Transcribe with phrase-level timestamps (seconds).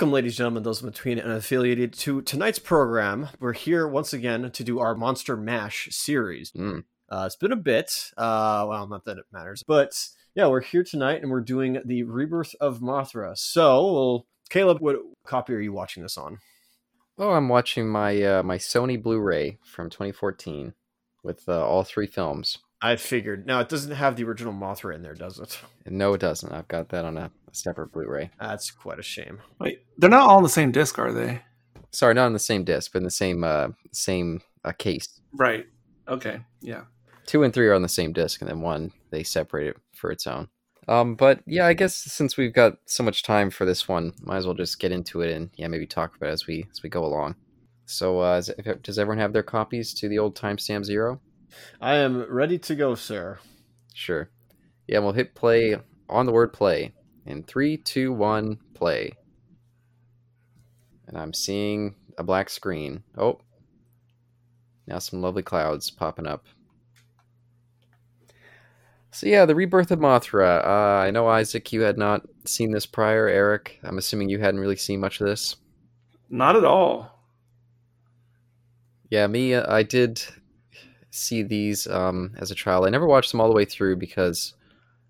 [0.00, 3.28] Welcome, ladies and gentlemen, those in between and affiliated to tonight's program.
[3.38, 6.52] We're here once again to do our Monster Mash series.
[6.52, 6.84] Mm.
[7.10, 9.92] Uh, it's been a bit, uh, well, not that it matters, but
[10.34, 13.36] yeah, we're here tonight and we're doing the Rebirth of Mothra.
[13.36, 16.38] So, Caleb, what copy are you watching this on?
[17.18, 20.72] Oh, I'm watching my uh, my Sony Blu-ray from 2014
[21.22, 22.56] with uh, all three films.
[22.80, 23.46] I figured.
[23.46, 25.60] Now, it doesn't have the original Mothra in there, does it?
[25.84, 26.50] No, it doesn't.
[26.50, 28.30] I've got that on a, a separate Blu-ray.
[28.40, 29.40] That's quite a shame.
[29.58, 31.42] Wait, they're not all on the same disc, are they?
[31.92, 35.20] Sorry, not on the same disc, but in the same uh, same uh, case.
[35.32, 35.66] Right.
[36.08, 36.40] Okay.
[36.60, 36.82] Yeah.
[37.26, 40.10] Two and three are on the same disc, and then one they separate it for
[40.10, 40.48] its own.
[40.88, 44.38] Um, but yeah, I guess since we've got so much time for this one, might
[44.38, 46.82] as well just get into it and yeah, maybe talk about it as we as
[46.82, 47.36] we go along.
[47.86, 48.50] So, uh, is,
[48.82, 51.20] does everyone have their copies to the old timestamp zero?
[51.80, 53.40] I am ready to go, sir.
[53.94, 54.30] Sure.
[54.86, 55.76] Yeah, we'll hit play
[56.08, 56.92] on the word play
[57.26, 59.12] in three, two, one, play.
[61.06, 63.02] And I'm seeing a black screen.
[63.16, 63.40] Oh,
[64.86, 66.46] now some lovely clouds popping up.
[69.12, 70.64] So yeah, the rebirth of Mothra.
[70.64, 73.28] Uh, I know Isaac, you had not seen this prior.
[73.28, 75.56] Eric, I'm assuming you hadn't really seen much of this.
[76.28, 77.20] Not at all.
[79.10, 80.22] Yeah, me, uh, I did
[81.10, 82.86] see these um, as a child.
[82.86, 84.54] I never watched them all the way through because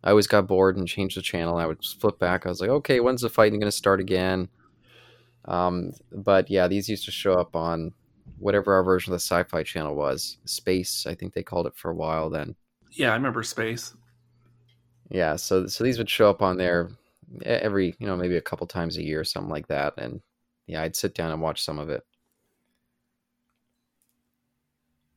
[0.02, 1.58] I always got bored and changed the channel.
[1.58, 2.46] I would just flip back.
[2.46, 4.48] I was like, okay, when's the fighting going to start again?
[5.44, 7.92] Um, but yeah, these used to show up on
[8.38, 10.38] whatever our version of the Sci-Fi Channel was.
[10.44, 12.56] Space, I think they called it for a while then.
[12.92, 13.94] Yeah, I remember Space.
[15.10, 16.90] Yeah, so so these would show up on there
[17.42, 19.94] every, you know, maybe a couple times a year or something like that.
[19.98, 20.20] And
[20.66, 22.04] yeah, I'd sit down and watch some of it.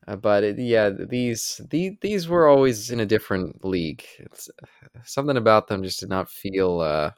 [0.07, 4.03] Uh, but it, yeah, these these these were always in a different league.
[4.19, 4.49] It's,
[5.05, 7.11] something about them just did not feel uh,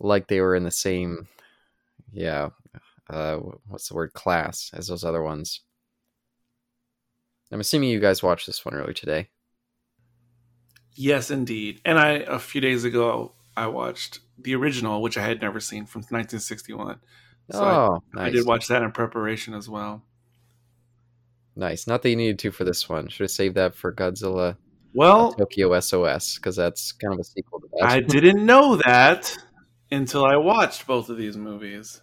[0.00, 1.28] like they were in the same,
[2.12, 2.50] yeah,
[3.08, 3.36] uh,
[3.68, 5.60] what's the word, class as those other ones.
[7.52, 9.28] I'm assuming you guys watched this one earlier today.
[10.96, 11.80] Yes, indeed.
[11.84, 15.86] And I a few days ago I watched the original, which I had never seen
[15.86, 16.98] from 1961.
[17.50, 18.28] So oh, I, nice.
[18.28, 20.02] I did watch that in preparation as well.
[21.56, 21.86] Nice.
[21.86, 23.08] Not that you needed to for this one.
[23.08, 24.56] Should have saved that for Godzilla
[24.94, 27.88] Well, uh, Tokyo SOS because that's kind of a sequel to that.
[27.88, 29.36] I didn't know that
[29.90, 32.00] until I watched both of these movies.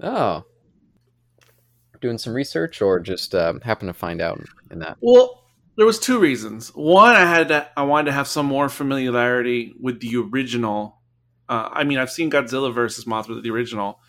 [0.00, 0.44] Oh.
[2.00, 4.40] Doing some research or just um, happen to find out
[4.70, 4.96] in that?
[5.00, 5.44] Well,
[5.76, 6.68] there was two reasons.
[6.74, 11.00] One, I had to, I wanted to have some more familiarity with the original.
[11.48, 14.00] Uh, I mean, I've seen Godzilla versus Mothra, the original,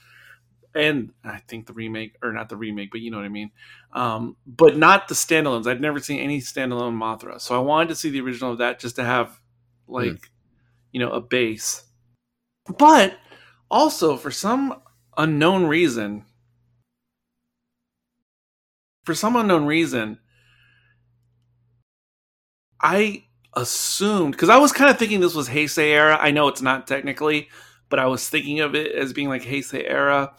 [0.77, 3.51] and I think the remake, or not the remake, but you know what I mean.
[3.93, 5.67] Um, but not the standalones.
[5.67, 8.79] I'd never seen any standalone Mothra, so I wanted to see the original of that
[8.79, 9.39] just to have,
[9.87, 10.29] like, Mm.
[10.91, 11.83] you know, a base.
[12.77, 13.17] But
[13.69, 14.81] also, for some
[15.17, 16.25] unknown reason,
[19.05, 20.19] for some unknown reason,
[22.81, 23.23] I
[23.55, 26.17] assumed because I was kind of thinking this was Heisei era.
[26.21, 27.49] I know it's not technically,
[27.89, 30.33] but I was thinking of it as being like Heisei era,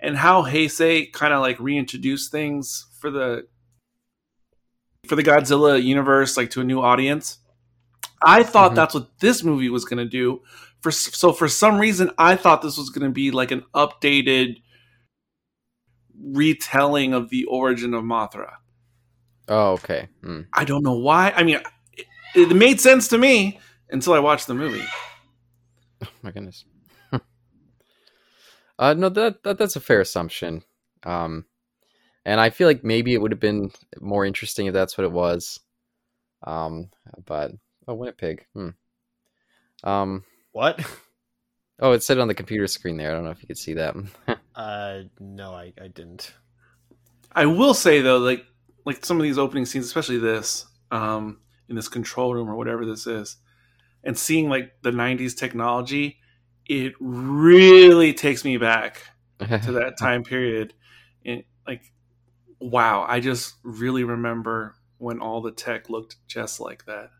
[0.00, 3.46] and how Heisei kind of like reintroduced things for the
[5.06, 7.38] for the Godzilla universe, like to a new audience.
[8.24, 8.76] I thought Mhm.
[8.76, 10.42] that's what this movie was going to do.
[10.80, 14.56] For so for some reason, I thought this was going to be like an updated
[16.20, 18.54] retelling of the origin of Mothra.
[19.48, 20.08] Oh, okay.
[20.22, 20.46] Mm.
[20.52, 21.32] I don't know why.
[21.36, 21.60] I mean,
[21.96, 24.84] it, it made sense to me until I watched the movie.
[26.04, 26.62] Oh my goodness.
[28.78, 30.62] Uh, no, that, that that's a fair assumption.
[31.04, 31.46] Um,
[32.24, 33.70] and I feel like maybe it would have been
[34.00, 35.60] more interesting if that's what it was.
[36.42, 36.90] Um,
[37.24, 37.52] but
[37.86, 38.44] oh, Winnipeg.
[38.54, 38.70] Hmm.
[39.84, 40.80] Um, What?
[41.80, 43.10] oh, it said on the computer screen there.
[43.10, 43.94] I don't know if you could see that.
[44.56, 46.32] Uh, no, I, I didn't.
[47.30, 48.46] I will say though, like
[48.86, 52.86] like some of these opening scenes, especially this, um, in this control room or whatever
[52.86, 53.36] this is,
[54.02, 56.20] and seeing like the '90s technology,
[56.68, 59.02] it really takes me back
[59.38, 60.74] to that time period.
[61.24, 61.92] And like,
[62.60, 67.10] wow, I just really remember when all the tech looked just like that.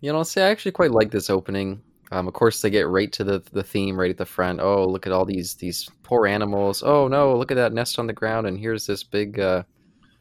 [0.00, 1.82] You know, see, I actually quite like this opening.
[2.10, 4.60] Um, of course, they get right to the the theme right at the front.
[4.60, 6.82] Oh, look at all these these poor animals.
[6.82, 9.62] Oh no, look at that nest on the ground, and here's this big uh,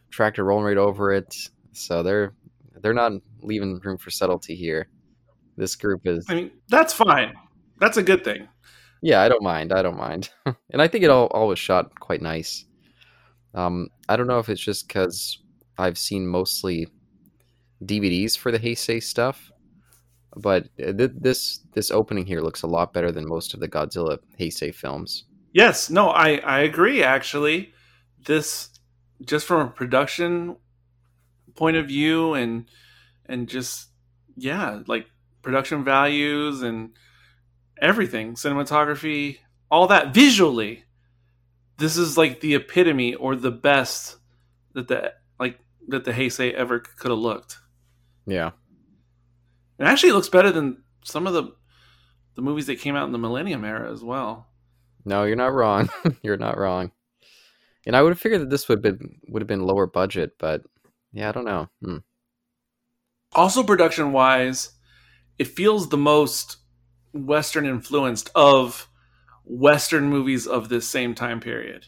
[0.09, 1.35] tractor rolling right over it.
[1.73, 2.33] So they're
[2.81, 4.87] they're not leaving room for subtlety here.
[5.57, 7.33] This group is, I mean, that's fine.
[7.81, 8.47] That's a good thing.
[9.01, 9.73] yeah, I don't mind.
[9.73, 10.29] I don't mind,
[10.71, 12.63] and I think it all all was shot quite nice.
[13.53, 15.39] Um, I don't know if it's just because
[15.77, 16.87] I've seen mostly
[17.83, 19.51] DVDs for the Heisei stuff,
[20.37, 23.67] but uh, th- this this opening here looks a lot better than most of the
[23.67, 25.25] Godzilla Heisei films.
[25.53, 27.03] Yes, no, I I agree.
[27.03, 27.73] Actually,
[28.25, 28.69] this
[29.25, 30.55] just from a production
[31.55, 32.69] point of view and
[33.25, 33.89] and just
[34.37, 35.07] yeah, like
[35.41, 36.91] production values and
[37.81, 39.39] everything, cinematography,
[39.69, 40.85] all that visually.
[41.77, 44.17] This is like the epitome or the best
[44.73, 47.57] that the like that the Heisei ever could have looked.
[48.27, 48.51] Yeah,
[49.79, 51.55] It actually looks better than some of the
[52.35, 54.47] the movies that came out in the Millennium era as well.
[55.03, 55.89] no, you're not wrong.
[56.21, 56.91] you're not wrong.
[57.87, 60.33] And I would have figured that this would have been would have been lower budget,
[60.37, 60.61] but
[61.11, 61.67] yeah, I don't know.
[61.83, 61.97] Hmm.
[63.33, 64.71] Also, production wise,
[65.39, 66.57] it feels the most
[67.13, 68.87] Western influenced of
[69.45, 71.85] Western movies of this same time period.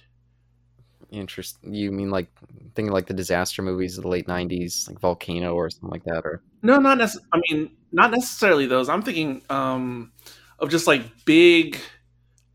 [1.12, 1.58] Interest?
[1.64, 2.28] You mean like
[2.76, 6.26] thinking like the disaster movies of the late '90s, like Volcano or something like that,
[6.26, 8.90] or No, not necess- I mean, not necessarily those.
[8.90, 10.12] I'm thinking um,
[10.60, 11.78] of just like big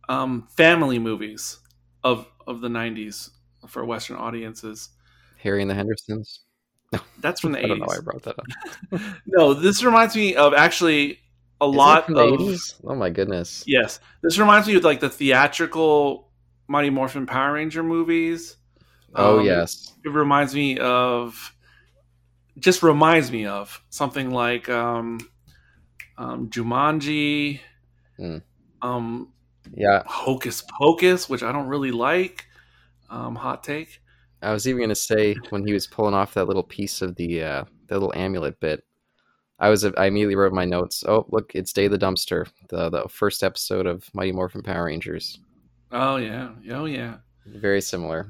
[0.09, 1.59] um, family movies
[2.03, 3.31] of of the '90s
[3.69, 4.89] for Western audiences.
[5.39, 6.41] Harry and the Hendersons?
[6.93, 9.01] No, That's from the I don't know why I brought that up.
[9.27, 11.21] No, this reminds me of actually
[11.61, 12.81] a Is lot of 80s?
[12.85, 13.65] Oh my goodness!
[13.67, 16.31] Yes, this reminds me of like the theatrical
[16.69, 18.57] Mighty Morphin Power Ranger movies.
[19.15, 21.55] Oh Um, yes, it reminds me of,
[22.59, 25.19] just reminds me of something like um,
[26.17, 27.61] um, Jumanji,
[28.21, 28.43] Mm.
[28.83, 29.33] um,
[29.75, 30.03] yeah.
[30.07, 32.45] Hocus Pocus, which I don't really like.
[33.11, 34.01] Um, hot take.
[34.43, 37.43] I was even gonna say when he was pulling off that little piece of the
[37.43, 38.85] uh, that little amulet bit,
[39.59, 41.05] I was I immediately wrote my notes.
[41.07, 44.85] Oh look, it's Day of the Dumpster, the the first episode of Mighty Morphin Power
[44.85, 45.41] Rangers.
[45.91, 47.17] Oh yeah, oh yeah.
[47.47, 48.29] Very similar.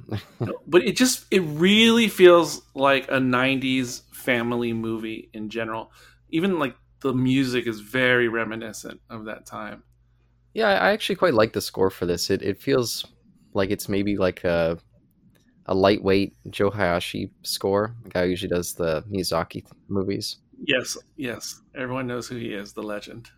[0.66, 5.92] but it just it really feels like a 90s family movie in general
[6.28, 9.82] even like the music is very reminiscent of that time
[10.54, 12.30] yeah, I actually quite like the score for this.
[12.30, 13.06] It it feels
[13.54, 14.78] like it's maybe like a
[15.66, 17.94] a lightweight Joe Hisaishi score.
[18.02, 20.38] The guy who usually does the Miyazaki movies.
[20.64, 21.60] Yes yes.
[21.74, 23.30] Everyone knows who he is the legend.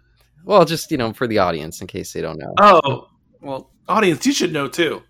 [0.44, 2.54] Well, just you know, for the audience in case they don't know.
[2.58, 3.08] oh
[3.40, 5.02] well audience you should know too.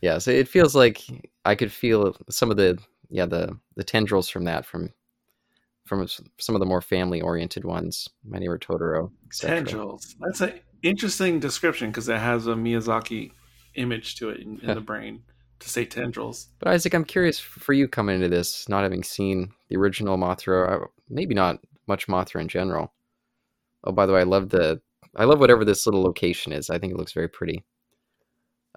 [0.00, 1.02] Yeah so it feels like
[1.46, 2.78] i could feel some of the
[3.10, 4.90] yeah the the tendrils from that from
[5.86, 6.06] from
[6.38, 9.56] some of the more family oriented ones my neighbor totoro etc.
[9.56, 10.16] tendrils.
[10.20, 13.32] That's an interesting description because it has a miyazaki
[13.76, 15.22] image to it in, in the brain
[15.60, 16.48] to say tendrils.
[16.58, 20.86] But isaac i'm curious for you coming into this not having seen the original mothra
[21.08, 22.92] maybe not much mothra in general.
[23.84, 24.80] Oh by the way i love the
[25.16, 26.70] i love whatever this little location is.
[26.70, 27.64] I think it looks very pretty.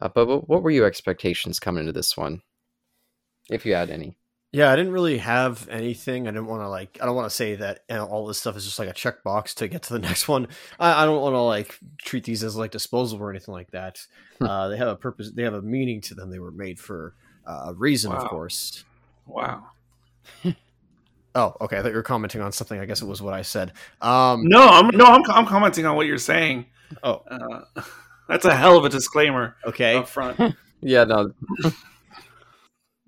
[0.02, 2.42] Uh, but what what were your expectations coming into this one
[3.50, 4.17] if you had any
[4.54, 6.28] Yeah, I didn't really have anything.
[6.28, 6.98] I didn't want to like.
[7.02, 8.94] I don't want to say that you know, all this stuff is just like a
[8.94, 10.48] checkbox to get to the next one.
[10.80, 14.00] I, I don't want to like treat these as like disposable or anything like that.
[14.40, 14.46] Hmm.
[14.46, 15.32] uh, they have a purpose.
[15.32, 16.30] They have a meaning to them.
[16.30, 17.14] They were made for
[17.46, 18.84] uh, a reason, of course.
[19.26, 19.66] wow
[21.36, 21.78] Oh, okay.
[21.78, 22.80] I thought you were commenting on something.
[22.80, 23.74] I guess it was what I said.
[24.02, 26.66] Um, no i'm no i'm, I'm commenting on what you're saying
[27.04, 27.62] Oh, uh,
[28.28, 29.98] that's a hell of a disclaimer okay.
[29.98, 31.32] up front Yeah, no.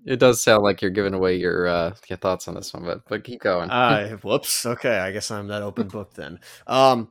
[0.06, 3.02] It does sound like you're giving away your uh, your thoughts on this one, but
[3.08, 3.70] but keep going.
[3.70, 4.66] Uh, whoops.
[4.66, 6.40] Okay, I guess I'm that open book then.
[6.68, 7.10] Um,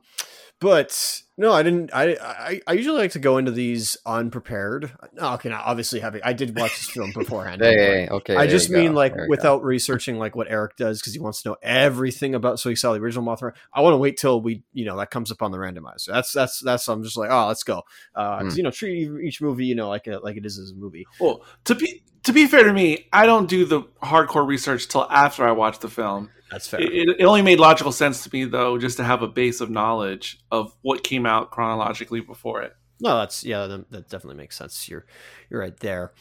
[0.59, 1.91] but no, I didn't.
[1.93, 4.91] I, I I usually like to go into these unprepared.
[5.13, 7.61] No, okay, now obviously having I did watch this film beforehand.
[7.61, 8.35] hey, but hey, okay.
[8.35, 9.29] I just you go, mean like there go.
[9.29, 12.59] without researching like what Eric does because he wants to know everything about.
[12.59, 13.53] So he saw the original Mothra.
[13.73, 16.07] I want to wait till we you know that comes up on the randomizer.
[16.07, 16.87] That's that's that's.
[16.89, 18.57] I'm just like oh let's go because Hmm.
[18.57, 21.05] you know treat each movie you know like a, like it is as a movie.
[21.21, 25.07] Well, to be to be fair to me, I don't do the hardcore research till
[25.09, 26.29] after I watch the film.
[26.51, 26.81] That's fair.
[26.81, 29.61] It, it, it only made logical sense to me though, just to have a base
[29.61, 32.73] of knowledge of what came out chronologically before it.
[32.99, 34.89] No, that's yeah, that, that definitely makes sense.
[34.89, 35.05] You're
[35.49, 36.11] you're right there.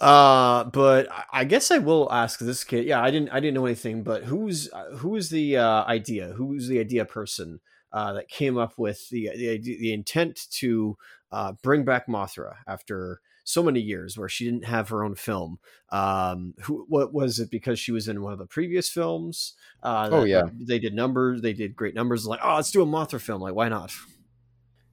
[0.00, 2.84] Uh, but I- I guess I will ask this kid.
[2.84, 6.32] Yeah, I didn't I didn't know anything, but who's who is the uh, idea?
[6.36, 7.60] Who's the idea person
[7.92, 10.96] uh, that came up with the the the intent to
[11.30, 15.58] uh, bring back Mothra after so many years where she didn't have her own film?
[15.92, 19.54] Um, who what was it because she was in one of the previous films?
[19.82, 20.44] Uh, Oh, yeah.
[20.52, 21.42] they did numbers.
[21.42, 22.26] They did great numbers.
[22.26, 23.40] Like, oh, let's do a Mothra film.
[23.42, 23.92] Like, why not?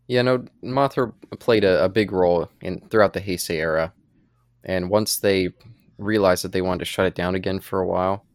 [0.08, 3.94] Yeah, no, Mothra played a, a big role in throughout the Heisei era,
[4.64, 5.50] and once they
[5.98, 8.26] realized that they wanted to shut it down again for a while,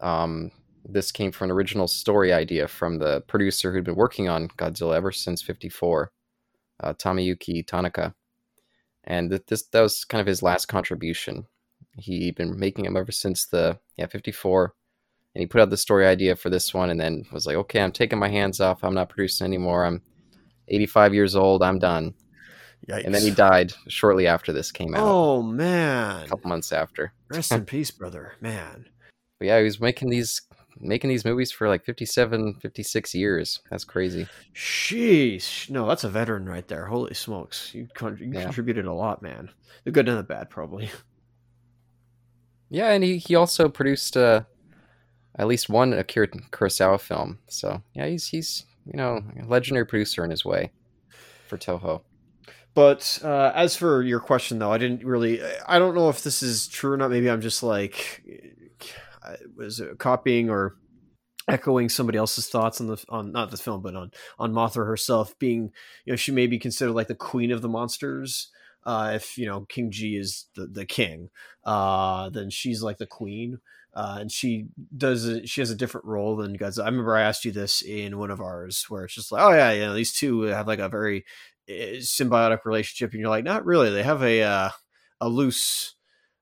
[0.00, 0.50] um,
[0.84, 4.94] this came from an original story idea from the producer who'd been working on Godzilla
[4.94, 6.12] ever since '54,
[6.82, 8.14] uh, Tanaka,
[9.10, 11.46] and th- this that was kind of his last contribution.
[11.98, 14.72] He'd been making them ever since the yeah '54,
[15.34, 17.80] and he put out the story idea for this one, and then was like, "Okay,
[17.82, 18.84] I'm taking my hands off.
[18.84, 19.84] I'm not producing anymore.
[19.84, 20.02] I'm
[20.68, 21.62] 85 years old.
[21.62, 22.14] I'm done."
[22.88, 23.04] Yikes.
[23.04, 26.24] And then he died shortly after this came out, Oh man!
[26.24, 27.12] a couple months after.
[27.28, 28.34] Rest in peace, brother.
[28.40, 28.86] Man.
[29.38, 30.40] But yeah, he was making these
[30.80, 33.60] making these movies for like 57, 56 years.
[33.70, 34.26] That's crazy.
[34.54, 35.68] Sheesh.
[35.70, 36.86] No, that's a veteran right there.
[36.86, 37.74] Holy smokes.
[37.74, 38.44] You, con- you Yeah.
[38.44, 39.50] contributed a lot, man.
[39.84, 40.90] The good and the bad, probably.
[42.68, 44.42] Yeah, and he, he also produced uh,
[45.36, 47.38] at least one Akira Kurosawa film.
[47.48, 50.70] So yeah, he's he's you know a legendary producer in his way
[51.48, 52.02] for Toho.
[52.74, 55.40] But uh, as for your question, though, I didn't really.
[55.66, 57.10] I don't know if this is true or not.
[57.10, 58.22] Maybe I'm just like,
[59.56, 60.76] was copying or
[61.48, 65.38] echoing somebody else's thoughts on the on not the film, but on on Mothra herself
[65.38, 65.72] being,
[66.04, 68.48] you know, she may be considered like the queen of the monsters.
[68.84, 71.30] Uh, if you know King G is the the king,
[71.64, 73.58] uh, then she's like the queen.
[73.92, 76.84] Uh, and she does it, she has a different role than Godzilla.
[76.84, 79.50] I remember I asked you this in one of ours where it's just like, oh
[79.50, 81.24] yeah, you know, these two have like a very
[81.68, 83.90] eh, symbiotic relationship, and you're like, not really.
[83.90, 84.70] They have a uh,
[85.20, 85.96] a loose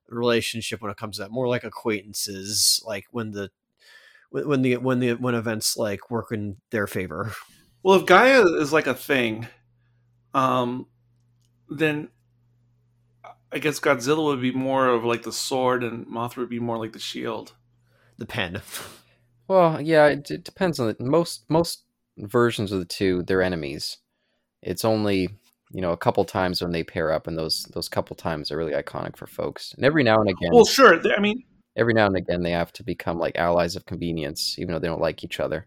[0.09, 2.83] relationship when it comes to that, more like acquaintances.
[2.87, 3.51] Like when the
[4.31, 7.33] when when the when the when events like work in their favor.
[7.83, 9.47] Well, if Gaia is like a thing,
[10.35, 10.87] um,
[11.69, 12.09] then
[13.53, 16.79] I guess Godzilla would be more of like the sword, and Mothra would be more
[16.79, 17.53] like the shield.
[18.19, 18.61] The pen.
[19.49, 21.85] Well, yeah, it, it depends on the most most
[22.19, 23.23] versions of the two.
[23.23, 23.97] They're enemies.
[24.61, 25.31] It's only
[25.71, 28.57] you know a couple times when they pair up, and those those couple times are
[28.57, 29.75] really iconic for folks.
[29.75, 31.01] And every now and again, Well, sure.
[31.17, 31.43] I mean,
[31.77, 34.89] every now and again, they have to become like allies of convenience, even though they
[34.89, 35.67] don't like each other.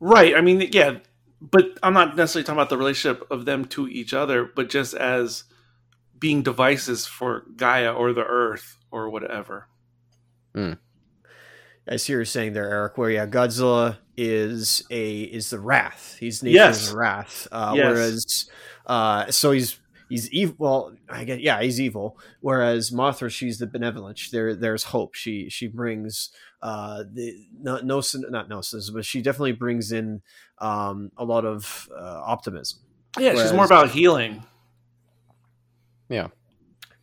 [0.00, 0.34] right.
[0.36, 0.98] I mean, yeah.
[1.40, 4.94] But I'm not necessarily talking about the relationship of them to each other, but just
[4.94, 5.44] as
[6.18, 9.68] being devices for Gaia or the Earth or whatever.
[10.54, 10.74] Hmm.
[11.86, 12.96] I see you're saying there, Eric.
[12.96, 16.16] Where yeah, Godzilla is a is the wrath.
[16.20, 16.54] He's nature's
[16.86, 16.92] Yes.
[16.92, 17.48] wrath.
[17.50, 17.84] Uh, Yes.
[17.94, 18.50] Whereas,
[18.86, 19.78] uh, so he's
[20.08, 20.54] he's evil.
[20.58, 22.18] Well, I guess yeah, he's evil.
[22.40, 24.20] Whereas Mothra, she's the benevolent.
[24.30, 25.14] There there's hope.
[25.14, 26.30] She she brings
[26.62, 30.22] uh the no, no not gnosis, but she definitely brings in
[30.58, 32.80] um a lot of uh, optimism.
[33.18, 34.44] Yeah, she's more about healing.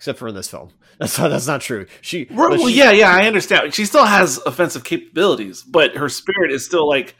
[0.02, 1.86] Except for in this film, that's not, that's not true.
[2.02, 3.72] She Well, she- yeah, yeah, I understand.
[3.72, 7.16] She still has offensive capabilities, but her spirit is still like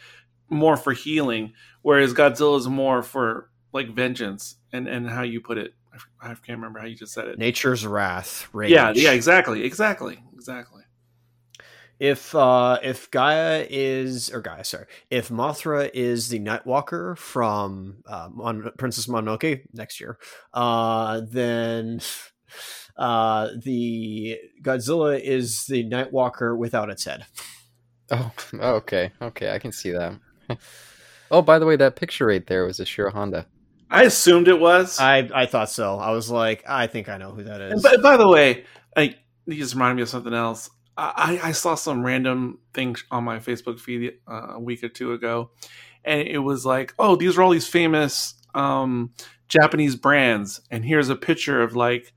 [0.50, 5.60] more for healing, whereas Godzilla is more for like vengeance and and how you put
[5.60, 5.76] it.
[6.20, 7.38] I can't remember how you just said it.
[7.38, 8.50] nature's wrath.
[8.52, 8.72] Rage.
[8.72, 10.82] Yeah, yeah, exactly, exactly, exactly.
[12.00, 18.30] if uh if Gaia is or Gaia, sorry, if Mothra is the Nightwalker from uh,
[18.34, 20.18] Mon- Princess Mononoke next year,
[20.56, 22.00] uh, then
[22.98, 27.26] uh the Godzilla is the Nightwalker without its head.
[28.12, 30.20] Oh, okay, okay, I can see that.
[31.32, 33.48] oh, by the way, that picture right there was Ishiro Honda.
[33.90, 35.00] I assumed it was.
[35.00, 35.98] I I thought so.
[35.98, 37.74] I was like, I think I know who that is.
[37.74, 38.66] And by, by the way,
[38.96, 39.16] I,
[39.46, 40.70] you just reminded me of something else.
[40.98, 44.90] I, I I saw some random thing on my Facebook feed uh, a week or
[44.90, 45.52] two ago,
[46.06, 49.12] and it was like, oh, these are all these famous um,
[49.50, 52.14] Japanese brands, and here's a picture of like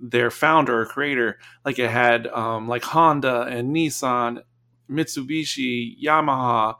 [0.00, 1.38] their founder or creator.
[1.64, 4.42] Like it had um, like Honda and Nissan,
[4.90, 6.76] Mitsubishi, Yamaha,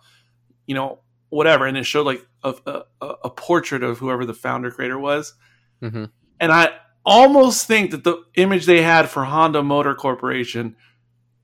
[0.67, 2.83] you know, whatever, and it showed like a, a,
[3.25, 5.35] a portrait of whoever the founder creator was
[5.81, 6.05] hmm
[6.41, 6.71] and I
[7.05, 10.77] almost think that the image they had for Honda Motor Corporation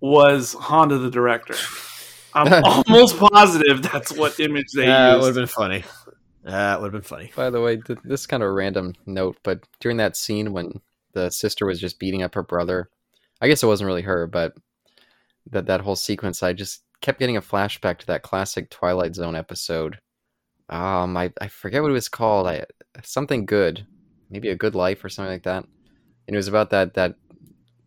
[0.01, 1.55] was Honda the director.
[2.35, 4.93] I'm almost positive that's what image they used.
[4.93, 5.85] that would have been funny.
[6.45, 7.33] That would have been funny.
[7.37, 10.53] By the way, th- this is kind of a random note, but during that scene
[10.53, 10.81] when
[11.13, 12.91] the sister was just beating up her brother,
[13.41, 14.55] I guess it wasn't really her, but
[15.51, 19.37] that that whole sequence, I just kept getting a flashback to that classic Twilight Zone
[19.37, 19.99] episode.
[20.69, 22.47] Um, I, I forget what it was called.
[22.47, 22.65] I,
[23.03, 23.87] something good,
[24.31, 25.65] maybe a good life or something like that.
[26.27, 27.17] And it was about that that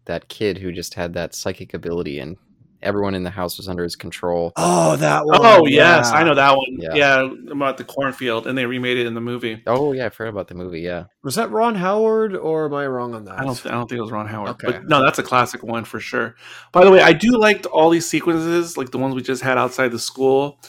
[0.06, 2.38] that kid who just had that psychic ability, and
[2.82, 4.52] everyone in the house was under his control.
[4.56, 5.40] Oh, that one.
[5.42, 6.12] Oh yes.
[6.12, 6.78] I know that one.
[6.78, 6.94] Yeah.
[6.94, 7.30] Yeah.
[7.52, 9.64] about the cornfield, and they remade it in the movie.
[9.68, 10.82] Oh yeah, I forgot about the movie.
[10.82, 13.40] Yeah, Was that Ron Howard or am I wrong on that?
[13.40, 14.68] I don't, I don't think it was Ron Howard, Okay.
[14.72, 16.36] but no, that's a classic one for sure.
[16.72, 19.58] By the way, I do like all these sequences, like the ones we just had
[19.58, 20.60] outside the school.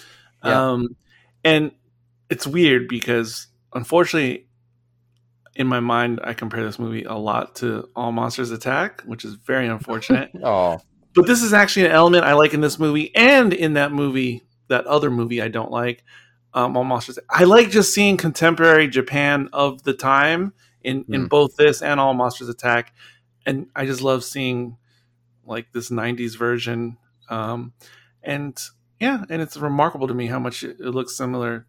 [0.45, 0.71] Yeah.
[0.73, 0.89] Um,
[1.45, 1.73] and
[2.31, 4.49] it's weird because unfortunately,
[5.55, 9.35] in my mind, I compare this movie a lot to All Monsters Attack, which is
[9.35, 10.31] very unfortunate.
[10.43, 10.79] Oh,
[11.17, 14.45] but this is actually an element I like in this movie and in that movie,
[14.69, 16.05] that other movie I don't like,
[16.55, 17.19] um, All Monsters.
[17.29, 20.53] I like just seeing contemporary Japan of the time
[20.85, 21.29] in in Mm.
[21.29, 22.95] both this and All Monsters Attack,
[23.45, 24.77] and I just love seeing
[25.45, 26.97] like this '90s version.
[27.29, 27.73] Um,
[28.23, 28.57] and
[29.01, 31.67] yeah, and it's remarkable to me how much it, it looks similar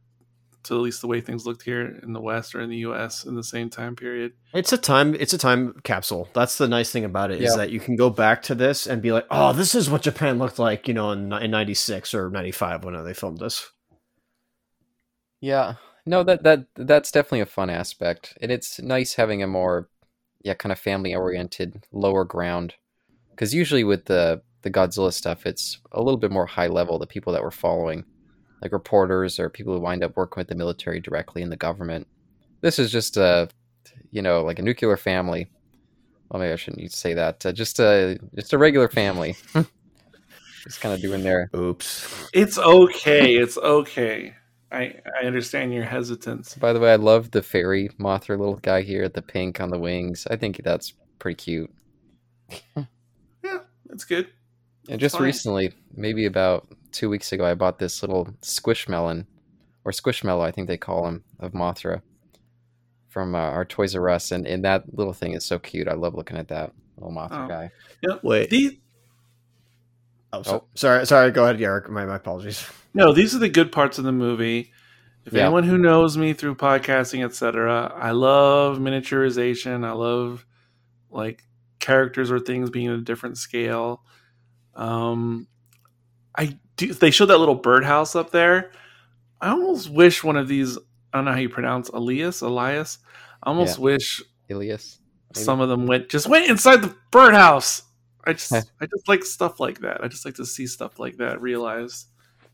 [0.67, 3.25] to at least the way things looked here in the West or in the U.S.
[3.25, 4.33] in the same time period.
[4.53, 5.15] It's a time.
[5.15, 6.29] It's a time capsule.
[6.33, 7.57] That's the nice thing about it is Yeah.
[7.57, 10.37] that you can go back to this and be like, "Oh, this is what Japan
[10.39, 13.71] looked like," you know, in in '96 or '95 when they filmed this.
[15.41, 15.75] Yeah.
[16.05, 18.37] No, that that that's definitely a fun aspect.
[18.41, 19.89] And it's nice having a more
[20.43, 22.75] yeah, kind of family oriented lower ground.
[23.35, 27.07] Cuz usually with the the Godzilla stuff, it's a little bit more high level the
[27.07, 28.05] people that we're following,
[28.61, 32.07] like reporters or people who wind up working with the military directly in the government.
[32.61, 33.49] This is just a
[34.11, 35.47] you know, like a nuclear family.
[36.29, 37.45] Well, maybe I shouldn't use- say that.
[37.45, 39.35] Uh, just a just a regular family.
[40.63, 42.29] just kind of doing their Oops.
[42.33, 43.35] It's okay.
[43.35, 44.33] it's okay.
[44.71, 46.55] I I understand your hesitance.
[46.55, 49.69] By the way, I love the fairy Mothra little guy here, at the pink on
[49.69, 50.27] the wings.
[50.29, 51.71] I think that's pretty cute.
[53.43, 54.27] Yeah, that's good.
[54.89, 55.25] And just Fine.
[55.25, 59.25] recently, maybe about two weeks ago, I bought this little squishmelon,
[59.85, 62.01] or squishmallow, I think they call him, of Mothra
[63.09, 64.31] from uh, our Toys R Us.
[64.31, 65.87] And, and that little thing is so cute.
[65.87, 67.47] I love looking at that little Mothra Oh.
[67.47, 67.71] guy.
[68.07, 68.15] Yeah.
[68.23, 68.49] Wait.
[68.49, 68.79] The,
[70.33, 70.63] Oh, so, Oh.
[70.75, 71.05] sorry.
[71.05, 71.31] Sorry.
[71.31, 71.89] Go ahead, Eric.
[71.89, 72.69] My, my apologies.
[72.93, 74.71] no, these are the good parts of the movie.
[75.25, 75.43] If Yeah.
[75.43, 79.85] anyone who knows me through podcasting, etc., I love miniaturization.
[79.85, 80.45] I love
[81.09, 81.43] like
[81.79, 84.03] characters or things being at a different scale.
[84.77, 85.47] Um,
[86.37, 86.93] I do.
[86.93, 88.71] They showed that little birdhouse up there.
[89.41, 90.77] I almost wish one of these.
[91.13, 92.41] I don't know how you pronounce Elias.
[92.41, 92.99] Elias.
[93.43, 93.83] I almost Yeah.
[93.83, 94.99] wish Ilias.
[95.35, 95.43] Maybe.
[95.43, 97.83] some of them went just went inside the birdhouse.
[98.25, 100.03] I just I just like stuff like that.
[100.03, 102.07] I just like to see stuff like that realized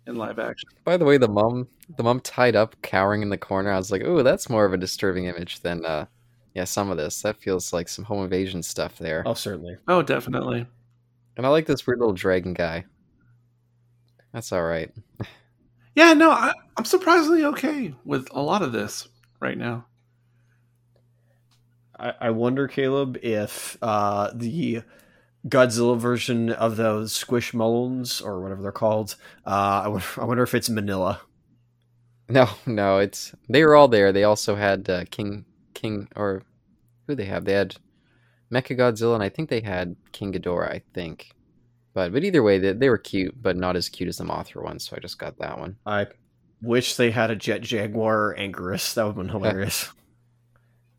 [0.07, 0.69] in live action.
[0.83, 3.71] By the way, the mom, the mom tied up, cowering in the corner.
[3.71, 6.05] I was like, "Oh, that's more of a disturbing image than, uh,
[6.53, 7.21] yeah, some of this.
[7.21, 9.77] That feels like some home invasion stuff there." Oh, certainly.
[9.87, 10.65] Oh, definitely.
[11.35, 12.85] And I like this weird little dragon guy.
[14.33, 14.91] That's all right.
[15.95, 19.07] Yeah, no, I, I'm surprisingly okay with a lot of this
[19.39, 19.85] right now.
[21.99, 24.81] I, I wonder, Caleb, if uh, the
[25.47, 29.15] Godzilla version of those Squishmallows or whatever they're called,
[29.45, 31.19] uh, I wonder, I wonder if it's Minilla.
[32.29, 34.11] No, no, it's they were all there.
[34.11, 36.41] They also had uh, King King or
[37.05, 37.45] who they have?
[37.45, 37.75] They had
[38.53, 40.69] Mecha Godzilla, and I think they had King Ghidorah.
[40.71, 41.31] I think,
[41.93, 44.63] but but either way, they, they were cute, but not as cute as the Mothra
[44.63, 44.79] one.
[44.79, 45.77] So I just got that one.
[45.85, 46.07] I
[46.61, 48.93] wish they had a Jet Jaguar or Anguirus.
[48.93, 49.91] That would have been hilarious.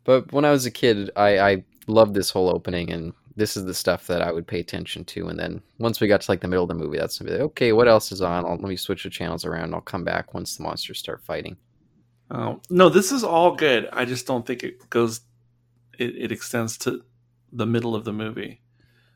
[0.03, 3.65] But when I was a kid, I I loved this whole opening, and this is
[3.65, 5.27] the stuff that I would pay attention to.
[5.27, 7.37] And then once we got to like the middle of the movie, that's gonna be
[7.37, 8.45] like, okay, what else is on?
[8.45, 9.73] I'll, let me switch the channels around.
[9.73, 11.57] I'll come back once the monsters start fighting.
[12.31, 13.89] Um, no, this is all good.
[13.91, 15.21] I just don't think it goes.
[15.97, 17.03] It, it extends to
[17.51, 18.61] the middle of the movie.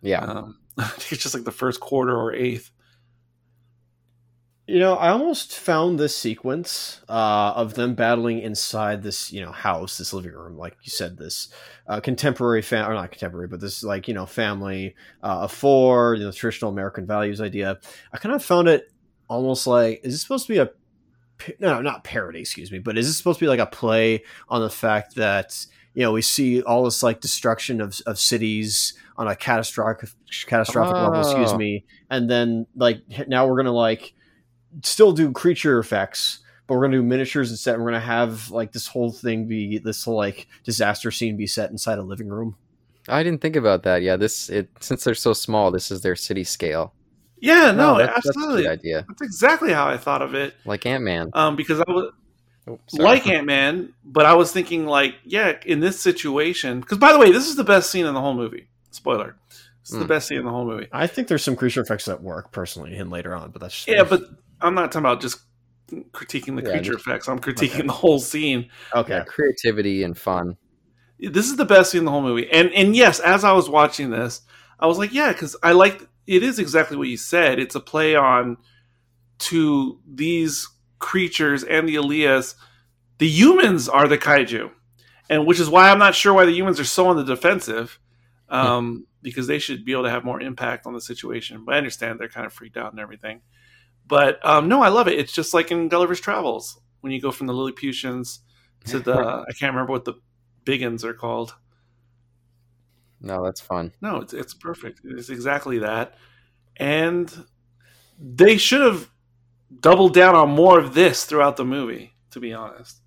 [0.02, 2.72] Yeah, Um, it's just like the first quarter or eighth.
[4.65, 9.52] You know, I almost found this sequence uh, of them battling inside this, you know,
[9.52, 11.50] house, this living room, like you said, this
[11.88, 16.13] uh, contemporary fam or not contemporary, but this like you know family uh, of four,
[16.13, 17.80] you know, traditional American values idea.
[18.13, 18.92] I kind of found it
[19.28, 20.70] almost like is this supposed to be a
[21.60, 24.62] no, not parody, excuse me, but is this supposed to be like a play on
[24.62, 29.28] the fact that you know we see all this like destruction of of cities on
[29.28, 30.10] a catastrophic
[30.45, 31.58] catastrophic level, excuse Oh.
[31.58, 34.13] me, and then like now we're gonna like
[34.84, 37.75] still do creature effects, but we're gonna do miniatures instead.
[37.75, 41.47] and We're gonna have like this whole thing be this whole like disaster scene be
[41.47, 42.56] set inside a living room.
[43.08, 44.02] I didn't think about that.
[44.04, 46.93] Yeah, this it since they're so small, this is their city scale.
[47.41, 48.63] Yeah, no, that's, that's a absolutely.
[48.63, 49.06] good That's, idea.
[49.21, 50.54] exactly how I thought of it.
[50.65, 51.30] Like Ant Man.
[51.34, 52.12] Um, because I was
[52.69, 56.79] Oh, like Ant Man, but I was thinking like, yeah, in this situation.
[56.82, 58.67] Because by the way, this is the best scene in the whole movie.
[58.91, 59.36] Spoiler.
[59.82, 60.08] This is the Hmm.
[60.08, 60.88] best scene in the whole movie.
[60.91, 63.88] I think there's some creature effects that work personally, and later on, but that's just
[63.88, 64.21] Yeah, but
[64.62, 65.39] I'm not talking about just
[66.12, 67.27] critiquing the Yeah, creature just- effects.
[67.27, 67.88] I'm critiquing Okay.
[67.88, 68.69] the whole scene.
[68.93, 69.13] okay.
[69.13, 70.58] Yeah, creativity and fun.
[71.19, 72.49] This is the best scene in the whole movie.
[72.51, 74.41] And and yes, as I was watching this,
[74.79, 77.58] I was like, yeah, because I like it is exactly what you said.
[77.60, 78.58] It's a play on
[79.39, 80.67] to these
[81.00, 82.56] creatures and the Elias.
[83.18, 84.72] The humans are the kaiju,
[85.30, 88.00] and which is why I'm not sure why the humans are so on the defensive,
[88.48, 91.66] um, because they should be able to have more impact on the situation.
[91.66, 93.42] But I understand they're kind of freaked out and everything.
[94.08, 95.20] But um, no, I love it.
[95.20, 98.40] It's just like in Gulliver's Travels when you go from the Lilliputians
[98.86, 100.16] to the I can't remember what the
[100.66, 101.56] biggins are called.
[103.22, 103.92] No, that's fun.
[104.02, 105.02] No, it's it's perfect.
[105.04, 106.16] It's exactly that.
[106.78, 107.46] And
[108.18, 109.10] they should have
[109.82, 113.01] doubled down on more of this throughout the movie, to be honest.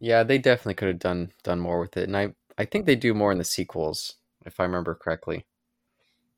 [0.00, 2.96] Yeah, they definitely could have done done more with it, and I I think they
[2.96, 5.46] do more in the sequels, if I remember correctly.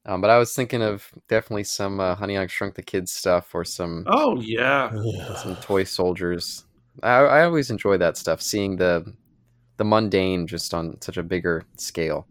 [0.06, 3.54] Um, but I was thinking of definitely some uh, Honey I Shrunk the Kids stuff
[3.54, 4.92] or some Oh yeah,
[5.36, 6.64] some toy soldiers.
[7.02, 9.14] I, I always enjoy that stuff, seeing the
[9.76, 12.28] the mundane just on such a bigger scale,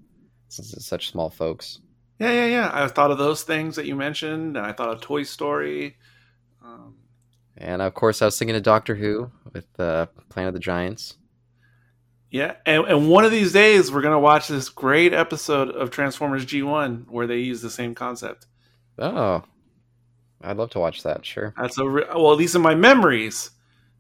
[0.49, 1.79] since it's such small folks.
[2.19, 2.71] yeah, yeah, yeah.
[2.73, 5.97] I thought of those things that you mentioned, and I thought of Toy Story.
[6.63, 6.95] Um,
[7.57, 11.15] And of course, I was thinking of Doctor Who with uh, Planet of the Giants.
[12.29, 16.45] yeah, and, and one of these days we're gonna watch this great episode of Transformers
[16.45, 18.45] G1 where they use the same concept.
[18.99, 19.43] Oh,
[20.41, 21.25] I'd love to watch that.
[21.25, 21.53] Sure.
[21.57, 23.51] That's a re- well, at least in my memories,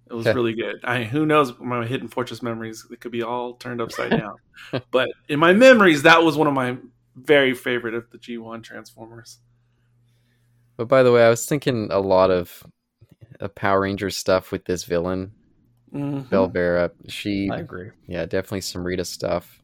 [0.09, 0.77] it was really good.
[0.83, 2.85] I who knows my hidden fortress memories?
[2.91, 4.35] It could be all turned upside down.
[4.91, 6.77] but in my memories, that was one of my
[7.15, 9.39] very favorite of the G1 Transformers.
[10.75, 12.63] But by the way, I was thinking a lot of
[13.39, 15.31] uh, Power Rangers stuff with this villain,
[15.93, 16.27] Mhm.
[16.29, 16.91] Belvera.
[17.07, 17.91] She, I agree.
[18.07, 19.61] yeah, definitely some Rita stuff.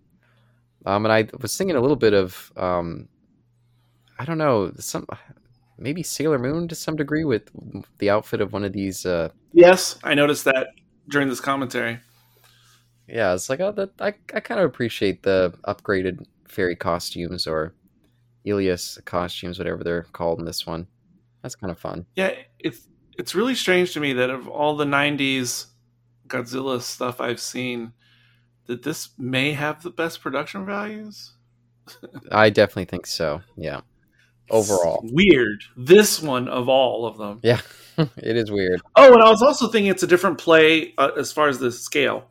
[0.85, 3.07] Um, and I was thinking a little bit of, um,
[4.19, 5.07] I don't know, some
[5.77, 7.49] maybe Sailor Moon to some degree with
[7.99, 9.05] the outfit of one of these.
[9.05, 10.67] Uh, Yes, I noticed that
[11.09, 11.99] during this commentary.
[13.07, 17.73] yeah, it's like oh, that I I kind of appreciate the upgraded fairy costumes or
[18.45, 20.87] Ilias costumes, whatever they're called in this one.
[21.41, 22.05] That's kind of fun.
[22.15, 25.67] Yeah, it's it's really strange to me that of all the '90s
[26.27, 27.93] Godzilla stuff I've seen,
[28.67, 31.33] that this may have the best production values.
[32.31, 33.41] I definitely think so.
[33.57, 33.81] Yeah.
[34.49, 35.01] Overall.
[35.03, 35.63] It's weird.
[35.77, 37.39] This one of all of them.
[37.43, 37.61] Yeah,
[37.97, 38.81] it is weird.
[38.95, 41.71] Oh, and I was also thinking it's a different play uh, as far as the
[41.71, 42.29] scale.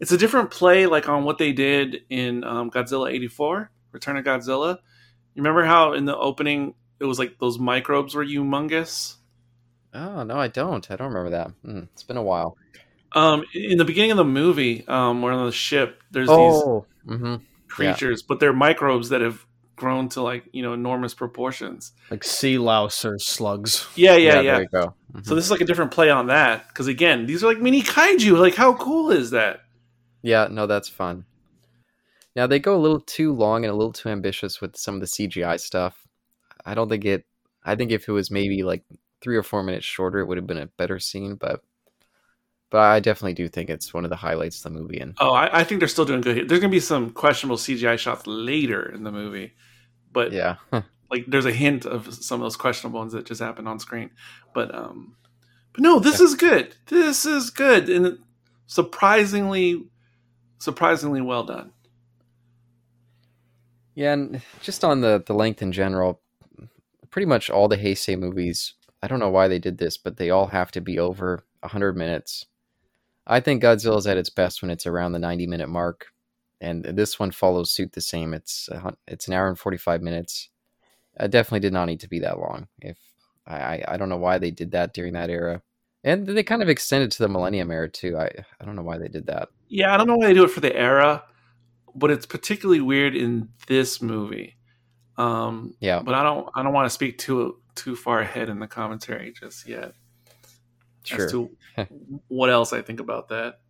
[0.00, 4.24] It's a different play, like on what they did in um, Godzilla '84, Return of
[4.24, 4.78] Godzilla.
[5.34, 9.16] You remember how in the opening it was like those microbes were humongous.
[9.94, 10.90] Oh no, I don't.
[10.90, 11.50] I don't remember that.
[11.64, 12.56] Hmm, it's been a while.
[13.14, 16.02] Um, in the beginning of the movie, um, we're on the ship.
[16.10, 19.44] There's Oh, these creatures, but they're microbes that have
[19.76, 21.92] grown to like you know enormous proportions.
[22.10, 23.86] Like sea louse or slugs.
[23.96, 24.52] Yeah, yeah, yeah.
[24.52, 24.94] There you go.
[25.14, 25.26] Mhm.
[25.26, 27.82] So this is like a different play on that because again, these are like mini
[27.82, 28.38] kaiju.
[28.38, 29.60] Like, how cool is that?
[30.22, 31.24] yeah, no, that's fun.
[32.34, 35.00] Now they go a little too long and a little too ambitious with some of
[35.00, 36.06] the CGI stuff.
[36.64, 37.26] I don't think it.
[37.64, 38.84] I think if it was maybe like
[39.22, 41.36] three or four minutes shorter, it would have been a better scene.
[41.36, 41.62] But,
[42.70, 44.98] but I definitely do think it's one of the highlights of the movie.
[44.98, 46.36] And Oh, I, I think they're still doing good.
[46.36, 46.44] here.
[46.44, 49.54] There's gonna be some questionable CGI shots later in the movie,
[50.12, 50.56] but yeah,
[51.10, 54.10] like there's a hint of some of those questionable ones that just happened on screen.
[54.54, 55.16] But um,
[55.72, 56.74] but no, this is good.
[56.86, 58.18] This is good and
[58.66, 59.84] surprisingly,
[60.58, 61.72] surprisingly well done.
[63.94, 66.20] Yeah, and just on the the length in general,
[67.10, 68.74] pretty much all the Heisei movies.
[69.02, 71.96] I don't know why they did this, but they all have to be over hundred
[71.96, 72.46] minutes.
[73.26, 76.06] I think Godzilla's at its best when it's around the ninety minute mark,
[76.60, 78.34] and this one follows suit the same.
[78.34, 80.48] It's a, it's an hour and forty five minutes.
[81.18, 82.68] It definitely did not need to be that long.
[82.80, 82.98] If
[83.46, 85.62] I, I I don't know why they did that during that era,
[86.04, 88.16] and they kind of extended to the Millennium era too.
[88.16, 89.48] I I don't know why they did that.
[89.68, 91.24] Yeah, I don't know why they do it for the era,
[91.94, 94.56] but it's particularly weird in this movie.
[95.16, 98.58] Um, Yeah, but I don't I don't want to speak too too far ahead in
[98.58, 99.92] the commentary just yet.
[101.04, 101.24] Sure.
[101.24, 101.50] as to
[102.28, 103.60] what else I think about that.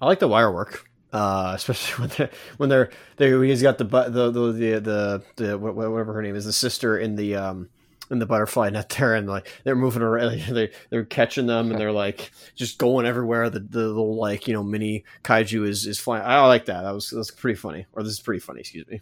[0.00, 3.84] I like the wire work, uh, especially when they're when they're they he's got the
[3.84, 7.68] the the the the, the wha- whatever her name is the sister in the um
[8.10, 11.80] in the butterfly net there and like they're moving around they they're catching them and
[11.80, 13.48] they're like just going everywhere.
[13.48, 16.24] The the little like you know mini kaiju is is flying.
[16.24, 16.82] I like that.
[16.82, 17.86] That was that's pretty funny.
[17.92, 19.00] Or this is pretty funny excuse me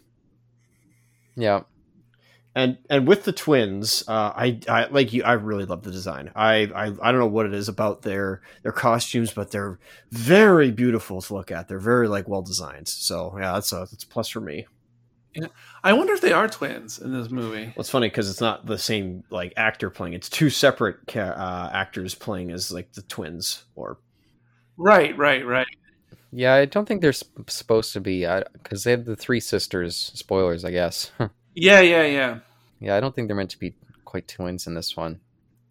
[1.41, 1.61] yeah.
[2.55, 6.31] and and with the twins uh i i like you i really love the design
[6.35, 9.79] I, I i don't know what it is about their their costumes but they're
[10.11, 14.03] very beautiful to look at they're very like well designed so yeah that's a that's
[14.03, 14.65] a plus for me
[15.81, 17.67] I wonder if they are twins in this movie.
[17.67, 21.21] well, it's funny because it's not the same like actor playing it's two separate ca-
[21.21, 23.97] uh, actors playing as like the twins or
[24.77, 25.67] Right, right, right.
[26.31, 30.11] Yeah, I don't think they're sp- supposed to be because they have the three sisters.
[30.15, 31.11] Spoilers, I guess.
[31.53, 32.39] Yeah, yeah, yeah.
[32.79, 35.19] yeah, I don't think they're meant to be quite twins in this one.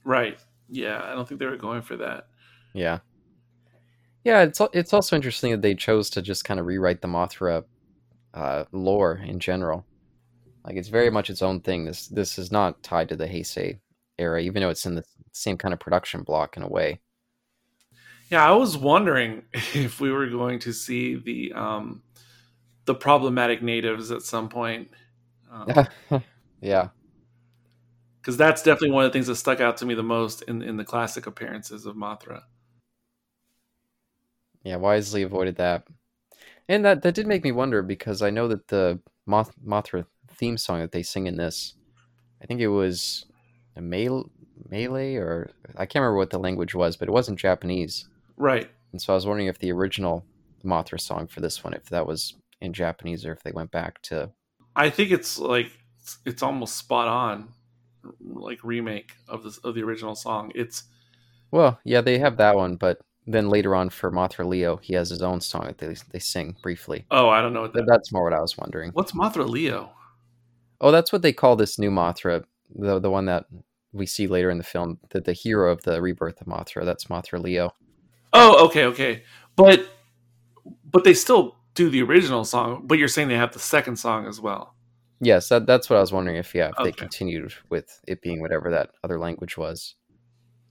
[0.05, 0.39] Right.
[0.69, 2.27] Yeah, I don't think they were going for that.
[2.75, 2.99] Yeah,
[4.25, 4.43] yeah.
[4.43, 7.65] It's it's also interesting that they chose to just kind of rewrite the Mothra
[8.35, 9.85] uh, lore in general.
[10.65, 11.87] Like it's very much its own thing.
[11.87, 13.79] This this is not tied to the Heisei
[14.19, 17.01] era, even though it's in the same kind of production block in a way.
[18.31, 22.03] Yeah, I was wondering if we were going to see the um
[22.87, 24.91] the problematic natives at some point.
[25.51, 25.89] Um,
[26.61, 26.89] yeah,
[28.21, 30.63] because that's definitely one of the things that stuck out to me the most in
[30.63, 32.43] in the classic appearances of Mothra.
[34.65, 34.77] yeah.
[34.77, 35.87] Wisely avoided that.
[36.69, 40.59] And that that did make me wonder because I know that the Moth- Mothra theme
[40.59, 41.75] song that they sing in this,
[42.43, 43.27] I think it was
[43.77, 44.31] a Mal-
[44.71, 48.10] Malay or I can't remember what the language was, but it wasn't Japanese.
[48.41, 48.71] Right.
[48.93, 50.25] And so I was wondering if the original
[50.65, 54.01] Mothra song for this one, if that was in Japanese or if they went back
[54.03, 54.31] to.
[54.75, 55.71] I think it's like
[56.25, 57.51] it's almost spot on,
[58.25, 60.53] like remake of the of the original song.
[60.55, 60.85] It's
[61.51, 65.11] Well, yeah, they have that one, but then later on for Mothra Leo, he has
[65.11, 67.07] his own song that they they sing briefly.
[67.11, 67.87] oh, I don't know what that.
[67.87, 68.91] That's more what I was wondering.
[68.93, 69.93] What's Mothra Leo?
[70.81, 73.45] Oh, that's what they call this new Mothra, the the one that
[73.93, 76.87] we see later in the film, the, the hero of the rebirth of Mothra.
[76.87, 77.75] That's Mothra Leo.
[78.33, 79.23] Oh, okay, okay,
[79.57, 79.89] but
[80.91, 82.85] but they still do the original song.
[82.87, 84.75] But you're saying they have the second song as well.
[85.21, 88.41] Yes, that, that's what I was wondering if yeah, if they continued with it being
[88.41, 89.95] whatever that other language was.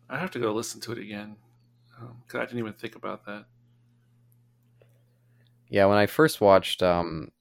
[0.09, 1.35] I have to go listen to it again
[2.25, 3.45] because I didn't even think about that.
[5.69, 7.31] Yeah, when I first watched um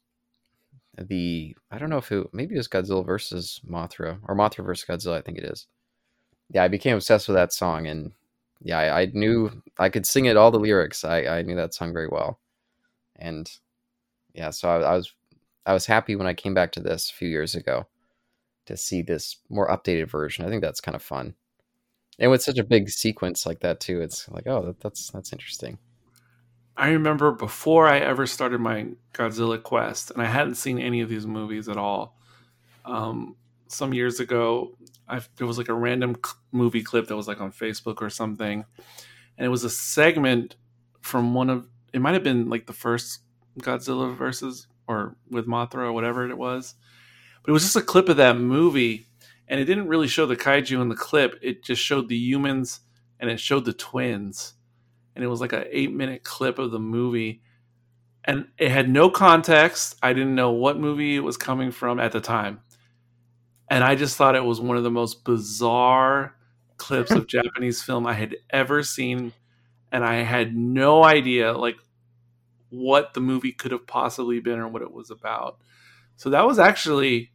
[0.99, 4.85] the I don't know if it maybe it was Godzilla versus Mothra or Mothra versus
[4.87, 5.67] Godzilla, I think it is.
[6.51, 8.13] Yeah, I became obsessed with that song and
[8.61, 11.05] yeah, I, I knew I could sing it all the lyrics.
[11.05, 12.41] I, I knew that song very well.
[13.17, 13.51] And
[14.35, 15.13] yeah, so I, I was
[15.67, 17.87] I was happy when I came back to this a few years ago
[18.67, 20.45] to see this more updated version.
[20.45, 21.35] I think that's kind of fun.
[22.19, 25.33] And with such a big sequence like that too, it's like, oh, that, that's that's
[25.33, 25.79] interesting.
[26.77, 31.09] I remember before I ever started my Godzilla quest, and I hadn't seen any of
[31.09, 32.17] these movies at all.
[32.85, 33.37] Um,
[33.69, 34.77] some years ago,
[35.09, 36.17] I, there was like a random
[36.53, 38.65] movie clip that was like on Facebook or something,
[39.37, 40.57] and it was a segment
[41.01, 43.21] from one of it might have been like the first
[43.61, 46.75] Godzilla versus or with Mothra or whatever it was,
[47.43, 49.07] but it was just a clip of that movie,
[49.49, 51.39] and it didn't really show the kaiju in the clip.
[51.43, 52.81] It just showed the humans
[53.21, 54.55] and it showed the twins
[55.15, 57.43] and it was like an eight minute clip of the movie
[58.25, 62.13] and it had no context i didn't know what movie it was coming from at
[62.13, 62.61] the time
[63.71, 66.35] and i just thought it was one of the most bizarre
[66.77, 69.33] clips of japanese film i had ever seen
[69.93, 71.77] and i had no idea like
[72.71, 75.59] what the movie could have possibly been or what it was about
[76.17, 77.33] so that was actually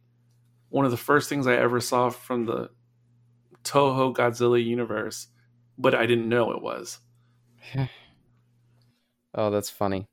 [0.68, 2.70] one of the first things i ever saw from the
[3.64, 5.28] toho godzilla universe
[5.78, 7.00] but i didn't know it was
[9.34, 10.06] Oh, that's funny.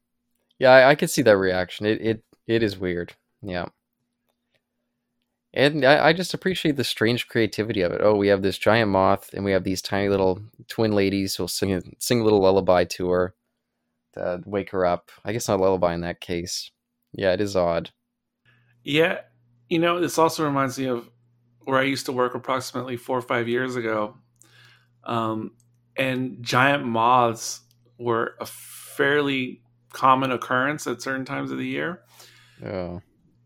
[0.60, 1.86] Yeah, I, I could see that reaction.
[1.86, 3.14] It it it is weird.
[3.42, 3.68] Yeah.
[5.54, 8.02] And I, I just appreciate the strange creativity of it.
[8.02, 11.48] Oh, we have this giant moth, and we have these tiny little twin ladies who'll
[11.48, 13.36] sing a, sing a little lullaby to her
[14.14, 15.12] to wake her up.
[15.26, 16.72] I guess not a lullaby in that case.
[17.14, 17.92] Yeah, it is odd.
[18.84, 19.22] Yeah,
[19.70, 21.10] you know, this also reminds me of
[21.66, 24.18] where I used to work approximately four or five years ago.
[25.04, 25.52] Um,
[25.98, 27.62] and giant moths
[27.98, 29.62] were a fairly
[29.92, 32.02] common occurrence at certain times of the year.
[32.66, 33.02] Oh,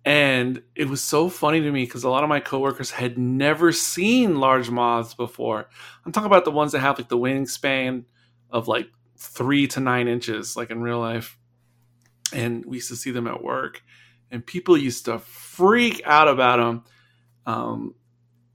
[0.06, 3.72] And it was so funny to me because a lot of my coworkers had never
[3.72, 5.68] seen large moths before.
[6.06, 8.04] I'm talking about the ones that have like the wingspan
[8.52, 8.88] of like
[9.18, 11.38] three to nine inches, like in real life.
[12.32, 13.82] And we used to see them at work,
[14.30, 16.84] and people used to freak out about them.
[17.46, 17.96] Um,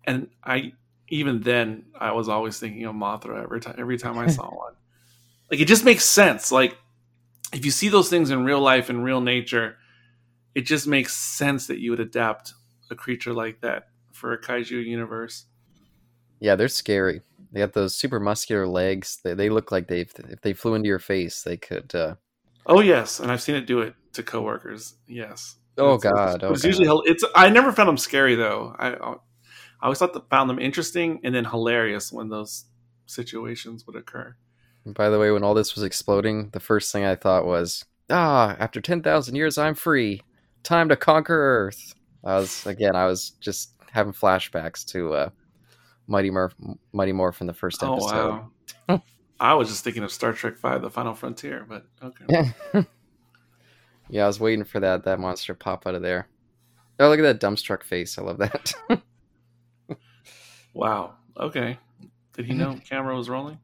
[0.04, 0.72] and I,
[1.08, 3.74] even then, I was always thinking of Mothra every time.
[3.78, 4.74] Every time I saw one,
[5.50, 6.52] like it just makes sense.
[6.52, 6.76] Like
[7.52, 9.76] if you see those things in real life in real nature,
[10.60, 12.52] it just makes sense that you would adapt
[12.90, 15.46] a creature like that for a kaiju universe.
[16.40, 17.20] yeah, they're scary.
[17.52, 19.18] They have those super muscular legs.
[19.24, 21.94] They they look like they if they flew into your face, they could.
[21.94, 22.14] Uh,
[22.66, 24.94] Oh yes, and I've seen it do it to coworkers.
[25.08, 25.56] Yes.
[25.78, 27.24] Oh, It's- it's- God, oh, It's usually hel- it's.
[27.34, 28.76] I never found them scary though.
[28.78, 29.16] I I
[29.86, 32.66] always thought that found them interesting and then hilarious when those
[33.06, 34.36] situations would occur.
[34.86, 38.56] By the way, when all this was exploding, the first thing I thought was, ah,
[38.58, 40.22] after 10,000 years, I'm free.
[40.62, 41.34] Time to conquer
[41.66, 41.94] Earth.
[42.24, 45.30] I was, again, I was just having flashbacks to uh,
[46.06, 46.52] Mighty, Morph,
[46.92, 48.44] Mighty Morphin the first Oh episode.
[48.88, 49.02] wow.
[49.40, 52.52] I was just thinking of Star Trek Five: The Final Frontier, but okay.
[54.12, 54.24] Yeah.
[54.24, 56.26] I was waiting for that that monster to pop out of there.
[56.98, 58.18] Oh, look at that dumbstruck face.
[58.18, 58.74] I love that.
[60.74, 61.14] Wow.
[61.36, 61.78] Okay.
[62.34, 63.58] Did he know camera was rolling?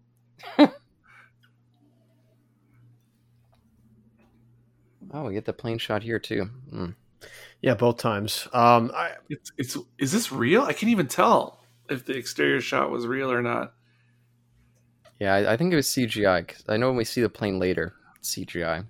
[5.13, 6.51] Oh, we get the plane shot here, too.
[6.73, 6.95] Mm.
[7.63, 8.49] Yeah, both times.
[8.53, 10.63] Um, I, It's it's is this real?
[10.63, 13.75] I can't even tell if the exterior shot was real or not.
[15.19, 16.41] Yeah, I, I think it was CGI.
[16.43, 18.85] 'cause I know when we see the plane later, it's CGI.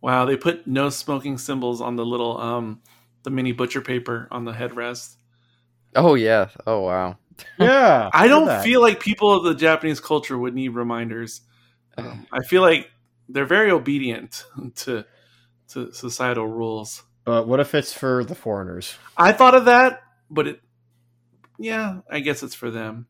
[0.00, 2.82] Wow, they put no smoking symbols on the little um
[3.22, 5.16] the mini butcher paper on the headrest.
[5.94, 6.48] Oh, yeah.
[6.66, 7.18] Oh, wow.
[7.56, 11.42] yeah, I don't feel like people of the Japanese culture would need reminders.
[11.98, 12.90] Um, I feel like
[13.28, 14.44] they're very obedient
[14.76, 15.04] to
[15.68, 17.02] to societal rules.
[17.24, 18.96] But what if it's for the foreigners?
[19.16, 20.60] I thought of that, but it
[21.58, 23.06] yeah, I guess it's for them.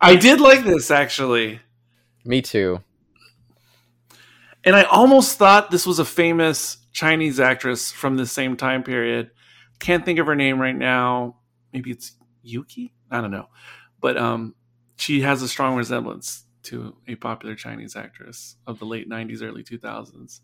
[0.00, 1.60] I did like this actually.
[2.24, 2.82] Me too.
[4.64, 9.30] And I almost thought this was a famous Chinese actress from the same time period.
[9.78, 11.36] Can't think of her name right now.
[11.72, 12.92] Maybe it's Yuki?
[13.10, 13.48] I don't know.
[14.00, 14.54] But um
[14.96, 19.62] she has a strong resemblance to a popular Chinese actress of the late 90s early
[19.62, 20.40] 2000s.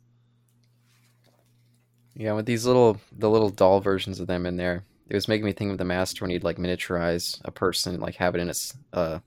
[2.15, 5.45] Yeah, with these little the little doll versions of them in there, it was making
[5.45, 8.41] me think of the master when he'd like miniaturize a person, and, like have it
[8.41, 9.19] in a uh,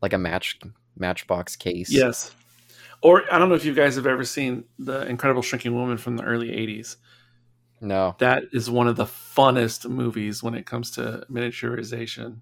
[0.00, 0.58] like a match
[0.96, 1.90] matchbox case.
[1.90, 2.34] Yes.
[3.02, 6.16] Or I don't know if you guys have ever seen The Incredible Shrinking Woman from
[6.16, 6.96] the early 80s.
[7.80, 8.16] No.
[8.18, 12.40] That is one of the funnest movies when it comes to miniaturization.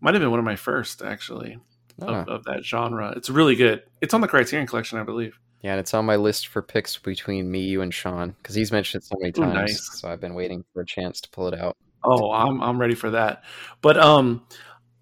[0.00, 1.58] Might have been one of my first, actually,
[2.02, 2.22] Ah.
[2.22, 3.12] of, of that genre.
[3.16, 3.82] It's really good.
[4.00, 5.38] It's on the Criterion Collection, I believe.
[5.62, 8.72] Yeah, and it's on my list for picks between me, you, and Sean because he's
[8.72, 9.54] mentioned it so many Ooh, times.
[9.54, 10.00] nice.
[10.00, 11.76] So I've been waiting for a chance to pull it out.
[12.02, 13.44] Oh, I'm I'm ready for that.
[13.82, 14.42] But um,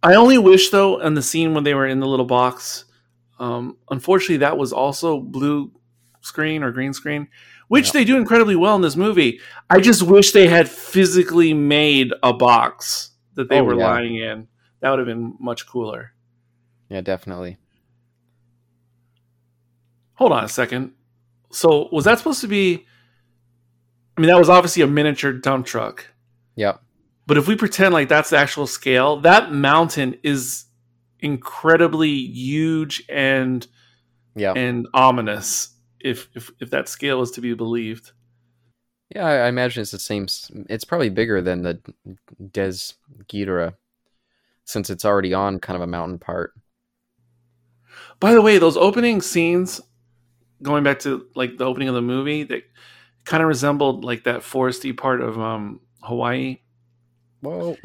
[0.02, 2.86] I only wish though, in the scene when they were in the little box,
[3.38, 5.70] um, unfortunately, that was also blue
[6.22, 7.28] screen or green screen,
[7.68, 7.92] which Yeah.
[8.00, 9.38] they do incredibly well in this movie.
[9.70, 13.86] I just wish they had physically made a box that they Oh, were yeah.
[13.86, 14.48] lying in.
[14.80, 16.12] That would have been much cooler.
[16.88, 17.58] Yeah, definitely.
[20.14, 20.92] Hold on a second.
[21.50, 22.86] So was that supposed to be?
[24.16, 26.06] I mean, that was obviously a miniature dump truck.
[26.56, 26.82] Yep.
[27.26, 30.64] But if we pretend like that's the actual scale, that mountain is
[31.20, 33.66] incredibly huge and
[34.34, 34.52] Yeah.
[34.56, 35.74] and ominous.
[36.00, 38.12] If if if that scale is to be believed.
[39.14, 40.26] Yeah, I, imagine it's the same.
[40.68, 41.80] It's probably bigger than the
[42.52, 42.92] Des
[43.26, 43.74] Ghidorah,
[44.64, 46.52] since it's already on kind of a mountain part.
[48.20, 49.80] By the way, those opening scenes,
[50.62, 52.64] going back to like the opening of the movie, that
[53.24, 56.58] kind of resembled like that foresty part of um Hawaii.
[57.40, 57.76] Whoa.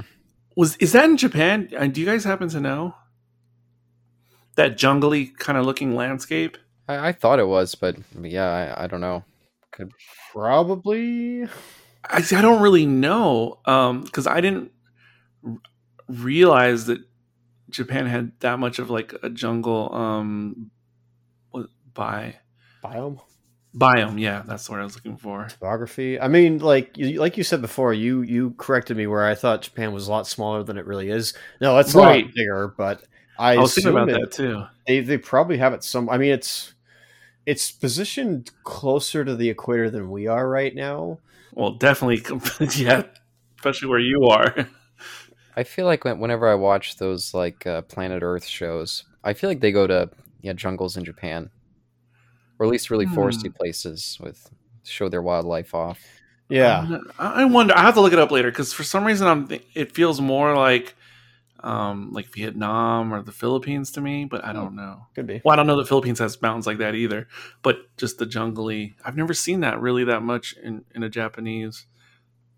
[0.55, 1.69] Was is that in Japan?
[1.77, 2.95] And do you guys happen to know
[4.55, 6.57] that jungly kind of looking landscape?
[6.87, 9.23] I, I thought it was, but yeah, I, I don't know.
[9.71, 9.91] Could
[10.31, 11.47] Probably.
[12.09, 14.71] I, see, I don't really know because I didn't
[15.45, 15.57] r-
[16.07, 16.99] realize that
[17.73, 20.71] Japan had that much of like a jungle um
[21.93, 22.35] bi
[22.83, 23.19] Biome.
[23.75, 24.19] biome.
[24.19, 25.45] Yeah, that's what I was looking for.
[25.47, 26.19] Topography.
[26.19, 29.61] I mean, like you, like you said before, you you corrected me where I thought
[29.61, 31.33] Japan was a lot smaller than it really is.
[31.61, 32.25] No, it's a Right.
[32.25, 33.03] lot bigger, but
[33.39, 34.63] I, I, was thinking about it- that too.
[34.87, 36.09] They they probably have it some.
[36.09, 36.73] I mean, it's
[37.45, 41.19] it's positioned closer to the equator than we are right now.
[41.53, 42.21] Well, definitely,
[42.75, 43.03] yeah,
[43.57, 44.67] especially where you are.
[45.55, 49.59] I feel like whenever I watch those like uh, Planet Earth shows, I feel like
[49.61, 50.09] they go to
[50.41, 51.49] yeah jungles in Japan,
[52.59, 53.53] or at least really foresty Hmm.
[53.57, 54.49] places with
[54.83, 55.99] show their wildlife off.
[56.49, 57.75] Yeah, I I wonder.
[57.75, 59.47] I have to look it up later because for some reason I'm.
[59.47, 60.95] thi- It feels more like,
[61.61, 65.07] um, like Vietnam or the Philippines to me, but I don't know.
[65.15, 65.41] could be.
[65.43, 67.27] Well, I don't know that Philippines has mountains like that either,
[67.63, 68.93] but just the jungly.
[69.05, 71.85] I've never seen that really that much in in a Japanese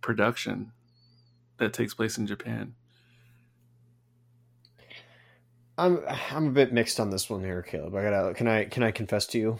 [0.01, 0.71] production
[1.57, 2.73] that takes place in Japan.
[5.77, 7.95] I'm I'm a bit mixed on this one here, Caleb.
[7.95, 9.59] I gotta can I can I confess to you?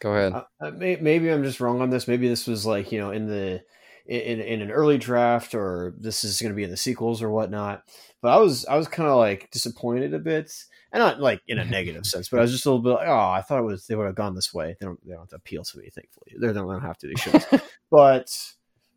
[0.00, 0.32] Go ahead.
[0.32, 2.08] Uh, uh, may, maybe I'm just wrong on this.
[2.08, 3.62] Maybe this was like you know in the
[4.06, 7.30] in in an early draft, or this is going to be in the sequels or
[7.30, 7.84] whatnot.
[8.20, 10.52] But I was I was kind of like disappointed a bit,
[10.92, 13.08] and not like in a negative sense, but I was just a little bit like,
[13.08, 14.76] oh, I thought it was they would have gone this way.
[14.78, 16.32] They don't they don't have to appeal to me, thankfully.
[16.38, 17.08] They don't, they don't have to.
[17.08, 17.62] They should.
[17.90, 18.30] but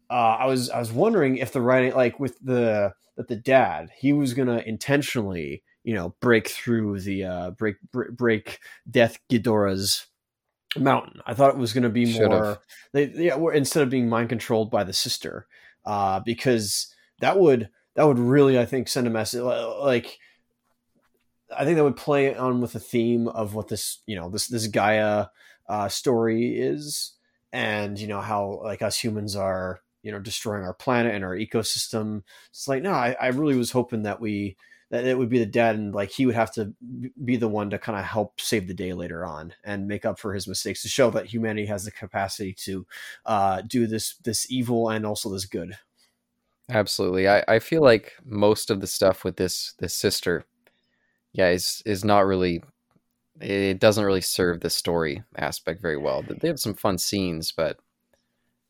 [0.09, 3.91] uh, I was I was wondering if the writing, like with the that the dad,
[3.97, 8.59] he was gonna intentionally, you know, break through the uh, break break, break
[8.91, 10.05] Death Ghidorah's
[10.77, 11.21] mountain.
[11.25, 12.29] I thought it was gonna be Should've.
[12.29, 12.59] more,
[12.91, 15.47] they, yeah, instead of being mind controlled by the sister,
[15.85, 20.19] uh, because that would that would really, I think, send a message like.
[21.57, 24.47] I think that would play on with the theme of what this, you know, this
[24.47, 25.27] this Gaia
[25.69, 27.13] uh, story is,
[27.53, 31.37] and you know how like us humans are, you know, destroying our planet and our
[31.37, 32.23] ecosystem.
[32.49, 34.57] It's like no, I, I really was hoping that we
[34.89, 36.73] that it would be the dad and like he would have to
[37.23, 40.19] be the one to kind of help save the day later on and make up
[40.19, 42.85] for his mistakes to show that humanity has the capacity to
[43.25, 45.77] uh, do this this evil and also this good.
[46.69, 47.27] Absolutely.
[47.29, 50.45] I, I feel like most of the stuff with this this sister,
[51.33, 52.63] yeah, is is not really
[53.39, 56.23] it doesn't really serve the story aspect very well.
[56.27, 57.77] They have some fun scenes, but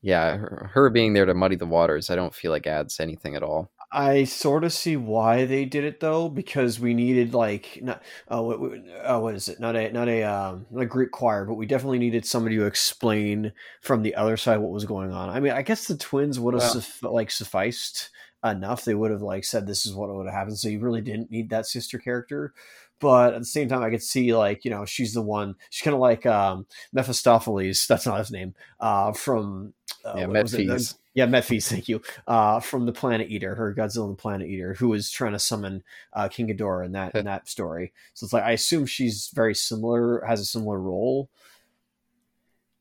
[0.01, 3.36] yeah, her, her being there to muddy the waters, I don't feel like adds anything
[3.36, 3.72] at all.
[3.91, 8.41] I sort of see why they did it though, because we needed like not oh
[8.41, 9.61] what, oh, what is it?
[9.61, 12.65] Not a not a um not a Greek choir, but we definitely needed somebody to
[12.65, 15.29] explain from the other side what was going on.
[15.29, 18.09] I mean, I guess the twins would have like sufficed
[18.43, 18.83] enough.
[18.83, 21.31] They would have like said this is what would have happened, so you really didn't
[21.31, 22.53] need that sister character.
[22.99, 25.55] But at the same time, I could see like you know she's the one.
[25.69, 27.88] She's kind of like um Mephistopheles.
[27.88, 28.53] That's not his name.
[28.81, 29.73] Uh, from
[30.03, 30.67] uh, yeah, what was it?
[30.67, 30.95] Metphies.
[31.18, 31.99] Yeah, Mephis, thank you.
[32.28, 35.39] Uh, from the Planet Eater, her Godzilla and the Planet Eater, who was trying to
[35.39, 35.82] summon
[36.13, 37.91] uh, King Ghidorah in that in that story.
[38.13, 41.32] So it's like I assume she's very similar, has a similar role.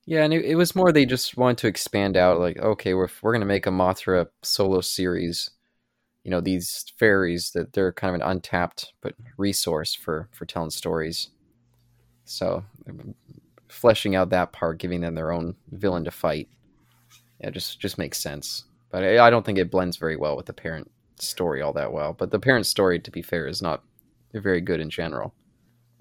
[0.04, 2.38] Yeah, and it, it was more they just wanted to expand out.
[2.38, 5.48] Like, okay, we're we're gonna make a Mothra solo series.
[6.22, 10.68] You know, these fairies that they're kind of an untapped but resource for for telling
[10.68, 11.30] stories.
[12.26, 13.14] So, um,
[13.70, 16.50] fleshing out that part, giving them their own villain to fight,
[17.40, 18.64] yeah, just just makes sense.
[18.90, 21.92] But I, I don't think it blends very well with the parent story all that
[21.92, 22.12] well.
[22.12, 23.82] But the parent story, to be fair, is not
[24.32, 25.34] very good in general.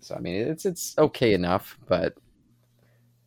[0.02, 2.16] So I mean, it's it's okay enough, but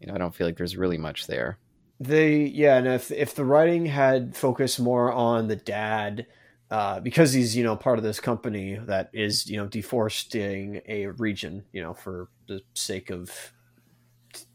[0.00, 1.58] you know, I don't feel like there's really much there.
[2.00, 6.26] The yeah, and if if the writing had focused more on the dad,
[6.70, 11.06] uh, because he's you know part of this company that is you know deforesting a
[11.06, 13.52] region, you know, for the sake of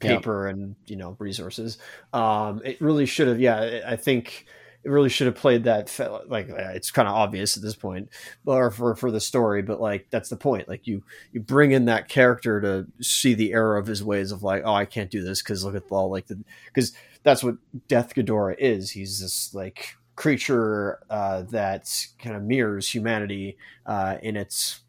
[0.01, 0.17] Yeah.
[0.17, 1.77] paper and you know resources.
[2.13, 3.39] Um, it really should have.
[3.39, 4.45] Yeah, I think
[4.83, 5.97] it really should have played that.
[6.27, 8.09] Like uh, it's kind of obvious at this point,
[8.45, 9.61] or for for the story.
[9.61, 10.67] But like that's the point.
[10.67, 14.43] Like you you bring in that character to see the error of his ways of
[14.43, 16.93] like, oh, I can't do this because look at all like the because
[17.23, 17.55] that's what
[17.87, 18.91] Death Ghidorah is.
[18.91, 24.81] He's this like creature uh, that kind of mirrors humanity uh, in its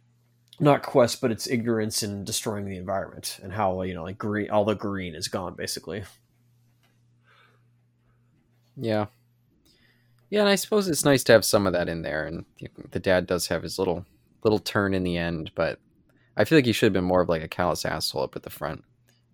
[0.61, 4.51] not quest, but its ignorance and destroying the environment and how you know like green,
[4.51, 6.05] all the green is gone basically.
[8.77, 9.07] Yeah.
[10.31, 12.27] Yeah, and I suppose it's nice to have some of that in there.
[12.27, 12.45] And
[12.91, 14.05] the dad does have his little
[14.43, 15.79] little turn in the end, but
[16.37, 18.43] I feel like he should have been more of like a callous asshole up at
[18.43, 18.85] the front.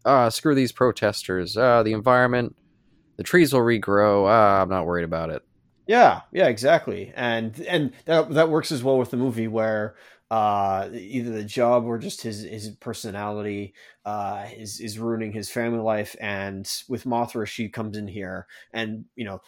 [0.05, 1.57] Ah, screw these protesters.
[1.57, 2.57] Ah, the environment,
[3.17, 4.29] the trees will regrow.
[4.29, 5.43] Ah, I'm not worried about it.
[5.87, 9.97] Yeah, yeah, exactly, and and that that works as well with the movie where
[10.31, 13.75] uh, either the job or just his his personality
[14.05, 19.07] uh, is is ruining his family life, and with Mothra, she comes in here, and
[19.17, 19.43] you know,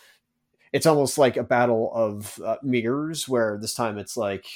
[0.72, 4.46] it's almost like a battle of uh, mirrors, where this time it's like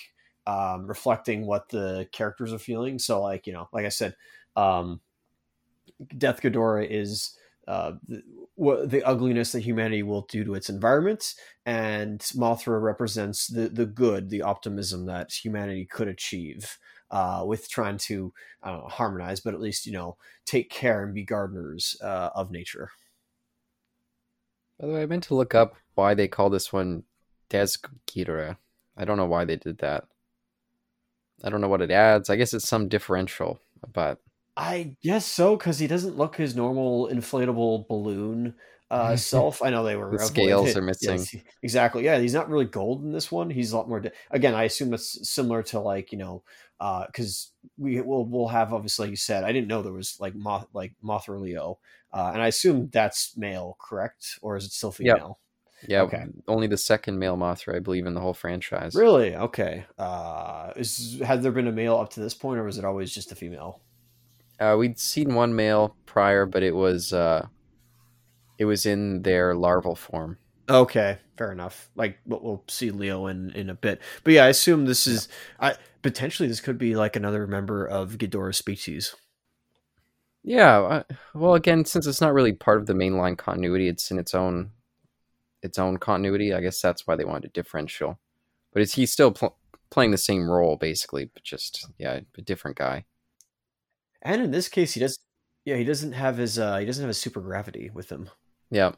[0.47, 2.99] um, reflecting what the characters are feeling.
[2.99, 4.16] So, like you know, like I said,
[4.57, 5.01] um,
[6.16, 7.37] Death Ghidorah is
[7.67, 8.23] uh, the,
[8.55, 13.87] what, the ugliness that humanity will do to its environment, and Mothra represents the the
[13.87, 16.79] good, the optimism that humanity could achieve
[17.11, 18.33] uh, with trying to
[18.64, 22.91] know, harmonize, but at least you know take care and be gardeners uh, of nature.
[24.79, 27.05] By the way, I meant to look up why they call this one
[27.51, 28.57] Desghidorah.
[28.97, 30.05] I don't know why they did that.
[31.45, 32.31] I don't know what it adds.
[32.31, 33.61] I guess it's some differential,
[33.93, 34.21] but
[34.57, 38.54] I guess so because he doesn't look his normal inflatable balloon
[38.90, 39.62] uh, self.
[39.62, 41.18] I know they were The uh, scales are missing.
[41.30, 42.04] he- exactly.
[42.04, 43.50] Yeah, he's not really gold in this one.
[43.50, 44.00] He's a lot more.
[44.00, 46.42] di- Again, I assume that's similar to like you know
[46.78, 49.44] because we will we'll have obviously like you said.
[49.44, 51.78] I didn't know there was like moth like Mothra Leo,
[52.12, 55.16] uh, and I assume that's male, correct, or is it still Yep.
[55.16, 55.38] female?
[55.86, 56.24] yeah, Okay.
[56.48, 58.94] only the second male Mothra, I believe, in the whole franchise.
[58.94, 59.36] Really?
[59.36, 59.84] Okay.
[59.98, 63.12] Uh, is had there been a male up to this point, or was it always
[63.12, 63.80] just a female?
[64.59, 67.46] Uh, we'd seen one male prior, but it was uh,
[68.59, 70.38] it was in their larval form.
[70.68, 71.90] Okay, fair enough.
[71.94, 75.28] Like we'll, we'll see Leo in in a bit, but yeah, I assume this is
[75.61, 79.14] I potentially this could be like another member of Ghidorah's species.
[80.42, 84.18] Yeah, I, well, again, since it's not really part of the mainline continuity, it's in
[84.18, 84.70] its own
[85.62, 86.54] its own continuity.
[86.54, 88.18] I guess that's why they wanted a differential.
[88.72, 89.57] But it's he's still pl-
[89.90, 93.04] playing the same role basically, but just yeah, a different guy.
[94.27, 95.18] And in this case, he does.
[95.64, 96.59] Yeah, he doesn't have his.
[96.59, 98.29] uh He doesn't have his super gravity with him.
[98.70, 98.93] Yeah,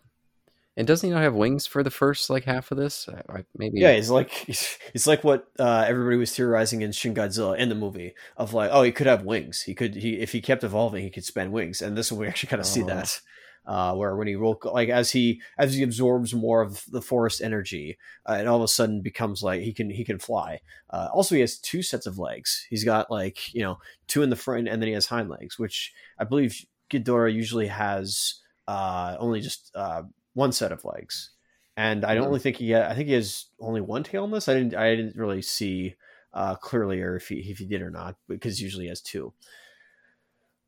[0.76, 3.08] and doesn't he not have wings for the first like half of this?
[3.08, 3.80] I, I, maybe.
[3.80, 4.48] Yeah, he's like
[4.94, 8.70] it's like what uh, everybody was theorizing in Shin Godzilla in the movie of like,
[8.72, 9.62] oh, he could have wings.
[9.62, 11.82] He could he if he kept evolving, he could spend wings.
[11.82, 12.86] And this one we actually kind of see Oh.
[12.86, 13.20] that.
[13.68, 17.98] Uh, where when he like as he as he absorbs more of the forest energy,
[18.26, 20.60] uh, and all of a sudden becomes like he can he can fly.
[20.90, 22.66] Uh, also, he has two sets of legs.
[22.70, 25.58] He's got like you know two in the front, and then he has hind legs,
[25.58, 30.02] which I believe Ghidorah usually has uh, only just uh,
[30.32, 31.30] one set of legs
[31.76, 32.30] and I don't Hmm.
[32.30, 32.74] really think he.
[32.74, 34.48] I think he has only one tail in this.
[34.48, 34.74] I didn't.
[34.74, 35.94] I didn't really see
[36.32, 39.32] uh, clearly, or if he if he did or not, because usually he has two.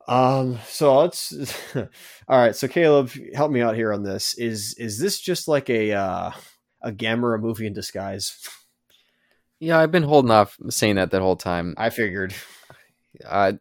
[0.07, 0.59] Um.
[0.67, 1.33] So let's.
[1.75, 1.87] all
[2.29, 2.55] right.
[2.55, 4.33] So Caleb, help me out here on this.
[4.35, 6.31] Is is this just like a uh,
[6.81, 8.37] a Gamera movie in disguise?
[9.59, 11.75] Yeah, I've been holding off saying that that whole time.
[11.77, 12.33] I figured.
[13.23, 13.53] Uh,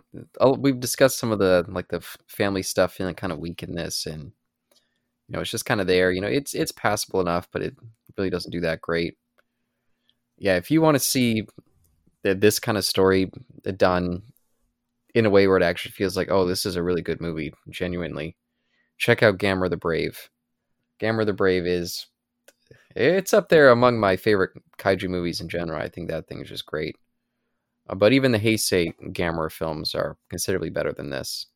[0.58, 4.06] we've discussed some of the like the family stuff feeling kind of weak in this,
[4.06, 4.32] and
[5.28, 6.10] you know it's just kind of there.
[6.10, 7.76] You know, it's it's passable enough, but it
[8.16, 9.18] really doesn't do that great.
[10.38, 11.46] Yeah, if you want to see
[12.24, 13.30] th- this kind of story
[13.76, 14.22] done
[15.14, 17.52] in a way where it actually feels like, oh, this is a really good movie,
[17.68, 18.36] genuinely,
[18.98, 20.28] check out Gamera the Brave.
[21.00, 22.06] Gamera the Brave is
[22.94, 25.80] it's up there among my favorite kaiju movies in general.
[25.80, 26.96] I think that thing is just great.
[27.88, 31.46] Uh, but even the Heisei Gamera films are considerably better than this.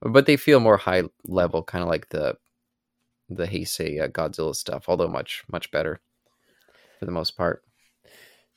[0.00, 2.36] But they feel more high level, kind of like the
[3.28, 6.00] the Heisei uh, Godzilla stuff, although much much better
[6.98, 7.62] for the most part.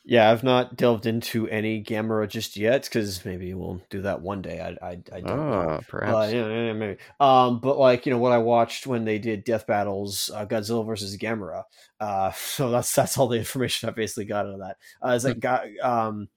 [0.07, 4.43] Yeah, I've not delved into any Gamera just yet because maybe we'll do that one
[4.43, 4.61] day.
[4.61, 5.77] I, I, I don't know.
[5.79, 6.15] Oh, perhaps.
[6.15, 6.99] Uh, yeah, yeah, maybe.
[7.19, 10.85] Um, but like you know what I watched when they did Death Battles, uh, Godzilla
[10.85, 11.63] versus Gamera.
[11.99, 14.77] Uh, so that's that's all the information I basically got out of that.
[15.03, 16.29] Uh, is that got um,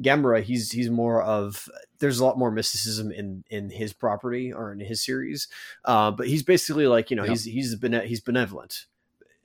[0.00, 0.40] Gamera?
[0.40, 1.68] He's he's more of
[1.98, 5.48] there's a lot more mysticism in in his property or in his series.
[5.84, 7.30] Uh, but he's basically like you know Yeah.
[7.30, 8.86] he's he's bene- he's benevolent.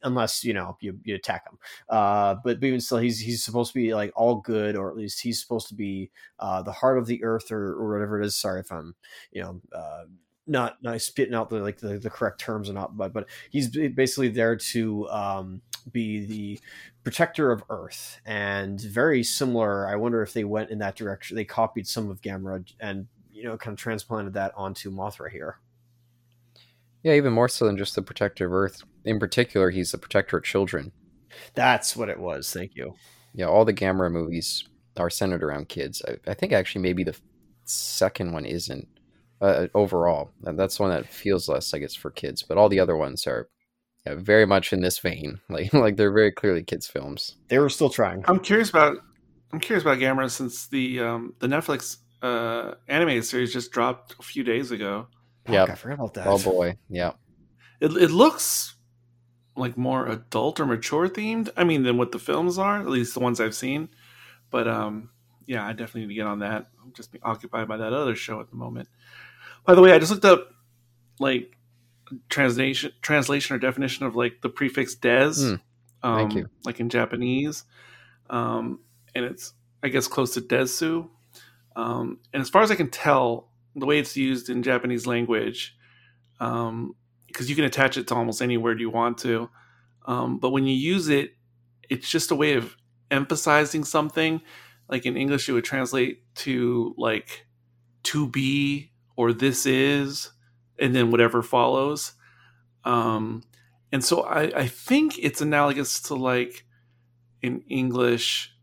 [0.04, 1.58] Unless you know you, you attack him,
[1.90, 5.22] uh, but even still, he's he's supposed to be like all good, or at least
[5.22, 8.36] he's supposed to be uh, the heart of the earth, or, or whatever it is.
[8.36, 8.96] Sorry if I'm
[9.32, 10.04] you know uh,
[10.48, 13.70] not not spitting out the like the, the correct terms or not but but he's
[13.70, 16.60] basically there to um be the
[17.04, 21.46] protector of earth and very similar i wonder if they went in that direction they
[21.46, 25.58] copied some of gamera and you know kind of transplanted that onto mothra here
[27.04, 28.84] Yeah, even more so than just the protector of Earth.
[29.06, 30.92] In particular, he's the protector of children.
[31.56, 32.94] that's what it was thank you
[33.34, 34.66] Yeah, all the Gamera movies
[34.98, 36.02] are centered around kids.
[36.08, 37.16] I, I think actually maybe the
[37.66, 38.88] second one isn't
[39.42, 40.32] uh, overall.
[40.42, 43.26] That's the one that feels less like it's for kids, but all the other ones
[43.28, 43.50] are
[44.06, 45.40] yeah, very much in this vein.
[45.50, 47.36] Like like they're very clearly kids films.
[47.48, 48.98] they were still trying I'm curious about
[49.52, 54.24] I'm curious about Gamera since the um, the Netflix uh, animated series just dropped a
[54.24, 55.08] few days ago.
[55.50, 55.64] Yeah.
[55.64, 57.14] I forgot about that Oh boy, yeah.
[57.80, 58.76] It it looks
[59.62, 61.50] like more adult or mature themed.
[61.56, 63.90] I mean, than what the films are, at least the ones I've seen.
[64.50, 65.10] But um,
[65.46, 66.68] yeah, I definitely need to get on that.
[66.84, 68.90] I'm just occupied by that other show at the moment.
[69.66, 70.50] By the way, I just looked up
[71.20, 71.58] like
[72.30, 75.34] translation translation or definition of like the prefix des.
[75.36, 75.56] Hmm.
[76.04, 76.50] Um, Thank you.
[76.66, 77.64] Like in Japanese,
[78.30, 78.80] um,
[79.14, 79.54] and it's
[79.84, 81.10] I guess close to desu.
[81.76, 85.78] Um, and as far as I can tell, the way it's used in Japanese language,
[86.40, 86.96] um,
[87.32, 89.50] because you can attach it to almost any word you want to.
[90.06, 91.36] Um, but when you use it,
[91.90, 92.76] it's just a way of
[93.10, 94.42] emphasizing something.
[94.90, 97.46] Like in English, it would translate to like
[98.04, 100.32] to be or this is,
[100.80, 102.14] and then whatever follows.
[102.84, 103.44] Um,
[103.92, 106.66] and so I, I think it's analogous to like
[107.42, 108.54] in English,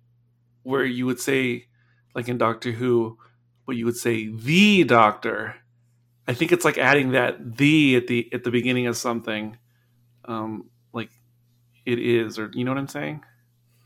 [0.62, 1.66] where you would say,
[2.14, 3.18] like in Doctor Who,
[3.66, 5.56] but you would say the doctor.
[6.28, 9.56] I think it's like adding that the at the at the beginning of something,
[10.26, 11.08] um, like
[11.86, 13.24] it is, or you know what I'm saying.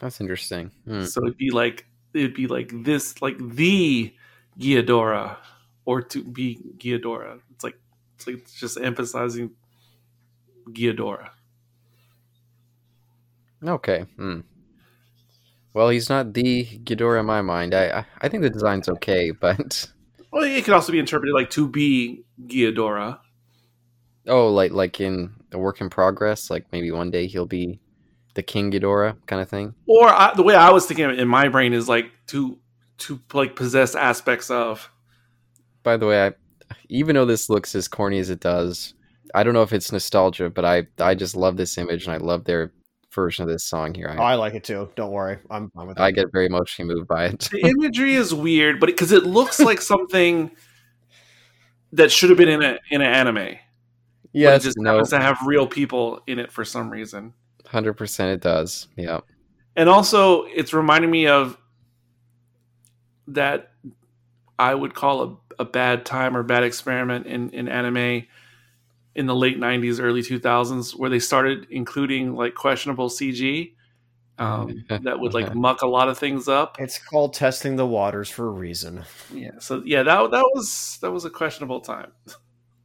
[0.01, 0.72] That's interesting.
[0.84, 1.05] Hmm.
[1.05, 4.12] So it'd be like it'd be like this, like the
[4.59, 5.36] Ghidorah,
[5.84, 7.38] or to be Ghidorah.
[7.53, 7.78] It's like
[8.16, 9.53] it's like it's just emphasizing
[10.68, 11.30] Ghidorah.
[13.64, 14.07] Okay.
[14.16, 14.40] Hmm.
[15.74, 17.72] Well, he's not the Ghidorah in my mind.
[17.72, 19.93] I, I I think the design's okay, but
[20.33, 23.18] Well, it could also be interpreted like to be Ghidorah.
[24.28, 26.51] oh, like like in a work in progress.
[26.51, 27.80] Like maybe one day he'll be
[28.35, 29.74] the King Ghidorah kind of thing.
[29.87, 32.59] Or I, the way I was thinking of it in my brain is like to
[32.99, 34.91] to like possess aspects of.
[35.83, 36.33] By the way, I
[36.89, 38.95] even though this looks as corny as it does,
[39.35, 42.18] I don't know if it's nostalgia, but I I just love this image and I
[42.18, 42.72] love their
[43.14, 44.14] version of this song here.
[44.18, 46.46] oh, I, i like it too don't worry i'm fine with I it get very
[46.46, 47.48] emotionally moved by it.
[47.52, 50.50] The imagery is weird, but because it looks like something
[51.92, 53.34] that should have been in a in an anime.
[53.34, 53.58] but it
[54.32, 57.34] yes, just no, happens to have real people in it for some reason.
[57.66, 58.88] hundred percent it does.
[58.96, 59.20] Yeah,
[59.76, 61.58] And also, it's reminding me of
[63.28, 63.72] that
[64.58, 65.22] I would call
[65.58, 68.24] a, a bad time or bad experiment in, in anime
[69.14, 73.72] in the late 90s, early 2000s, where they started including like questionable CG
[74.38, 76.76] um, that would like muck a lot of things up.
[76.78, 79.52] it's called testing the waters for a reason Yeah.
[79.58, 82.12] So, yeah, that, that was that was a questionable time.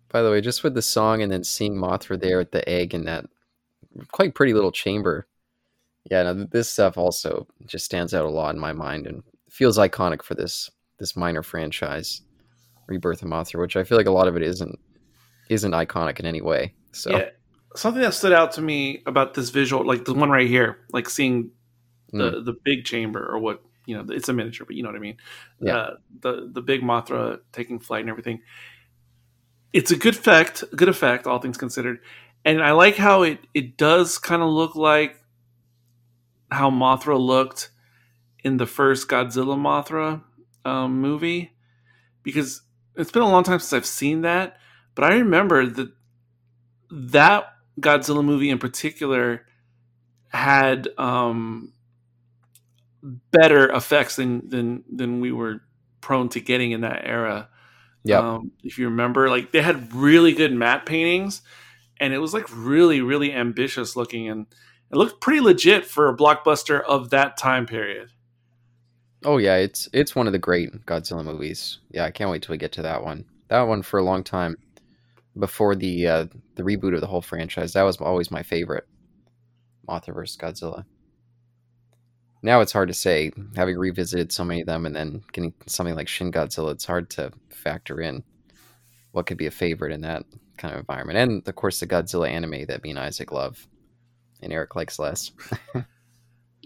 [0.09, 2.93] By the way, just with the song and then seeing Mothra there at the egg
[2.93, 3.25] in that
[4.11, 5.27] quite pretty little chamber.
[6.09, 9.77] Yeah, no, this stuff also just stands out a lot in my mind and feels
[9.77, 10.69] iconic for this
[10.99, 12.21] this minor franchise,
[12.87, 14.79] Rebirth of Mothra, which I feel like a lot of it isn't
[15.49, 16.73] isn't iconic in any way.
[16.91, 17.29] So Yeah.
[17.75, 21.09] Something that stood out to me about this visual, like the one right here, like
[21.09, 21.51] seeing
[22.11, 24.95] the the big chamber or what you know it's a miniature, but you know what
[24.95, 25.17] I mean.
[25.61, 25.77] Yeah.
[25.77, 28.41] Uh, the the big Mothra taking flight and everything.
[29.73, 31.99] It's a good effect, good effect, all things considered,
[32.45, 35.21] and I like how it it does kind of look like
[36.49, 37.69] how Mothra looked
[38.43, 40.23] in the first Godzilla Mothra
[40.65, 41.53] um, movie
[42.23, 42.61] because
[42.95, 44.57] it's been a long time since I've seen that,
[44.97, 45.91] but I remember that
[46.89, 49.45] that Godzilla movie in particular
[50.29, 51.71] had um,
[53.31, 55.61] better effects than than than we were
[56.01, 57.47] prone to getting in that era.
[58.03, 58.21] Yeah.
[58.21, 61.43] Um, if you remember, like they had really good matte paintings,
[61.99, 64.47] and it was like really really ambitious looking, and
[64.91, 68.09] it looked pretty legit for a blockbuster of that time period.
[69.23, 71.77] Oh yeah, it's it's one of the great Godzilla movies.
[71.91, 73.25] Yeah, I can't wait till we get to that one.
[73.49, 74.57] That one for a long time
[75.39, 76.25] before the uh,
[76.55, 77.73] the reboot of the whole franchise.
[77.73, 78.87] That was always my favorite.
[79.87, 80.37] Mothra vs.
[80.37, 80.85] Godzilla.
[82.43, 85.95] Now it's hard to say, having revisited so many of them and then getting something
[85.95, 88.23] like Shin Godzilla, it's hard to factor in
[89.11, 90.23] what could be a favorite in that
[90.57, 91.17] kind of environment.
[91.17, 93.67] And of course, the Godzilla anime that me and Isaac love,
[94.41, 95.31] and Eric likes less.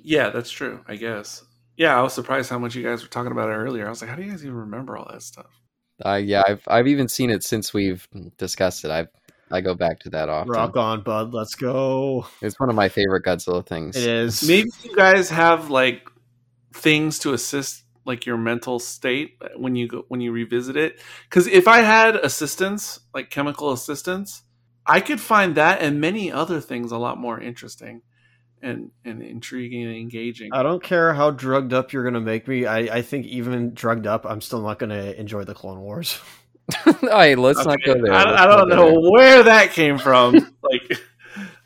[0.03, 0.83] Yeah, that's true.
[0.87, 1.43] I guess.
[1.77, 3.85] Yeah, I was surprised how much you guys were talking about it earlier.
[3.85, 5.60] I was like, how do you guys even remember all that stuff?
[6.05, 8.91] Uh, yeah, I've I've even seen it since we've discussed it.
[8.91, 9.07] I
[9.51, 10.51] I go back to that often.
[10.51, 11.33] Rock on, bud.
[11.33, 12.25] Let's go.
[12.41, 13.95] It's one of my favorite Godzilla things.
[13.95, 14.43] It is.
[14.47, 16.07] Maybe you guys have like
[16.73, 20.99] things to assist like your mental state when you go when you revisit it.
[21.29, 24.43] Because if I had assistance, like chemical assistance,
[24.85, 28.01] I could find that and many other things a lot more interesting
[28.61, 30.53] and and intriguing and engaging.
[30.53, 32.65] I don't care how drugged up you're gonna make me.
[32.65, 36.19] I, I think even drugged up, I'm still not gonna enjoy the Clone Wars.
[36.85, 38.13] All right, let's not go there.
[38.13, 40.33] I, I don't go know where that came from.
[40.63, 40.99] like,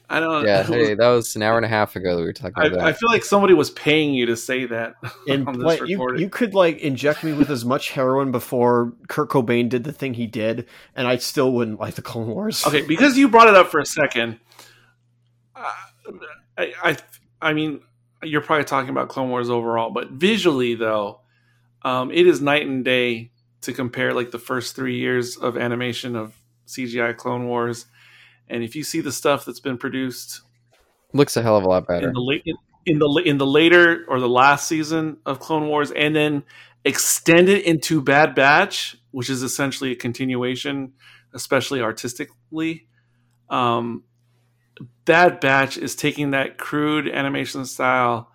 [0.10, 0.44] I don't.
[0.46, 0.62] there.
[0.62, 2.80] Yeah, hey, that was an hour and a half ago that we were talking about
[2.80, 4.96] I, I feel like somebody was paying you to say that
[5.28, 6.22] And on this like, you, recording.
[6.22, 10.14] you could like inject me with as much heroin before Kurt Cobain did the thing
[10.14, 12.66] he did, and I still wouldn't like the Clone Wars.
[12.66, 14.40] Okay, because you brought it up for a second.
[15.56, 15.72] uh,
[16.58, 16.98] I, I,
[17.42, 17.82] I mean,
[18.24, 21.22] you're probably talking about Clone Wars overall, but visually though,
[21.84, 23.32] um, it is night and day
[23.62, 26.36] to compare like the first three years of animation of
[26.68, 27.86] CGI Clone Wars,
[28.48, 30.42] and if you see the stuff that's been produced
[31.14, 32.10] Looks a hell of a lot better.
[32.10, 32.44] in the late
[32.86, 36.44] in the in the later or the last season of Clone Wars, and then
[36.84, 40.92] extended into Bad Batch, which is essentially a continuation,
[41.34, 42.88] especially artistically.
[43.50, 44.04] Um,
[45.06, 48.32] Bad Batch is taking that crude animation style,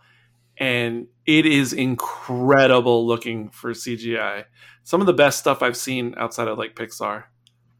[0.56, 4.44] and it is incredible looking for CGI.
[4.84, 7.24] Some of the best stuff I've seen outside of like Pixar.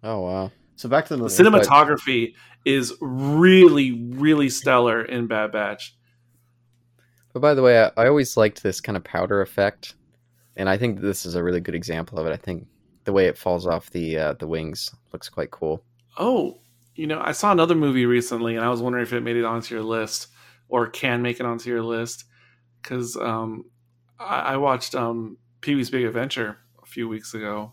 [0.02, 0.52] Oh wow.
[0.76, 2.34] So back to the The cinematography
[2.64, 5.96] is really, really stellar in Bad Batch.
[7.32, 9.94] But by the way, I, I always liked this kind of powder effect,
[10.56, 12.32] and I think this is a really good example of it.
[12.32, 12.66] I think
[13.04, 15.82] the way it falls off the uh, the wings looks quite cool.
[16.18, 16.58] Oh,
[17.00, 19.44] you know, I saw another movie recently, and I was wondering if it made it
[19.46, 20.26] onto your list
[20.68, 22.24] or can make it onto your list
[22.82, 23.64] because um,
[24.18, 27.72] I, I watched um, Pee Wee's Big Adventure a few weeks ago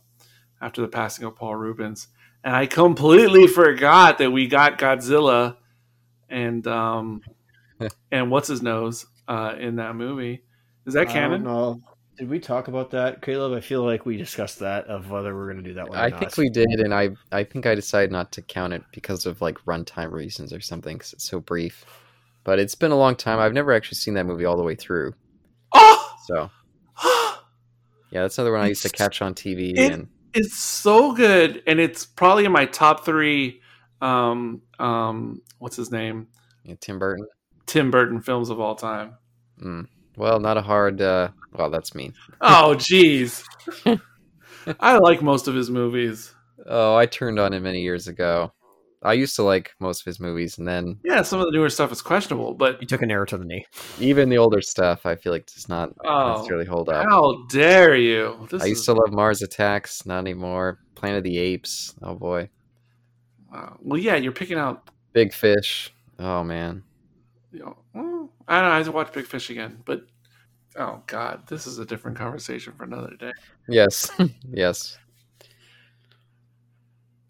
[0.61, 2.07] after the passing of Paul Reubens,
[2.41, 5.57] and I completely forgot that we got Godzilla
[6.29, 7.21] and um,
[8.13, 10.45] and what's his nose uh, in that movie.
[10.85, 11.43] Is that canon?
[11.43, 11.81] No.
[12.17, 13.53] Did we talk about that, Caleb?
[13.53, 15.97] I feel like we discussed that of whether we're going to do that one.
[15.97, 16.19] or I not.
[16.19, 19.39] think we did, and I I think I decided not to count it because of
[19.41, 21.85] like runtime reasons or something, because it's so brief.
[22.43, 23.39] But it's been a long time.
[23.39, 25.13] I've never actually seen that movie all the way through.
[25.73, 26.49] Oh, So
[28.11, 29.73] yeah, that's another one I used to catch on TV.
[29.77, 33.61] It- and it's so good, and it's probably in my top three.
[34.01, 36.27] Um, um, what's his name?
[36.63, 37.27] yeah, Tim Burton.
[37.65, 39.15] Tim Burton films of all time.
[39.61, 39.87] Mm.
[40.17, 41.01] Well, not a hard.
[41.01, 42.13] Uh, well, that's mean.
[42.41, 43.43] Oh, jeez.
[44.79, 46.33] I like most of his movies.
[46.65, 48.51] Oh, I turned on him many years ago.
[49.03, 51.69] I used to like most of his movies, and then Yeah, some of the newer
[51.69, 53.63] stuff is questionable, but You took an arrow to the knee.
[53.99, 57.05] even the older stuff, I feel like does not Oh, necessarily hold up.
[57.07, 58.47] how dare you?
[58.49, 60.79] This I used is, to love Mars Attacks, not anymore.
[60.95, 61.93] Planet of the Apes.
[62.01, 62.49] Oh boy,
[63.53, 63.77] wow.
[63.81, 64.89] well, yeah, you're picking out.
[65.13, 65.93] Big Fish.
[66.17, 66.83] Oh man.
[67.51, 68.06] You know, well,
[68.47, 68.73] I don't know.
[68.73, 70.01] I have to watch Big Fish again, but
[70.77, 73.31] oh god, this is a different conversation for another day.
[73.67, 74.09] Yes,
[74.51, 74.97] yes.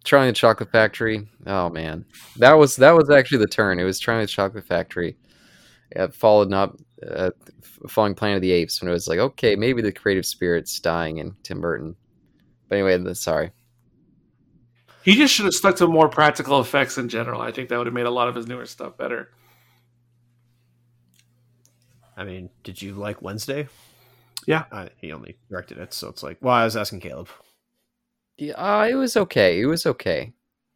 [0.03, 1.27] Trying the Chocolate Factory.
[1.45, 2.05] Oh man,
[2.37, 3.79] that was that was actually the turn.
[3.79, 5.17] It was trying the Chocolate Factory.
[5.91, 6.77] It followed up,
[7.09, 7.31] uh,
[7.87, 11.17] following Planet of the Apes when it was like, okay, maybe the creative spirit's dying
[11.17, 11.95] in Tim Burton.
[12.67, 13.51] But anyway, sorry.
[15.03, 17.41] He just should have stuck to more practical effects in general.
[17.41, 19.29] I think that would have made a lot of his newer stuff better.
[22.17, 23.67] I mean, did you like Wednesday?
[24.45, 24.65] Yeah.
[24.71, 26.37] Uh, he only directed it, so it's like.
[26.41, 27.29] Well, I was asking Caleb.
[28.37, 29.59] Yeah, uh, it was okay.
[29.61, 30.33] It was okay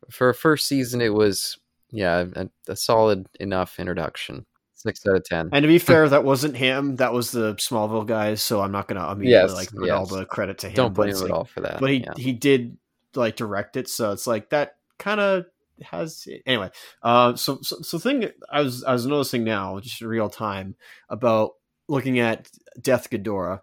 [0.09, 1.01] for a first season.
[1.01, 1.57] It was
[1.91, 4.45] yeah, a, a solid enough introduction.
[4.73, 5.49] Six out of ten.
[5.51, 6.95] And to be fair, that wasn't him.
[6.95, 8.41] That was the Smallville guys.
[8.41, 9.95] So I'm not going to immediately Yes, like put yes.
[9.95, 10.73] all the credit to him.
[10.73, 11.79] Don't but blame it's him at like- all for that.
[11.79, 12.13] But he yeah.
[12.17, 12.77] he did
[13.13, 15.45] like direct it, so it's like that kind of
[15.83, 16.69] has anyway.
[17.01, 20.75] Uh, so so so thing I was I was noticing now, just in real time,
[21.09, 21.51] about
[21.87, 22.49] looking at
[22.81, 23.61] Death Ghidorah.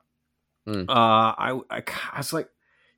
[0.67, 0.85] Hmm.
[0.89, 2.49] Uh, I, I I was like.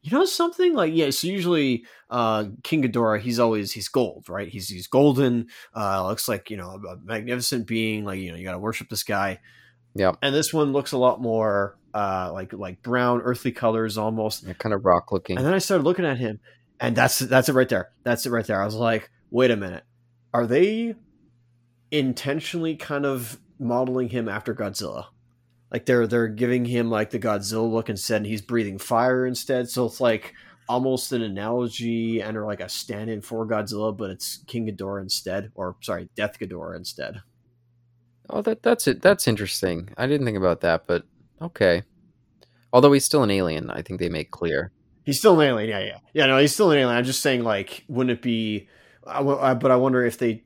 [0.03, 1.11] You know something like yeah.
[1.11, 4.49] So usually, uh, King Ghidorah, he's always he's gold, right?
[4.49, 5.49] He's he's golden.
[5.77, 8.07] Uh, looks like you know a magnificent being.
[8.07, 9.41] Like you know you got to worship this guy.
[9.95, 14.45] yeah And this one looks a lot more uh like like brown, earthly colors almost.
[14.45, 15.37] Yeah, kind of rock looking.
[15.37, 16.41] And then I started looking at him,
[16.81, 17.91] and that's that's it right there.
[18.03, 18.61] That's it right there.
[18.61, 19.85] I was like, wait a minute,
[20.33, 20.95] are they
[21.91, 25.07] intentionally kind of modeling him after Godzilla?
[25.71, 29.69] Like they're they're giving him like the Godzilla look instead, and he's breathing fire instead.
[29.69, 30.35] So it's like
[30.69, 35.53] almost an analogy and or like a stand-in for Godzilla, but it's King Ghidorah instead,
[35.55, 37.23] or sorry, Death Ghidorah instead.
[38.31, 39.03] Oh, that that's it.
[39.03, 39.91] That's interesting.
[39.99, 41.05] I didn't think about that, but
[41.43, 41.83] okay.
[42.73, 44.73] Although he's still an alien, I think they make clear.
[45.05, 46.27] He's still an alien, yeah, yeah, yeah.
[46.27, 46.97] No, he's still an alien.
[46.97, 48.69] I'm just saying, like, wouldn't it be?
[49.07, 50.45] I, w- I- but I wonder if they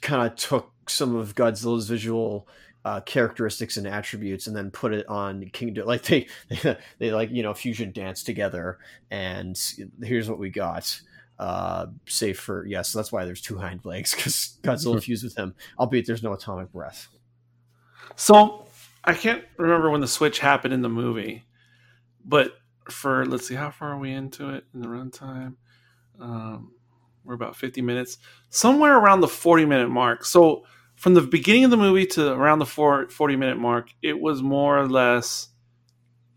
[0.00, 2.46] kind of took some of Godzilla's visual
[2.84, 5.74] uh, characteristics and attributes and then put it on King.
[5.74, 5.86] Ghidorah.
[5.86, 8.78] Like they, they, they like you know fusion dance together,
[9.10, 9.58] and
[10.02, 11.00] here's what we got.
[11.38, 15.36] Uh, save for yes, so that's why there's two hind legs because Godzilla fused with
[15.36, 15.54] him.
[15.78, 17.08] Albeit there's no atomic breath.
[18.16, 18.66] So
[19.04, 21.44] I can't remember when the switch happened in the movie,
[22.24, 22.52] but
[22.90, 25.54] for let's see, how far are we into it in the runtime?
[26.20, 26.72] Um,
[27.24, 28.18] we're about 50 minutes,
[28.50, 30.24] somewhere around the 40 minute mark.
[30.24, 30.64] So
[30.96, 34.42] from the beginning of the movie to around the four, 40 minute mark, it was
[34.42, 35.48] more or less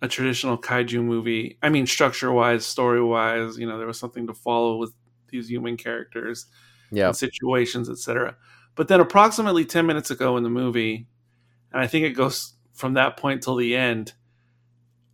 [0.02, 1.58] a traditional kaiju movie.
[1.62, 4.94] I mean, structure wise, story wise, you know, there was something to follow with
[5.30, 6.46] these human characters
[6.92, 7.08] Yeah.
[7.08, 8.38] and situations, etc.
[8.76, 11.08] But then, approximately ten minutes ago in the movie,
[11.74, 14.14] and I think it goes from that point till the end.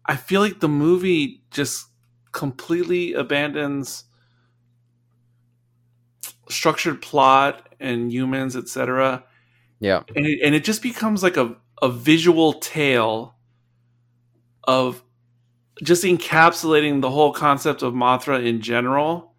[0.06, 1.88] I feel like the movie just
[2.32, 4.06] completely abandons
[6.49, 9.24] structured plot and humans, etc.
[9.80, 10.04] Yeah.
[10.16, 13.36] And it, and it just becomes like a, a visual tale
[14.66, 15.04] of
[15.82, 19.34] just encapsulating the whole concept of Mothra in general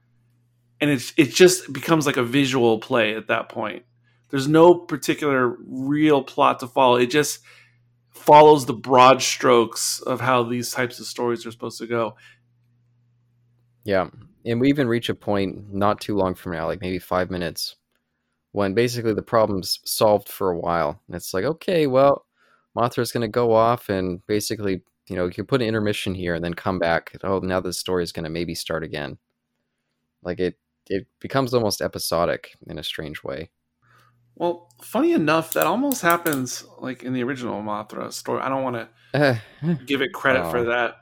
[0.80, 3.84] and it's it just becomes like a visual play at that point.
[4.28, 6.96] There's no particular real plot to follow.
[6.96, 7.40] It just
[8.14, 12.16] follows the broad strokes of how these types of stories are supposed to go.
[13.84, 14.08] Yeah.
[14.46, 17.76] And we even reach a point not too long from now, like maybe five minutes,
[18.52, 21.00] when basically the problem's solved for a while.
[21.06, 22.26] And it's like, okay, well,
[22.76, 26.34] Mothra's going to go off and basically, you know, you can put an intermission here
[26.34, 27.16] and then come back.
[27.24, 29.18] Oh, now the story is going to maybe start again.
[30.22, 30.58] Like it,
[30.88, 33.50] it becomes almost episodic in a strange way.
[34.36, 38.40] Well, funny enough, that almost happens like in the original Mothra story.
[38.40, 39.74] I don't want to eh.
[39.86, 40.64] give it credit for Oh.
[40.64, 40.96] that,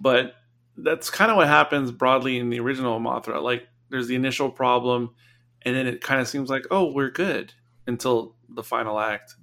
[0.00, 0.34] but
[0.76, 3.42] that's kind of what happens broadly in the original Mothra.
[3.42, 5.14] Like there's the initial problem,
[5.62, 7.52] and then it kind of seems like, oh, we're good
[7.86, 9.34] until the final act.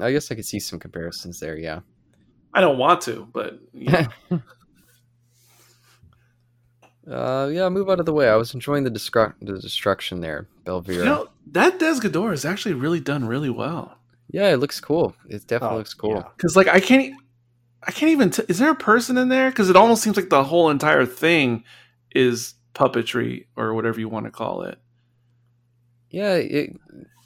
[0.00, 1.56] I guess I could see some comparisons there.
[1.56, 1.80] Yeah.
[2.54, 4.06] I don't want to, but know.
[7.10, 8.28] Uh, yeah, move out of the way.
[8.28, 10.94] I was enjoying the, the destruction there, Belvera.
[10.94, 13.96] you know that Desghidorah is actually really done really well.
[14.30, 15.14] yeah, it looks cool.
[15.28, 16.16] It definitely Oh, looks cool.
[16.16, 16.28] yeah.
[16.36, 17.14] Because like I can't,
[17.82, 18.30] I can't even.
[18.30, 19.50] T- is there a person in there?
[19.50, 21.64] Because it almost seems like the whole entire thing
[22.14, 24.78] is puppetry or whatever you want to call it.
[26.10, 26.76] Yeah, it,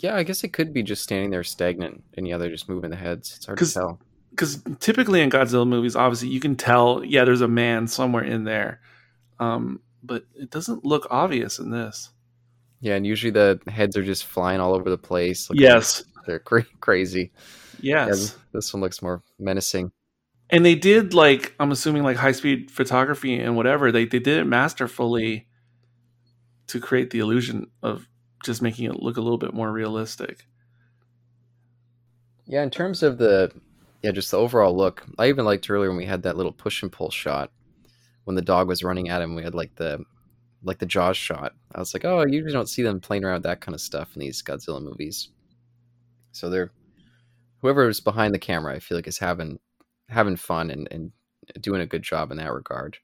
[0.01, 0.15] yeah.
[0.17, 2.97] I guess it could be just standing there stagnant, and yeah, they're just moving the
[2.97, 3.35] heads.
[3.37, 4.01] It's hard to tell.
[4.31, 8.45] because typically in Godzilla movies, obviously you can tell, yeah, there's a man somewhere in
[8.45, 8.81] there,
[9.39, 12.11] um, but it doesn't look obvious in this.
[12.81, 15.49] Yeah, and usually the heads are just flying all over the place.
[15.53, 17.31] Yes, they're cra- crazy.
[17.81, 19.93] Yeah, yes, this one looks more menacing.
[20.51, 24.39] and they did like I'm assuming like high speed photography and whatever they they did
[24.39, 25.47] it masterfully
[26.69, 28.09] to create the illusion of
[28.45, 30.47] just making it look a little bit more realistic.
[32.47, 33.53] Yeah, in terms of the
[34.03, 35.05] yeah, just the overall look.
[35.19, 37.53] I even liked earlier when we had that little push and pull shot
[38.25, 39.35] when the dog was running at him.
[39.35, 40.05] We had like the
[40.63, 41.53] like the Jaws shot.
[41.75, 43.81] I was like, oh, I usually don't see them playing around with that kind of
[43.81, 45.29] stuff in these Godzilla movies.
[46.33, 46.73] So they're
[47.61, 49.59] whoever's behind the camera, I feel like is having
[50.09, 51.13] having fun and, and
[51.61, 52.99] doing a good job in that regard.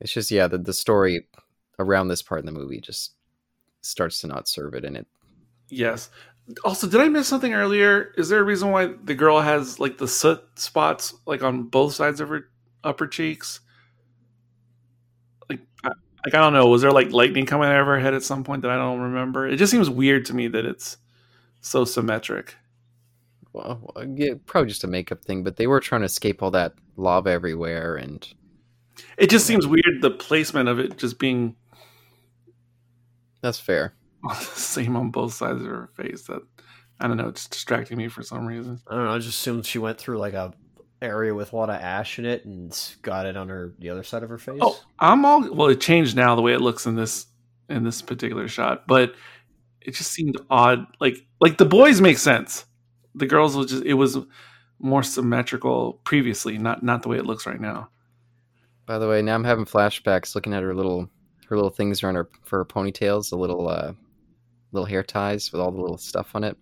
[0.00, 1.26] It's just yeah, the the story
[1.78, 3.14] around this part in the movie just
[3.80, 5.06] starts to not serve it, and it
[5.70, 6.10] Yes.
[6.64, 8.12] Also, did I miss something earlier?
[8.16, 11.94] Is there a reason why the girl has like the soot spots like on both
[11.94, 12.48] sides of her
[12.82, 13.60] upper cheeks?
[16.24, 16.66] Like, I, don't know.
[16.66, 19.00] Was there like lightning coming out of her head at some point that I don't
[19.00, 19.46] remember?
[19.46, 20.96] It just seems weird to me that it's
[21.60, 22.56] so symmetric.
[23.52, 26.50] Well, well, yeah, probably just a makeup thing, but they were trying to escape all
[26.52, 28.26] that lava everywhere, and
[29.16, 31.56] It just seems weird the placement of it just being
[33.40, 33.94] that's fair.
[34.40, 36.22] same on both sides of her face.
[36.22, 36.42] That
[37.00, 37.28] I don't know.
[37.28, 38.80] It's distracting me for some reason.
[38.88, 39.14] I don't know.
[39.14, 40.52] I just assumed she went through like a
[41.00, 44.02] area with a lot of ash in it and got it on her the other
[44.02, 44.58] side of her face.
[44.60, 45.68] Oh, I'm all well.
[45.68, 47.26] It changed now the way it looks in this
[47.68, 49.14] in this particular shot, but
[49.80, 50.86] it just seemed odd.
[51.00, 52.66] Like like the boys make sense.
[53.14, 54.18] The girls was just it was
[54.80, 57.88] more symmetrical previously, not not the way it looks right now.
[58.86, 61.08] By the way, now I'm having flashbacks looking at her little
[61.48, 63.92] her little things around her for her ponytails, the little uh
[64.72, 66.56] little hair ties with all the little stuff on it.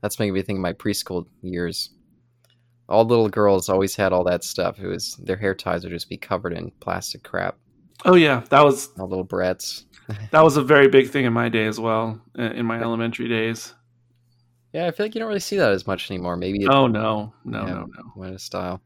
[0.00, 1.90] That's making me think of my preschool years.
[2.90, 4.78] All little girls always had all that stuff.
[4.80, 7.56] It was their hair ties would just be covered in plastic crap.
[8.04, 9.86] Oh yeah, that was All little brats.
[10.32, 12.20] that was a very big thing in my day as well.
[12.36, 13.74] In my elementary days.
[14.72, 16.36] Yeah, I feel like you don't really see that as much anymore.
[16.36, 17.74] Maybe it Oh no, no, Yeah.
[17.74, 18.12] no, no.
[18.16, 18.80] went of style.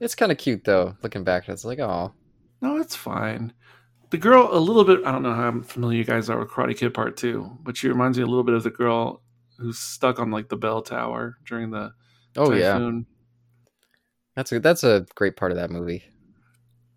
[0.00, 0.96] It's kind of cute though.
[1.02, 2.12] Looking back, it's like, oh,
[2.62, 3.52] No, it's fine.
[4.10, 5.00] The girl, a little bit.
[5.06, 7.88] I don't know how familiar you guys are with Karate Kid Part Two, but she
[7.88, 9.22] reminds me a little bit of the girl
[9.60, 11.92] who's stuck on like the bell tower during the
[12.36, 12.72] oh yeah.
[12.72, 13.06] typhoon.
[14.36, 16.04] That's a that's a great part of that movie.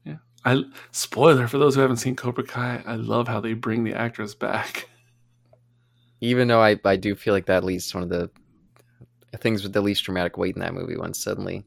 [0.05, 2.83] Yeah, I spoiler for those who haven't seen Cobra Kai.
[2.85, 4.89] I love how they bring the actress back.
[6.21, 8.29] Even though I, I do feel like that leads to one of the
[9.39, 11.65] things with the least dramatic weight in that movie when suddenly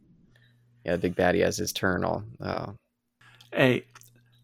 [0.87, 2.75] yeah, big baddie has his turn all oh,
[3.53, 3.87] Hey,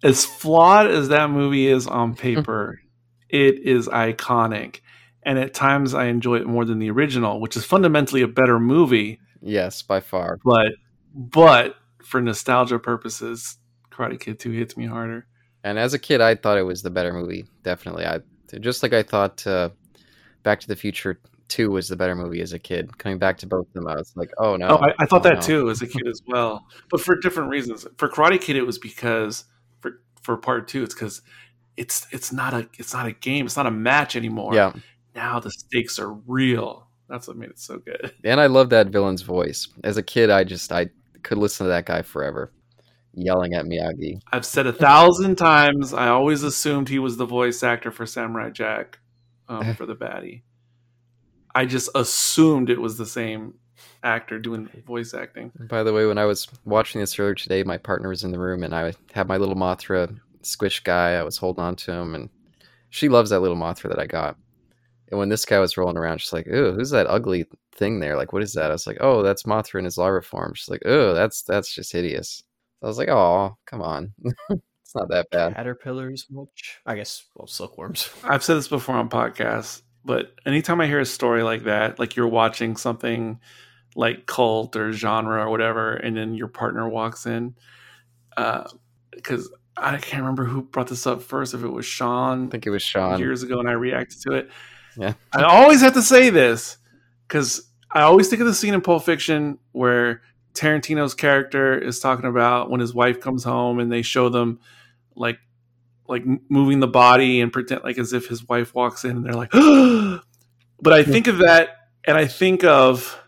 [0.03, 2.81] as flawed as that movie is on paper,
[3.29, 4.81] it is iconic,
[5.23, 8.59] and at times I enjoy it more than the original, which is fundamentally a better
[8.59, 9.21] movie.
[9.41, 10.39] yes, by far.
[10.45, 10.73] But
[11.15, 13.59] but for nostalgia purposes,
[13.91, 15.27] Karate Kid Two hits me harder.
[15.65, 18.05] And as a kid I thought it was the better movie, definitely.
[18.05, 18.21] I
[18.61, 19.71] just like I thought uh,
[20.43, 22.97] Back to the Future 2 was the better movie as a kid.
[22.99, 24.69] Coming back to both of them, I was like, oh no.
[24.69, 25.41] Oh, I, I thought oh, that no.
[25.41, 27.87] too as a kid as well, but for different reasons.
[27.97, 29.45] For Karate Kid, it was because
[29.81, 31.23] for for part two, it's because
[31.77, 34.55] it's it's not a it's not a game, it's not a match anymore.
[34.55, 34.73] Yeah.
[35.15, 36.89] Now the stakes are real.
[37.09, 38.13] That's what made it so good.
[38.25, 39.69] And I love that villain's voice.
[39.85, 40.89] As a kid, I just I
[41.23, 42.53] could listen to that guy forever,
[43.15, 44.21] yelling at Miyagi.
[44.33, 45.93] I've said a thousand times.
[45.93, 48.99] I always assumed he was the voice actor for Samurai Jack
[49.49, 50.43] um, for the baddie.
[51.55, 53.55] I just assumed it was the same
[54.03, 55.53] actor doing voice acting.
[55.69, 58.39] By the way, when I was watching this earlier today, my partner was in the
[58.39, 61.13] room, and I had my little Mothra squish guy.
[61.13, 62.31] I was holding on to him, and
[62.91, 64.37] she loves that little Mothra that I got.
[65.13, 67.45] And when this guy was rolling around, she's like, "Ooh, who's that ugly
[67.75, 68.17] thing there?
[68.17, 70.71] Like, what is that?" I was like, "Oh, that's Mothra in his larva form." She's
[70.71, 72.43] like, "Oh, that's that's just hideous."
[72.83, 74.15] I was like, "Oh, come on,
[74.49, 76.81] it's not that bad." Caterpillars, mulch.
[76.87, 78.09] I guess, well, silkworms.
[78.25, 82.17] I've said this before on podcasts, but anytime I hear a story like that, like
[82.17, 83.39] you're watching something
[83.95, 87.55] like cult or genre or whatever, and then your partner walks in,
[88.39, 88.67] uh,
[89.11, 92.67] because I can't remember who brought this up first, if it was Sean I think
[92.67, 93.19] it was Sean.
[93.19, 94.51] years ago, and I reacted to it.
[94.97, 95.15] Yeah.
[95.33, 96.77] I always have to say this
[97.27, 100.23] because I always think of the scene in Pulp Fiction where
[100.55, 104.61] Tarantino's character is talking about when his wife comes home and they show them
[105.15, 105.39] like
[106.09, 109.33] like moving the body and pretend like as if his wife walks in and they're
[109.33, 109.51] like
[110.81, 113.19] but I think of that and I think of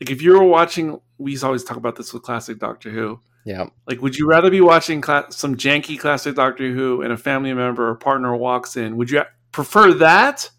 [0.00, 2.90] like if you were watching we used to always talk about this with classic Doctor
[2.90, 7.16] Who Yeah, like, would you rather be watching some janky classic Doctor Who and a
[7.16, 8.96] family member or partner walks in?
[8.96, 10.50] Would you prefer that?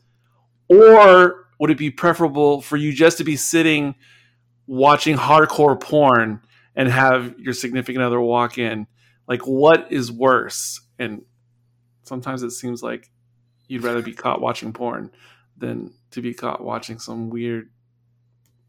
[0.71, 3.95] Or would it be preferable for you just to be sitting
[4.67, 6.41] watching hardcore porn
[6.75, 8.87] and have your significant other walk in?
[9.27, 10.79] Like, what is worse?
[10.97, 11.23] And
[12.03, 13.09] sometimes it seems like
[13.67, 15.11] you'd rather be caught watching porn
[15.57, 17.69] than to be caught watching some weird,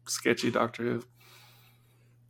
[0.05, 1.03] sketchy Doctor Who.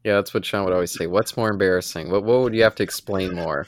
[0.04, 1.08] yeah, that's what Sean would always say.
[1.08, 2.12] What's more embarrassing?
[2.12, 3.68] What what would you have to explain more?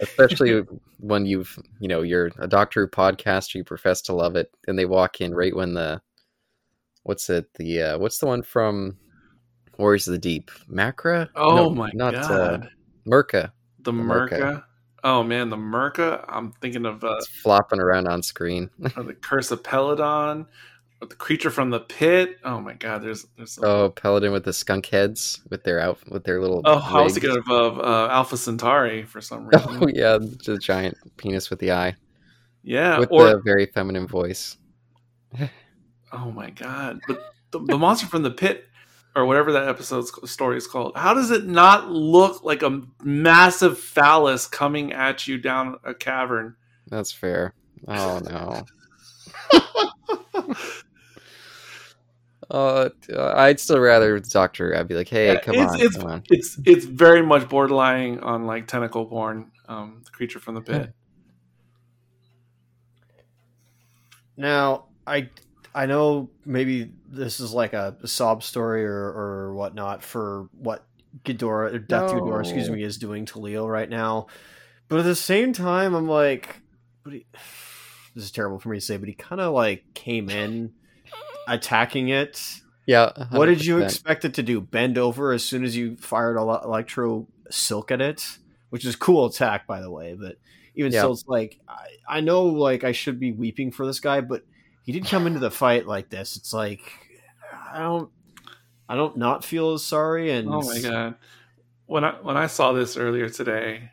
[0.00, 0.62] Especially
[0.98, 4.78] when you've you know you're a doctor who podcaster you profess to love it and
[4.78, 6.00] they walk in right when the
[7.04, 8.96] what's it the uh what's the one from
[9.78, 12.30] warriors of the deep macra Oh No, my not god.
[12.30, 12.66] uh
[13.08, 14.38] Myrka The Myrka.
[14.38, 14.64] Myrka.
[15.04, 16.24] Oh man, the Myrka.
[16.28, 20.46] I'm thinking of uh, it's flopping around on screen the Curse of Peladon,
[21.02, 22.38] or the Creature from the Pit.
[22.44, 23.58] Oh my god, there's there's.
[23.62, 27.14] Oh Peladon with the skunk heads with their out with their little Oh, I was
[27.14, 29.78] thinking of uh, uh, Alpha Centauri for some reason.
[29.82, 31.94] oh yeah the giant penis with the eye
[32.62, 34.56] Yeah, with or the very feminine voice.
[36.12, 38.66] oh my god, but the, the monster from the pit
[39.14, 40.92] or whatever that episode's story is called.
[40.96, 46.54] How does it not look like a massive phallus coming at you down a cavern?
[46.86, 47.54] That's fair.
[47.88, 48.64] Oh no.
[52.52, 54.76] Uh, I'd still rather the Doctor.
[54.76, 57.48] I'd be like, "Hey, Yeah, come it's, on, it's, come on." It's it's very much
[57.48, 59.50] borderline on like tentacle porn.
[59.66, 60.92] Um, the creature from the pit.
[64.36, 65.30] Now, I
[65.74, 70.84] I know maybe this is like a, sob story or, or whatnot for what
[71.24, 74.26] Ghidorah, or Death to Ghidorah, excuse me, is doing to Leo right now.
[74.88, 76.60] But at the same time, I'm like,
[77.02, 77.26] but he,
[78.14, 80.74] this is terrible for me to say, but he kind of like came in
[81.48, 82.60] attacking it.
[82.86, 83.12] Yeah.
[83.30, 84.60] What did you expect it to do?
[84.60, 88.38] Bend over as soon as you fired a electro silk at it,
[88.70, 90.14] which is cool attack, by the way.
[90.18, 90.36] But
[90.74, 91.00] even Yeah.
[91.00, 94.44] still, it's like I, I know, like I should be weeping for this guy, but
[94.84, 96.36] he did come into the fight like this.
[96.36, 96.80] It's like
[97.72, 98.10] I don't,
[98.88, 100.32] I don't not feel as sorry.
[100.32, 101.14] And Oh my god!
[101.86, 103.90] When I when I saw this earlier today,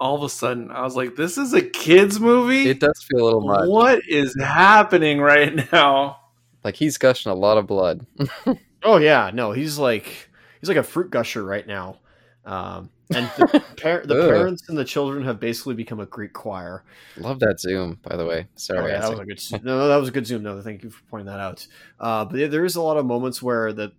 [0.00, 2.68] all of a sudden I was like, "This is a kids movie.
[2.70, 3.68] It does feel a little much.
[3.68, 6.20] What is happening right now?"
[6.66, 8.04] Like he's gushing a lot of blood.
[8.82, 10.28] oh yeah, no, he's like
[10.60, 11.98] he's like a fruit gusher right now.
[12.44, 16.82] Um, and the, par- the parents and the children have basically become a Greek choir.
[17.18, 18.48] Love that zoom, by the way.
[18.56, 19.38] Sorry, Oh, yeah, that was a good.
[19.38, 19.60] zoom.
[19.62, 20.42] No, that was a good zoom.
[20.42, 21.64] No, thank you for pointing that out.
[22.00, 23.92] Uh, but yeah, there is a lot of moments where the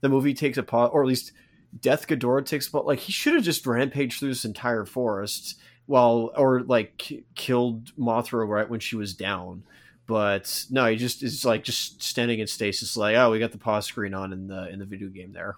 [0.00, 1.32] the movie takes a pause, or at least
[1.80, 2.84] Death Ghidorah takes a pause.
[2.86, 8.46] Like he should have just rampaged through this entire forest while, or like killed Mothra
[8.48, 9.64] right when she was down.
[10.06, 13.58] But no, he just is like just standing in stasis, like oh, we got the
[13.58, 15.56] pause screen on in the in the video game there.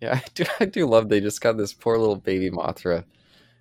[0.00, 0.44] Yeah, I do.
[0.60, 3.04] I do love they just got this poor little baby Mothra.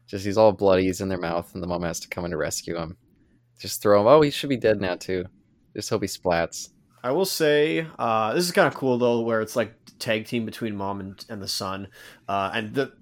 [0.07, 2.31] Just he's all bloody, he's in their mouth, and the mom has to come in
[2.31, 2.97] to rescue him.
[3.59, 4.07] Just throw him.
[4.07, 5.25] Oh, he should be dead now too.
[5.75, 6.69] Just hope he splats.
[7.03, 10.45] I will say uh, this is kind of cool though, where it's like tag team
[10.45, 11.89] between mom and, and the son,
[12.27, 12.93] uh, and the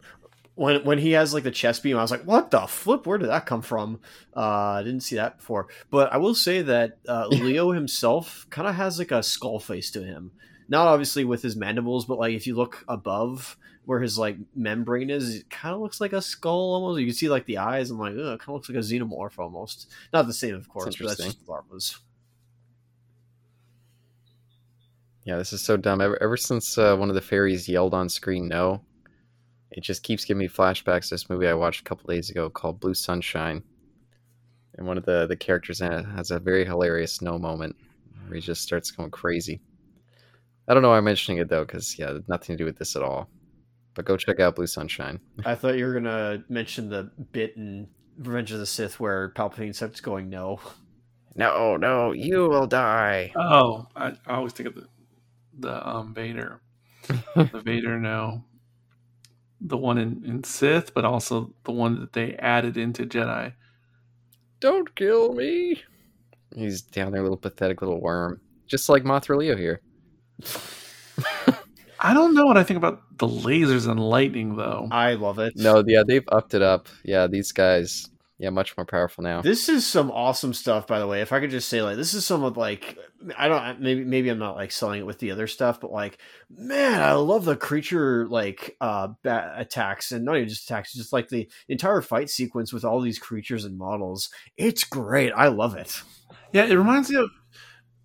[0.57, 3.05] when when he has like the chest beam, I was like, what the flip?
[3.05, 3.99] Where did that come from?
[4.35, 5.67] Uh, I didn't see that before.
[5.91, 9.91] But I will say that uh, Leo himself kind of has like a skull face
[9.91, 10.31] to him.
[10.67, 13.55] Not obviously with his mandibles, but like if you look above
[13.85, 16.99] where his like membrane is, it kind of looks like a skull almost.
[16.99, 17.91] You can see like the eyes.
[17.91, 19.91] I'm like, Ugh, it kind of looks like a xenomorph almost.
[20.11, 21.45] Not the same, of course, but that's interesting.
[21.45, 21.99] just it was.
[25.23, 26.01] Yeah, this is so dumb.
[26.01, 28.81] Ever, ever since uh, one of the fairies yelled on screen "No,"
[29.71, 32.49] it just keeps giving me flashbacks to this movie I watched a couple days ago
[32.49, 33.63] called Blue Sunshine.
[34.77, 37.75] And one of the the characters in it has a very hilarious no moment
[38.25, 39.59] where he just starts going crazy.
[40.67, 42.95] I don't know why I'm mentioning it though, because yeah, nothing to do with this
[42.95, 43.29] at all.
[43.95, 45.19] But go check out Blue Sunshine.
[45.45, 47.87] I thought you were gonna mention the bit in
[48.17, 50.59] Revenge of the Sith where Palpatine starts going no.
[51.35, 53.31] No, no, you will die.
[53.35, 54.87] Oh, I, I always think of the
[55.59, 56.61] the um, Vader,
[57.35, 57.99] the Vader.
[57.99, 58.43] No,
[59.61, 63.53] the one in, in Sith, but also the one that they added into Jedi.
[64.59, 65.81] Don't kill me.
[66.55, 69.81] He's down there, little pathetic little worm, just like Mothra Leo here.
[71.99, 74.87] I don't know what I think about the lasers and lightning though.
[74.91, 75.53] I love it.
[75.55, 76.87] No, yeah, they've upped it up.
[77.03, 78.09] Yeah, these guys,
[78.39, 79.41] yeah, much more powerful now.
[79.41, 81.21] This is some awesome stuff, by the way.
[81.21, 82.95] If I could just say, like, this is some of like,
[83.35, 86.19] I don't maybe maybe I'm not like selling it with the other stuff, but like,
[86.49, 91.11] man, I love the creature like uh bat attacks and not even just attacks, just
[91.11, 94.29] like the entire fight sequence with all these creatures and models.
[94.55, 95.31] It's great.
[95.35, 96.03] I love it.
[96.53, 97.29] Yeah, it reminds me of.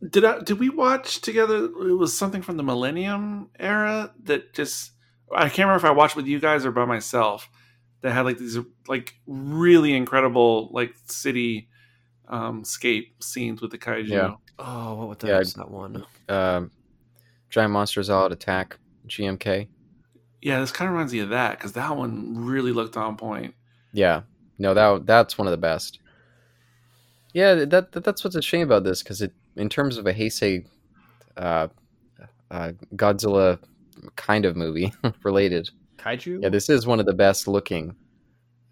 [0.08, 1.66] Did I did we watch together?
[1.66, 4.92] It was something from the Millennium era that just
[5.30, 7.50] I can't remember if I watched with you guys or by myself.
[8.02, 11.68] That had like these like really incredible like city
[12.28, 14.08] um scape scenes with the kaiju.
[14.08, 14.34] Yeah.
[14.58, 16.04] Oh, what the Yeah, hell that one?
[16.28, 16.70] Um,
[17.50, 18.78] giant monsters all out attack.
[19.06, 19.68] GMK.
[20.40, 23.54] Yeah, this kind of reminds me of that because that one really looked on point.
[23.92, 24.22] Yeah,
[24.58, 25.98] no, that that's one of the best.
[27.32, 30.12] Yeah, that, that that's what's a shame about this because it, in terms of a
[30.12, 30.66] Heisei,
[31.36, 31.68] uh,
[32.50, 33.58] uh, Godzilla
[34.16, 34.92] kind of movie
[35.24, 35.70] related.
[36.02, 36.42] Kaiju?
[36.42, 37.94] Yeah, this is one of the best looking,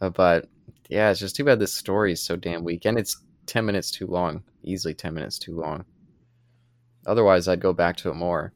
[0.00, 0.48] uh, but
[0.88, 3.90] yeah, it's just too bad this story is so damn weak and it's ten minutes
[3.90, 4.42] too long.
[4.62, 5.84] Easily ten minutes too long.
[7.06, 8.52] Otherwise, I'd go back to it more.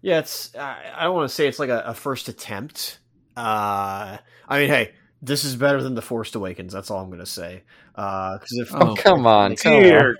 [0.00, 0.54] Yeah, it's.
[0.54, 3.00] I I don't want to say it's like a, a first attempt.
[3.36, 4.92] Uh, I mean, hey,
[5.22, 6.72] this is better than the Forced Awakens.
[6.72, 7.64] That's all I'm gonna say.
[7.94, 9.82] Because if Oh, come on, come on.
[9.82, 10.18] Dear,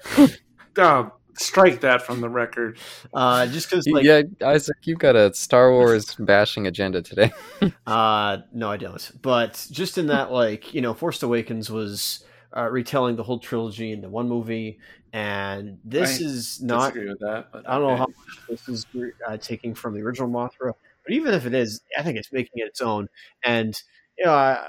[0.78, 2.78] oh, strike that from the record.
[3.12, 7.32] Uh, just because, like, yeah, Isaac, you've got a Star Wars bashing agenda today.
[7.86, 9.10] Uh, no, I don't.
[9.22, 12.22] But just in that, like, you know, Force Awakens was
[12.56, 14.78] uh, retelling the whole trilogy into one movie,
[15.12, 16.92] and this I is not.
[16.92, 17.48] Disagree with that.
[17.52, 18.86] But I don't know how much this is
[19.26, 20.72] uh, taking from the original Mothra,
[21.04, 23.08] but even if it is, I think it's making it its own.
[23.44, 23.80] And
[24.18, 24.64] you know, I,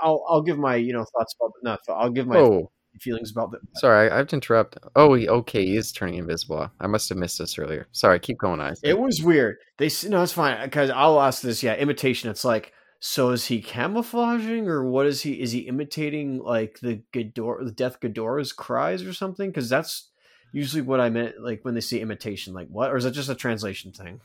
[0.00, 3.50] I'll I'll give my you know thoughts about not I'll give my oh, feelings about
[3.52, 3.58] the.
[3.76, 4.78] sorry, I have to interrupt.
[4.96, 6.70] Oh, he, okay, he is turning invisible.
[6.80, 7.86] I must have missed this earlier.
[7.92, 8.88] Sorry, keep going, Isaac.
[8.88, 9.56] It was weird.
[9.78, 11.62] They no, it's fine because I'll ask this.
[11.62, 12.30] Yeah, imitation.
[12.30, 12.72] It's like.
[13.02, 15.40] So is he camouflaging, or what is he?
[15.40, 19.48] Is he imitating like the Ghidorah, the Death Ghidorah's cries, or something?
[19.48, 20.10] Because that's
[20.52, 22.52] usually what I meant, like when they say imitation.
[22.52, 24.20] Like what, or is that just a translation thing?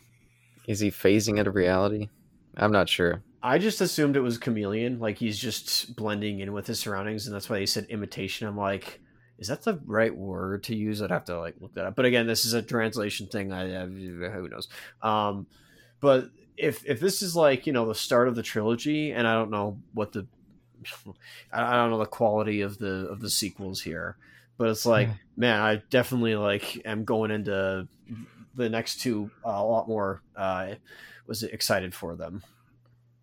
[0.67, 2.09] Is he phasing out of reality?
[2.57, 3.23] I'm not sure.
[3.45, 7.35] I just assumed it was chameleon, like he's just blending in with his surroundings, and
[7.35, 8.47] that's why they said imitation.
[8.47, 8.99] I'm like,
[9.37, 10.99] is that the right word to use?
[10.99, 11.95] I'd have to like look that up.
[11.95, 13.53] But again, this is a translation thing.
[13.53, 14.67] I, I who knows.
[15.03, 15.45] Um,
[15.99, 19.35] but if if this is like you know the start of the trilogy, and I
[19.35, 20.25] don't know what the
[21.53, 24.17] I I don't know the quality of the of the sequels here,
[24.57, 27.87] but it's like man, I definitely like am going into
[28.55, 30.23] the next two uh, a lot more.
[30.35, 30.73] Uh,
[31.27, 32.41] was excited for them.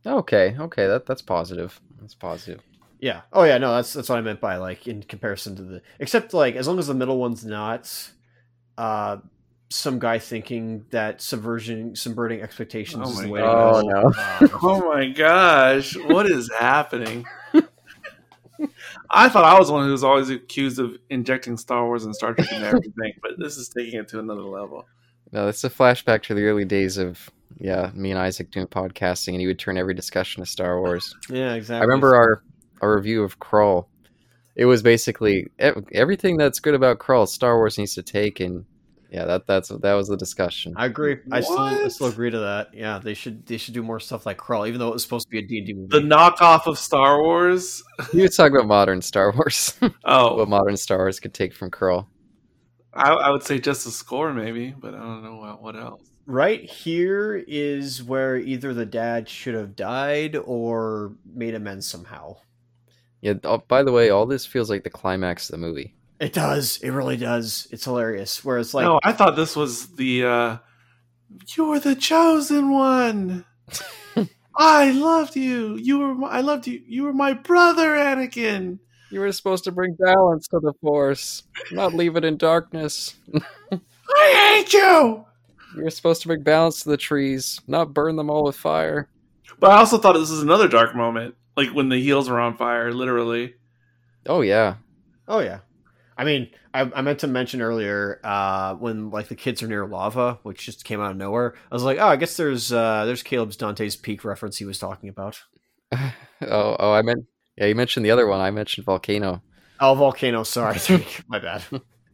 [0.04, 1.80] Okay, okay, that that's positive.
[2.00, 2.60] That's positive.
[3.00, 3.22] Yeah.
[3.32, 3.58] Oh yeah.
[3.58, 6.66] No, that's that's what I meant by like in comparison to the except like as
[6.68, 7.90] long as the middle one's not
[8.78, 9.18] uh
[9.70, 13.80] some guy thinking that subversion subverting expectations Oh is the my way God.
[13.82, 14.02] to go.
[14.04, 17.24] Oh, Uh, Oh my gosh, what is happening?
[19.10, 22.34] I thought I was one who was always accused of injecting Star Wars and Star
[22.34, 24.86] Trek and everything, but this is taking it to another level.
[25.32, 29.28] No, it's a flashback to the early days of yeah, me and Isaac doing podcasting,
[29.28, 31.14] and he would turn every discussion to Star Wars.
[31.28, 31.82] yeah, exactly.
[31.82, 32.42] I remember our
[32.80, 33.86] our review of Krull.
[34.54, 38.66] It was basically everything that's good about Krull, Star Wars needs to take, and
[39.10, 40.74] yeah, that that's that was the discussion.
[40.76, 41.18] I agree.
[41.30, 42.74] I still I still agree to that.
[42.74, 45.28] Yeah, they should they should do more stuff like Krull, even though it was supposed
[45.28, 45.88] to be a D and D movie.
[45.88, 47.82] The knockoff of Star Wars.
[48.12, 49.78] You would talk about modern Star Wars.
[50.04, 52.06] Oh, what modern Star Wars could take from Krull.
[52.94, 56.02] I, I would say just the score, maybe, but I don't know what, what else.
[56.26, 62.36] right here is where either the dad should have died or made amends somehow.
[63.20, 63.34] Yeah.
[63.44, 65.94] Oh, by the way, all this feels like the climax of the movie.
[66.20, 66.78] It does.
[66.78, 67.66] It really does.
[67.70, 68.44] It's hilarious.
[68.44, 70.56] Where it's like, no, I thought this was the uh,
[71.56, 73.44] you were the chosen one.
[74.56, 75.76] I loved you.
[75.76, 76.14] You were.
[76.14, 76.82] My, I loved you.
[76.86, 78.78] You were my brother, Anakin.
[79.12, 83.14] You were supposed to bring balance to the Force, not leave it in darkness.
[83.70, 85.26] I hate you.
[85.76, 89.10] You were supposed to bring balance to the trees, not burn them all with fire.
[89.60, 92.56] But I also thought this was another dark moment, like when the heels were on
[92.56, 93.52] fire, literally.
[94.26, 94.76] Oh yeah,
[95.28, 95.58] oh yeah.
[96.16, 99.86] I mean, I, I meant to mention earlier uh, when like the kids are near
[99.86, 101.54] lava, which just came out of nowhere.
[101.70, 104.78] I was like, oh, I guess there's uh, there's Caleb's Dante's Peak reference he was
[104.78, 105.42] talking about.
[105.92, 107.26] oh oh, I meant
[107.56, 107.66] yeah.
[107.66, 108.40] You mentioned the other one.
[108.40, 109.42] I mentioned volcano.
[109.80, 110.42] Oh, volcano.
[110.42, 110.78] Sorry,
[111.28, 111.62] my bad.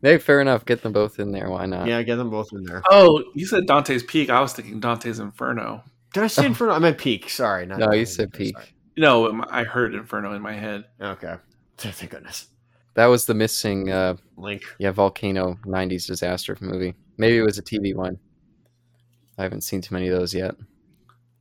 [0.03, 0.65] Hey, fair enough.
[0.65, 1.51] Get them both in there.
[1.51, 1.87] Why not?
[1.87, 2.83] yeah, get them both in there.
[2.89, 4.31] Oh, you said Dante's Peak.
[4.31, 5.83] I was thinking Dante's Inferno.
[6.15, 6.73] Did I say Inferno?
[6.73, 7.29] I meant Peak.
[7.29, 8.55] Sorry, not No, you said Inferno, Peak.
[8.57, 8.67] sorry.
[8.97, 10.85] No, I heard Inferno in my head.
[11.01, 11.35] Okay.
[11.77, 12.49] Thank goodness.
[12.95, 14.63] That was the missing, uh, Link.
[14.79, 16.95] yeah, volcano '90s disaster movie.
[17.17, 18.19] Maybe it was a TV one.
[19.37, 20.57] I haven't seen too many of those yet.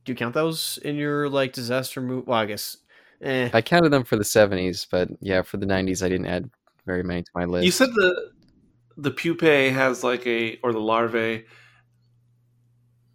[0.04, 2.24] Do you count those in your like disaster movie?
[2.26, 2.76] Well, I guess.
[3.22, 3.50] Eh.
[3.52, 6.50] I counted them for the '70s, but yeah, for the '90s, I didn't add
[6.86, 7.64] very many to my list.
[7.64, 8.30] You said the
[8.96, 11.44] the pupae has like a or the larvae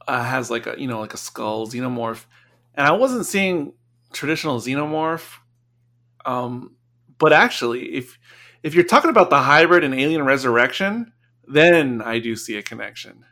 [0.08, 2.26] uh, has like a you know like a skull xenomorph,
[2.76, 3.74] and I wasn't seeing
[4.12, 5.38] traditional xenomorph.
[6.26, 6.76] Um,
[7.18, 8.20] but actually, if
[8.62, 11.14] if you're talking about the hybrid and Alien Resurrection,
[11.48, 13.26] then I do see a connection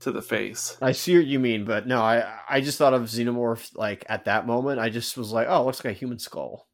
[0.00, 0.76] to the face.
[0.80, 4.24] I see what you mean, but no, I I just thought of xenomorph like at
[4.24, 4.80] that moment.
[4.80, 6.66] I just was like, oh, looks like a human skull.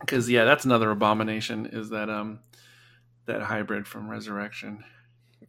[0.00, 1.66] Because yeah, that's another abomination.
[1.66, 2.40] Is that um
[3.26, 4.84] that hybrid from Resurrection?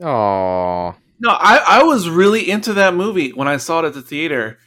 [0.02, 4.02] Oh, No, I, I was really into that movie when I saw it at the
[4.02, 4.60] theater.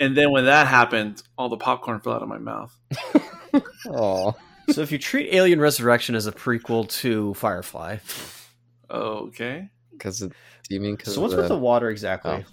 [0.00, 2.78] And then when that happened, all the popcorn fell out of my mouth.
[3.90, 4.34] oh.
[4.70, 7.98] so if you treat Alien Resurrection as a prequel to Firefly,
[8.90, 9.68] Okay.
[9.98, 10.30] Because do
[10.68, 12.44] you mean because so what's with the water exactly?
[12.46, 12.52] Oh.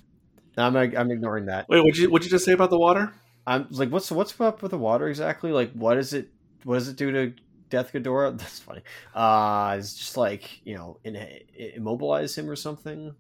[0.58, 1.68] I'm I'm ignoring that.
[1.70, 3.14] Wait, what'd you what'd you just say about the water?
[3.48, 5.52] I'm like, what's what's up with the water exactly?
[5.52, 6.30] Like, what is it?
[6.64, 7.34] What does it do to
[7.70, 8.38] Death Ghidorah?
[8.38, 8.82] That's funny.
[9.14, 11.16] Uh, it's just like you know, in,
[11.76, 13.14] immobilize him or something.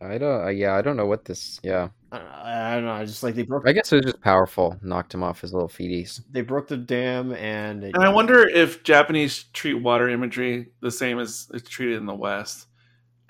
[0.00, 0.44] I don't.
[0.44, 1.60] Uh, yeah, I don't know what this.
[1.62, 3.06] Yeah, I don't know, I don't know.
[3.06, 4.76] Just like they broke, I guess it was just powerful.
[4.82, 6.20] Knocked him off his little feeties.
[6.30, 10.90] they broke the dam, and it, And I wonder if Japanese treat water imagery the
[10.90, 12.66] same as it's treated in the West,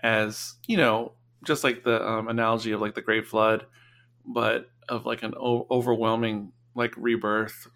[0.03, 1.13] as you know,
[1.45, 3.67] just like the um, analogy of like the Great Flood,
[4.27, 7.67] but of like an o- overwhelming like rebirth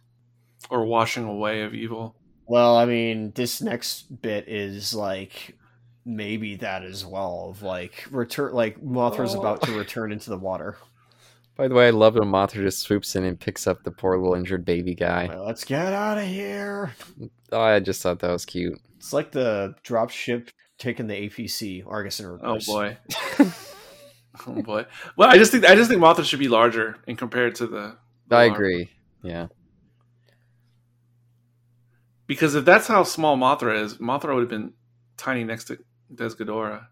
[0.70, 2.16] or washing away of evil.
[2.46, 5.56] Well, I mean, this next bit is like
[6.04, 7.48] maybe that as well.
[7.50, 9.40] Of like return, like Mothra's Oh.
[9.40, 10.76] about to return into the water.
[11.56, 14.16] By the way, I love when Mothra just swoops in and picks up the poor
[14.18, 15.26] little injured baby guy.
[15.26, 16.92] Like, Let's get out of here.
[17.50, 18.78] Oh, I just thought that was cute.
[18.98, 22.98] It's like the drop ship taking the APC, Argus I guess in Oh boy.
[24.46, 24.86] oh boy.
[25.16, 27.96] Well, I just think I just think Mothra should be larger in compared to the.
[28.28, 28.54] the I larva.
[28.54, 28.90] agree.
[29.22, 29.46] Yeah.
[32.26, 34.72] Because if that's how small Mothra is, Mothra would have been
[35.16, 35.78] tiny next to
[36.12, 36.86] Desghidorah.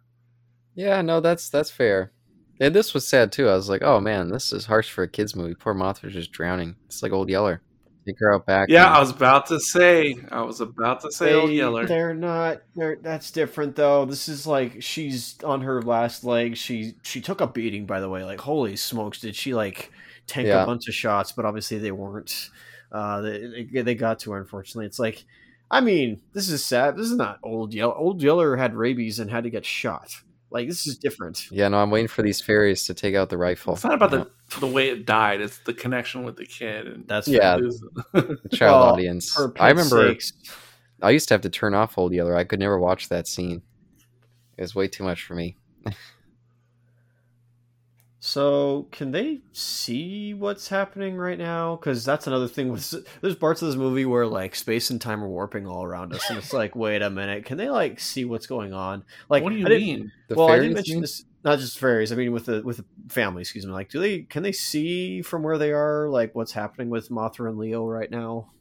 [0.75, 2.13] Yeah, no, that's that's fair.
[2.61, 3.49] And this was sad too.
[3.49, 5.55] I was like, oh man, this is harsh for a kids movie.
[5.55, 6.77] Poor Mothra's just drowning.
[6.87, 7.61] It's like Old Yeller.
[8.07, 8.69] Take her back.
[8.69, 10.15] Yeah, and- I was about to say.
[10.31, 11.87] I was about to say Old They- Yeller.
[11.87, 12.63] They're not.
[12.75, 14.05] They're, that's different though.
[14.05, 16.57] This is like she's on her last leg.
[16.57, 17.87] She she took a beating.
[17.87, 19.91] By the way, like holy smokes, did she like
[20.27, 20.63] tank Yeah.
[20.63, 21.33] a bunch of shots?
[21.33, 22.51] But obviously they weren't.
[22.93, 24.39] Uh, they they- they got to her.
[24.39, 25.25] Unfortunately, it's like,
[25.71, 26.97] I mean, this is sad.
[26.97, 27.95] This is not old Yeller.
[27.95, 30.15] Old Yeller had rabies and had to get shot.
[30.55, 31.49] Like this is different.
[31.51, 33.75] yeah, no, I'm waiting for these fairies to take out the rifle.
[33.75, 35.41] It's not about you know, the the way it died.
[35.41, 36.87] It's the connection with the kid.
[36.87, 37.57] And That's Yeah.
[37.57, 39.37] the child Well, audience.
[39.59, 40.33] I remember sakes.
[41.03, 42.37] I used to have to turn off Old Yeller.
[42.37, 43.63] I could never watch that scene.
[44.57, 45.57] It was way too much for me.
[48.27, 51.77] So, can they see what's happening right now?
[51.77, 52.73] Because that's another thing.
[52.73, 56.15] With there's parts of this movie where like space and time are warping all around
[56.15, 59.05] us, and it's like, wait a minute, can they like see what's going on?
[59.29, 60.11] Like, what do you I mean?
[60.31, 61.27] Well, I didn't mention this.
[61.45, 62.13] Not just fairies.
[62.13, 63.43] I mean, with the with the family.
[63.43, 63.73] Excuse me.
[63.73, 66.09] Like, do they can they see from where they are?
[66.09, 68.53] Like, what's happening with Mothra and Leo right now?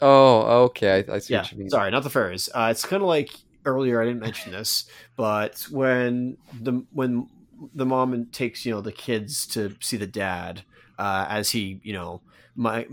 [0.00, 1.04] Oh, okay.
[1.08, 1.70] I, I see yeah what you mean.
[1.70, 3.30] sorry not the fairies uh, it's kind of like
[3.64, 7.28] earlier i didn't mention this but when the when
[7.74, 10.62] the mom takes you know the kids to see the dad
[10.98, 12.20] uh, as he you know
[12.56, 12.86] my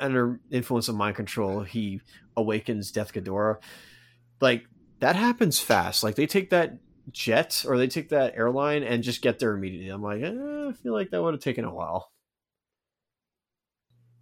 [0.00, 2.00] under influence of mind control he
[2.36, 3.58] awakens death Ghidorah.
[4.40, 4.64] like
[5.00, 6.78] that happens fast like they take that
[7.10, 10.72] jet or they take that airline and just get there immediately i'm like eh, i
[10.72, 12.12] feel like that would have taken a while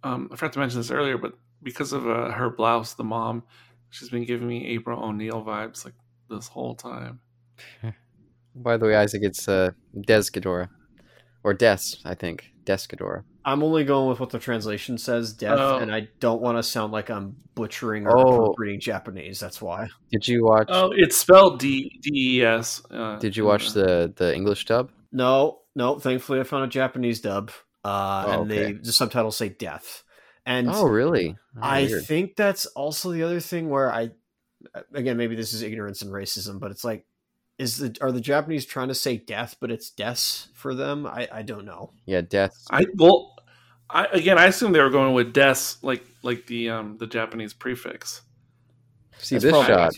[0.03, 3.43] Um, I forgot to mention this earlier, but because of uh, her blouse, the mom,
[3.89, 5.93] she's been giving me April O'Neil vibes like
[6.29, 7.19] this whole time.
[8.55, 10.69] By the way, Isaac, it's uh, Des Ghidorah.
[11.43, 12.51] Or Des, I think.
[12.65, 13.23] Des Ghidorah.
[13.43, 15.77] I'm only going with what the translation says, death, Oh.
[15.79, 18.33] and I don't want to sound like I'm butchering or Oh.
[18.43, 19.39] appropriating Japanese.
[19.39, 19.89] That's why.
[20.11, 20.67] Did you watch?
[20.69, 22.83] Oh, it's spelled D D E S.
[22.91, 24.91] Uh, Did you watch the the English dub?
[25.11, 25.97] No, no.
[25.97, 27.49] Thankfully, I found a Japanese dub,
[27.83, 28.63] uh, Oh, and okay.
[28.65, 30.03] they the subtitles say death.
[30.45, 31.35] And Oh, really?
[31.57, 32.05] Oh, I weird.
[32.05, 34.11] think that's also the other thing where I,
[34.93, 37.05] again, maybe this is ignorance and racism, but it's like,
[37.61, 41.05] is the are the Japanese trying to say death, but it's deaths for them?
[41.05, 41.91] I I don't know.
[42.05, 42.55] yeah, Death.
[42.71, 43.35] I well,
[43.89, 47.53] I again, I assume they were going with deaths, like like the um the Japanese
[47.53, 48.21] prefix.
[49.19, 49.91] See That's this probably- shot.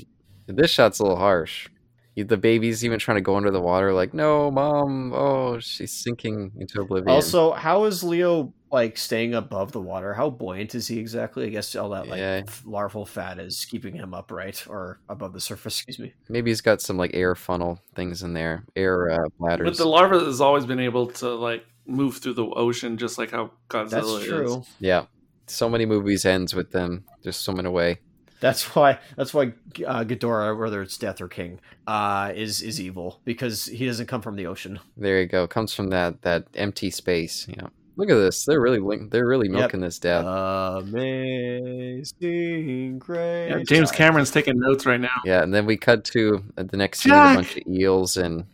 [0.48, 1.70] This shot's a little harsh.
[2.16, 5.14] The baby's even trying to go under the water, like, no, mom.
[5.14, 7.10] Oh, she's sinking into oblivion.
[7.10, 10.14] Also, how is Leo like staying above the water?
[10.14, 11.46] How buoyant is he exactly?
[11.46, 12.42] I guess all that like Yeah.
[12.66, 15.78] larval fat is keeping him upright or above the surface.
[15.88, 16.14] Excuse me.
[16.28, 19.66] maybe he's got some like air funnel things in there, air uh, bladders.
[19.70, 23.32] But the larva has always been able to like move through the ocean, just like
[23.32, 24.26] how Godzilla That's is.
[24.26, 24.64] true.
[24.80, 25.06] yeah,
[25.48, 28.00] so many movies ends with them just swimming away.
[28.40, 29.00] That's why.
[29.16, 29.54] That's why
[29.88, 34.22] uh, Ghidorah, whether it's Death or King, uh, is is evil because he doesn't come
[34.22, 34.80] from the ocean.
[34.98, 35.48] There you go.
[35.48, 37.46] Comes from that that empty space.
[37.48, 37.68] Yeah.
[37.96, 38.44] Look at this.
[38.46, 39.60] They're really link- they're really Yep.
[39.60, 40.26] milking this down.
[41.54, 43.52] Amazing grace.
[43.52, 45.22] Yeah, James Cameron's taking notes right now.
[45.26, 47.12] yeah, and then we cut to uh, the next scene.
[47.12, 47.34] Jack!
[47.34, 48.46] A bunch of eels and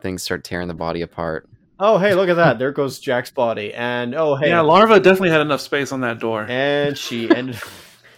[0.00, 1.48] things start tearing the body apart.
[1.80, 2.58] Oh, hey, look at that!
[2.58, 6.20] There goes Jack's body, and oh, hey, Yeah, larva definitely had enough space on that
[6.20, 6.46] door.
[6.48, 7.58] and she ended.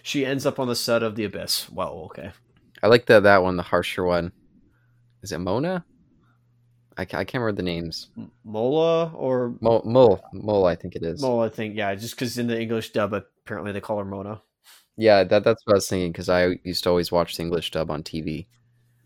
[0.02, 1.70] she ends up on the set of the Abyss.
[1.70, 2.02] Wow.
[2.10, 2.32] Okay.
[2.82, 4.32] I like that that one, the harsher one.
[5.22, 5.84] Is it Mona?
[6.96, 8.08] I, ca- I can't remember the names.
[8.44, 11.20] Mola or Mole, Mole, Mole I think it is.
[11.20, 11.76] Mola, I think.
[11.76, 14.40] Yeah, just because in the English dub, apparently they call her Mona.
[14.96, 17.70] Yeah, that that's what I was thinking because I used to always watch the English
[17.70, 18.46] dub on TV.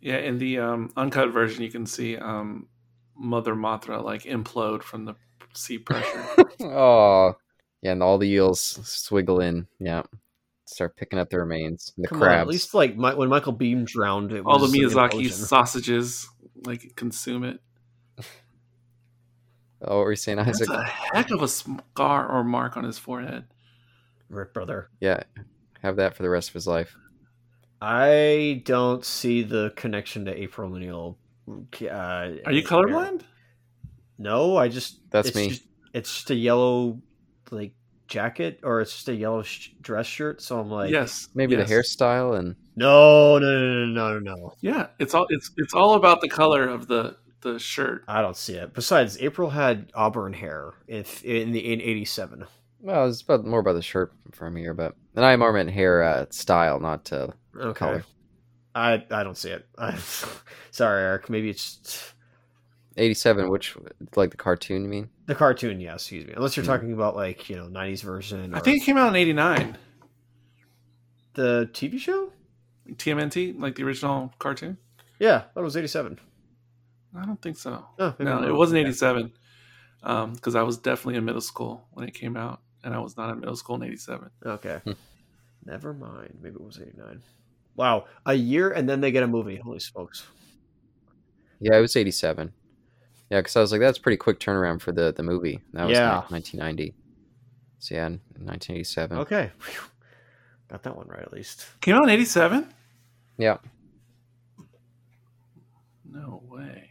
[0.01, 2.69] Yeah, in the um, uncut version, you can see um,
[3.17, 5.15] Mother Mothra like implode from the
[5.53, 6.25] sea pressure.
[6.61, 7.35] oh,
[7.83, 9.67] yeah, and all the eels swiggle in.
[9.81, 10.03] Yeah,
[10.65, 11.93] start picking up the remains.
[11.99, 12.35] The Come crabs.
[12.35, 15.31] on, at least like my, when Michael Biehn drowned, it All the was an Miyazaki
[15.31, 16.29] sausages
[16.65, 17.61] like consume it.
[19.83, 20.69] Oh, what were you saying, That's Isaac?
[20.69, 23.45] a heck of a scar or mark on his forehead.
[24.29, 24.91] Rip brother.
[25.01, 25.23] Yeah,
[25.83, 26.95] have that for the rest of his life.
[27.81, 31.19] I don't see the connection to April O'Neil.
[31.49, 31.87] Uh,
[32.45, 33.23] Are you colorblind?
[34.19, 35.49] No, I just That's it's me.
[35.49, 35.63] Just,
[35.95, 37.01] it's just a yellow
[37.51, 37.73] like
[38.07, 40.43] jacket, or it's just a yellow sh- dress shirt.
[40.43, 41.29] So I'm like, yes.
[41.35, 41.69] Maybe yes.
[41.69, 44.55] the hairstyle and no, no, no, no, no, no.
[44.61, 48.05] Yeah, it's all it's it's all about the color of the the shirt.
[48.09, 48.73] I don't see it.
[48.75, 52.45] Besides, April had auburn hair if in the in '87.
[52.81, 56.03] well, it's about more about the shirt from here, but and I more meant hair
[56.03, 57.79] uh, style, not uh, Okay.
[57.79, 58.05] color.
[58.75, 59.67] I I don't see it.
[59.79, 59.97] I,
[60.71, 61.29] sorry, Eric.
[61.31, 62.13] Maybe it's
[62.97, 63.77] Eighty-seven, which
[64.17, 65.09] like the cartoon, you mean?
[65.27, 65.81] the cartoon.
[65.81, 66.33] Yes, excuse me.
[66.37, 66.73] Unless you're Hmm.
[66.73, 68.53] talking about like you know '90s version.
[68.55, 69.77] I think it came out in '89.
[71.35, 72.33] the TV show.
[72.91, 74.77] TMNT, like the original cartoon.
[75.21, 76.19] Yeah, that was '87.
[77.17, 77.85] I don't think so.
[77.99, 79.33] Oh, No, it wasn't '87
[80.01, 83.31] because I was definitely in middle school when it came out, and I was not
[83.31, 84.31] in middle school in '87.
[84.47, 84.81] Okay.
[84.85, 84.93] Hmm.
[85.65, 86.39] Never mind.
[86.41, 87.21] Maybe it was 89.
[87.77, 88.07] Wow.
[88.27, 89.57] A year and then they get a movie.
[89.57, 90.27] Holy smokes.
[91.61, 92.53] Yeah, it was eighty-seven.
[93.31, 95.61] Yeah, because I was like, that's a pretty quick turnaround for the the movie.
[95.75, 96.23] That was Yeah.
[96.31, 96.95] nineteen ninety.
[97.79, 98.09] So yeah,
[98.39, 99.19] nineteen eighty-seven.
[99.19, 99.51] Okay.
[99.59, 99.83] Phew.
[100.69, 101.67] Got that one right at least.
[101.81, 102.67] Came out in '87.
[103.37, 103.59] Yeah,
[106.11, 106.90] No way.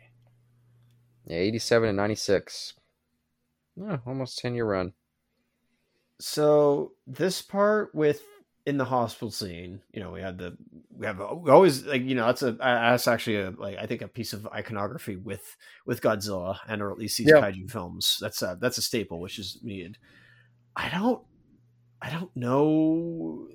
[1.30, 2.74] Yeah, eighty-seven and ninety-six.
[3.76, 4.94] Yeah, almost ten-year run.
[6.20, 8.22] So this part with
[8.66, 10.58] in the hospital scene, you know, we had the
[10.92, 14.02] we have we always like you know that's a that's actually a like I think
[14.02, 17.42] a piece of iconography with with Godzilla and or at least these Yeah.
[17.42, 18.18] kaiju films.
[18.20, 19.98] That's a that's a staple which is needed.
[20.76, 21.24] I don't
[22.02, 23.48] I don't know.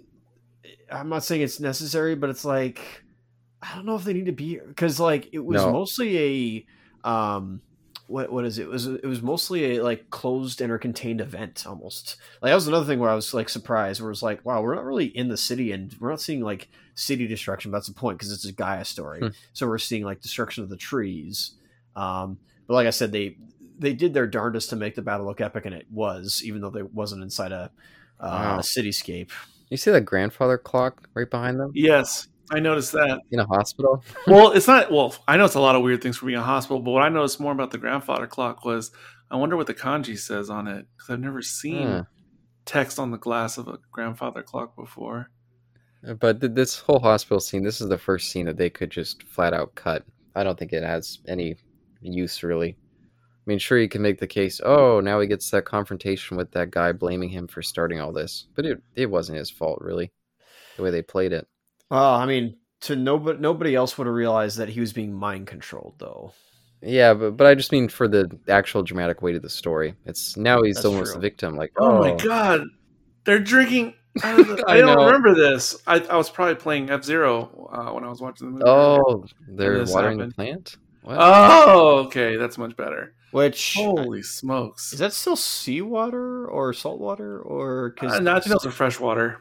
[0.91, 2.81] I'm not saying it's necessary, but it's like
[3.61, 5.73] I don't know if they need to be because like it was No.
[5.73, 6.67] mostly a
[7.05, 7.61] um
[8.07, 8.65] what what is it?
[8.65, 12.17] it was it was mostly a like closed and or contained event almost.
[12.43, 14.61] Like that was another thing where I was like surprised where it was like wow
[14.63, 17.71] we're not really in the city and we're not seeing like city destruction.
[17.71, 19.21] But that's the point because it's a Gaia story.
[19.21, 19.29] Hmm.
[19.53, 21.53] so we're seeing like destruction of the trees.
[21.97, 23.37] Um but like I said they
[23.79, 26.71] they did their darndest to make the battle look epic and it was even though
[26.71, 27.71] they wasn't inside a
[28.21, 28.57] uh, Wow.
[28.59, 29.31] a cityscape.
[29.71, 31.73] You see that grandfather clock right behind them?
[31.75, 33.21] Yes, I noticed that.
[33.31, 34.05] in a hospital?
[34.27, 34.93] well, it's not.
[34.93, 36.91] Well, I know it's a lot of weird things for being in a hospital, but
[36.91, 38.91] what I noticed more about the grandfather clock was
[39.31, 42.07] I wonder what the kanji says on it because I've never seen
[42.65, 45.31] text on the glass of a grandfather clock before.
[46.07, 48.91] Uh, but th- this whole hospital scene, this is the first scene that they could
[48.91, 50.05] just flat out cut.
[50.35, 51.57] I don't think it has any
[52.01, 52.77] use really.
[52.79, 54.61] I mean, sure you can make the case.
[54.65, 58.47] Oh, now he gets that confrontation with that guy blaming him for starting all this,
[58.55, 60.13] but it it wasn't his fault really.
[60.77, 61.47] The way they played it.
[61.91, 65.47] Well I mean to nobody nobody else would have realized that he was being mind
[65.47, 66.33] controlled though
[66.83, 69.95] Yeah, but but I just mean for the actual dramatic weight of the story.
[70.05, 71.15] It's now he's That's almost true.
[71.15, 71.57] the victim.
[71.57, 72.61] Like, Oh, my god,
[73.25, 73.95] they're drinking.
[74.23, 75.07] out of the- I, I don't know.
[75.07, 75.77] remember this.
[75.87, 78.65] I, I was probably playing F Zero uh, when I was watching the movie.
[78.67, 80.33] Oh, they're watering happened.
[80.33, 80.77] the plant.
[81.03, 81.17] What?
[81.19, 83.15] Oh, okay, that's much better.
[83.33, 84.93] which Holy smokes!
[84.93, 89.01] is that still seawater or saltwater or because Uh, no, I think those are fresh
[89.01, 89.41] water.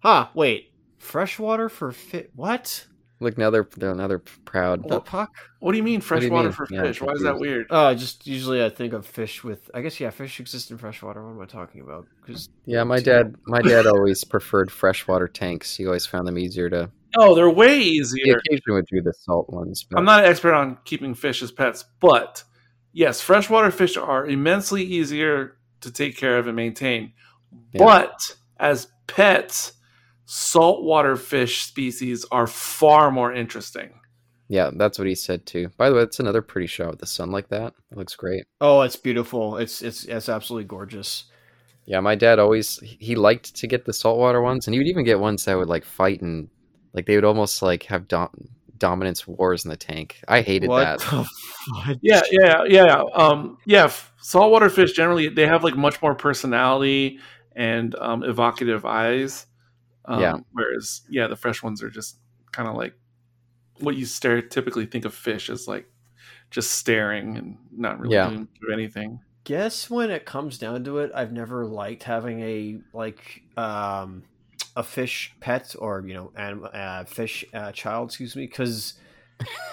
[0.00, 0.70] huh wait
[1.04, 2.86] freshwater for fit what
[3.20, 4.86] Look now they're they're now they're proud.
[4.88, 6.52] the puck What do you mean fresh do you water mean?
[6.56, 7.00] for Yeah, fish?
[7.00, 7.66] Why is that weird?
[7.70, 9.70] Oh, just usually I think of fish with.
[9.72, 11.22] I guess yeah, fish exist in freshwater.
[11.24, 12.06] What am I talking about?
[12.20, 15.76] Because Yeah, my dad my dad always preferred freshwater tanks.
[15.76, 16.90] He always found them easier to.
[17.16, 18.36] Oh, they're way He easier.
[18.36, 19.86] occasionally would do the salt ones.
[19.88, 22.42] But I'm not an expert on keeping fish as pets, but
[22.92, 27.12] yes, freshwater fish are immensely easier to take care of and maintain.
[27.72, 27.84] Yeah.
[27.84, 29.74] But as pets,
[30.26, 34.00] saltwater fish species are far more interesting.
[34.48, 35.70] Yeah, that's what he said too.
[35.76, 37.74] By the way, it's another pretty shot with the sun like that.
[37.90, 38.44] It looks great.
[38.60, 39.56] oh, it's beautiful.
[39.56, 41.24] It's it's it's absolutely gorgeous.
[41.86, 45.04] Yeah, my dad always he liked to get the saltwater ones, and he would even
[45.04, 46.48] get ones that would like fight and
[46.92, 48.48] like they would almost like have dom-
[48.78, 50.20] dominance wars in the tank.
[50.28, 50.98] I hated what that.
[51.00, 51.24] the
[51.84, 51.98] fudge?
[52.02, 53.02] Yeah, yeah, yeah.
[53.14, 57.18] Um, yeah, f- saltwater fish generally they have like much more personality
[57.56, 59.46] and um, evocative eyes.
[60.06, 60.36] Um, Yeah.
[60.52, 62.18] Whereas, yeah, the fresh ones are just
[62.52, 62.94] kind of like
[63.80, 65.90] what you stereotypically think of fish as like
[66.50, 68.28] just staring and not really Yeah.
[68.30, 69.20] doing anything.
[69.44, 74.22] Guess when it comes down to it, I've never liked having a like um
[74.76, 78.08] a fish pet or you know anim- uh, fish uh, child.
[78.10, 78.94] Excuse me, because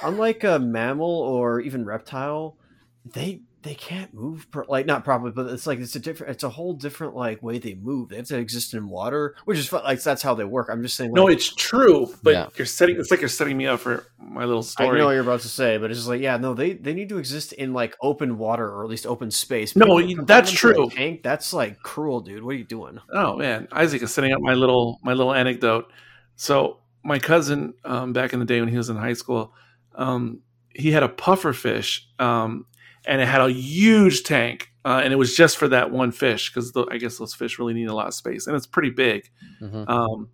[0.04, 2.58] unlike a mammal or even reptile,
[3.06, 6.44] they they can't move pro- like not properly, but it's like it's a different, it's
[6.44, 8.10] a whole different like way they move.
[8.10, 10.70] They have to exist in water, which is fun, like that's how they work.
[10.72, 11.12] I'm just saying.
[11.14, 12.48] No, it's true, but Yeah.
[12.56, 12.96] you're setting.
[13.00, 14.98] It's like you're setting me up for my little story.
[14.98, 16.94] I know what you're about to say, but it's just like, yeah, no, they they
[16.94, 19.76] need to exist in like open water or at least open space.
[19.76, 20.90] No, you- that's them to a true.
[20.90, 22.44] tank, that's like cruel, dude.
[22.44, 23.00] What are you doing?
[23.14, 25.92] Oh man, Isaac is setting up my little my little anecdote.
[26.36, 29.54] So my cousin, um, back in the day when he was in high school,
[29.96, 30.40] um,
[30.74, 32.66] he had a puffer fish, um,
[33.06, 36.50] and it had a huge tank, uh, and it was just for that one fish
[36.54, 39.30] because I guess those fish really need a lot of space, and it's pretty big.
[39.62, 39.90] Mhm.
[39.90, 40.30] Um,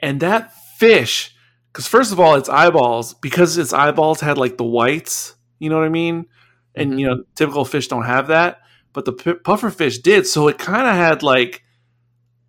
[0.00, 1.34] and that fish,
[1.72, 5.78] because first of all, its eyeballs, because its eyeballs had like the whites, you know
[5.78, 6.26] what I mean?
[6.74, 6.98] And Mhm.
[7.00, 8.60] you know, typical fish don't have that,
[8.92, 10.26] but the p- puffer fish did.
[10.26, 11.62] So it kind of had like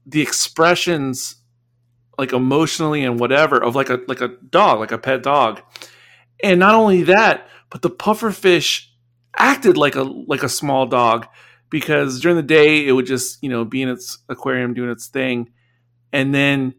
[0.06, 1.38] the expressions,
[2.18, 5.61] like emotionally and whatever, of like a like a dog, like a pet dog.
[6.44, 8.91] And not only that, but the puffer fish
[9.38, 11.28] acted like a like a small dog
[11.70, 15.07] because during the day it would just you know be in its aquarium doing its
[15.07, 15.49] thing.
[16.14, 16.76] And then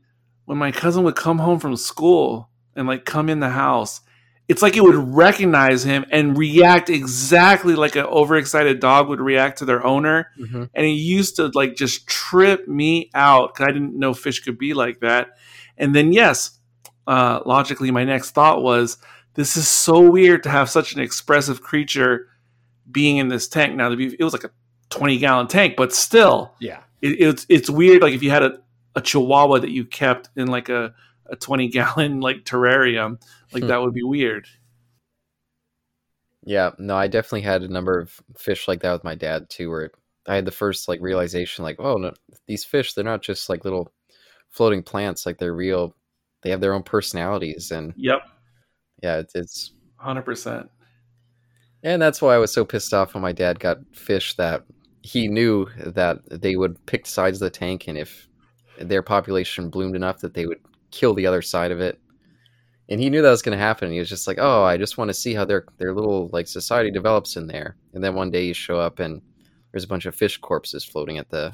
[0.46, 4.00] when my cousin would come home from school and like come in the house
[4.48, 9.58] it's like it would recognize him and react exactly like an overexcited dog would react
[9.58, 10.30] to their owner.
[10.38, 10.70] Mhm.
[10.72, 14.56] and it used to like just trip me out because i didn't know fish could
[14.56, 15.30] be like that.
[15.76, 16.58] And then yes
[17.08, 18.98] uh, logically my next thought was
[19.34, 22.28] this is so weird to have such an expressive creature
[22.90, 24.50] being in this tank now be it was like a
[24.90, 26.80] 20 gallon tank but still Yeah.
[27.02, 28.58] it, it's it's weird like if you had a,
[28.94, 30.94] a chihuahua that you kept in like a,
[31.26, 33.20] a 20 gallon like terrarium
[33.52, 33.68] like Hmm.
[33.68, 34.46] that would be weird
[36.48, 39.68] Yeah, no, I definitely had a number of fish like that with my dad too,
[39.68, 39.90] where
[40.28, 42.12] I had the first like realization, like, oh no,
[42.46, 43.92] these fish, they're not just like little
[44.50, 45.96] floating plants, like they're real.
[46.42, 48.20] They have their own personalities, and yep
[49.02, 50.68] yeah, it's, it's 100%
[51.86, 54.64] and that's why I was so pissed off when my dad got fish that
[55.02, 58.28] he knew that they would pick sides of the tank, and if
[58.80, 60.60] their population bloomed enough that they would
[60.90, 62.00] kill the other side of it.
[62.88, 63.92] And he knew that was going to happen.
[63.92, 66.48] He was just like, "Oh, I just want to see how their their little like
[66.48, 69.22] society develops in there." And then one day you show up and
[69.70, 71.52] there's a bunch of fish corpses floating at the.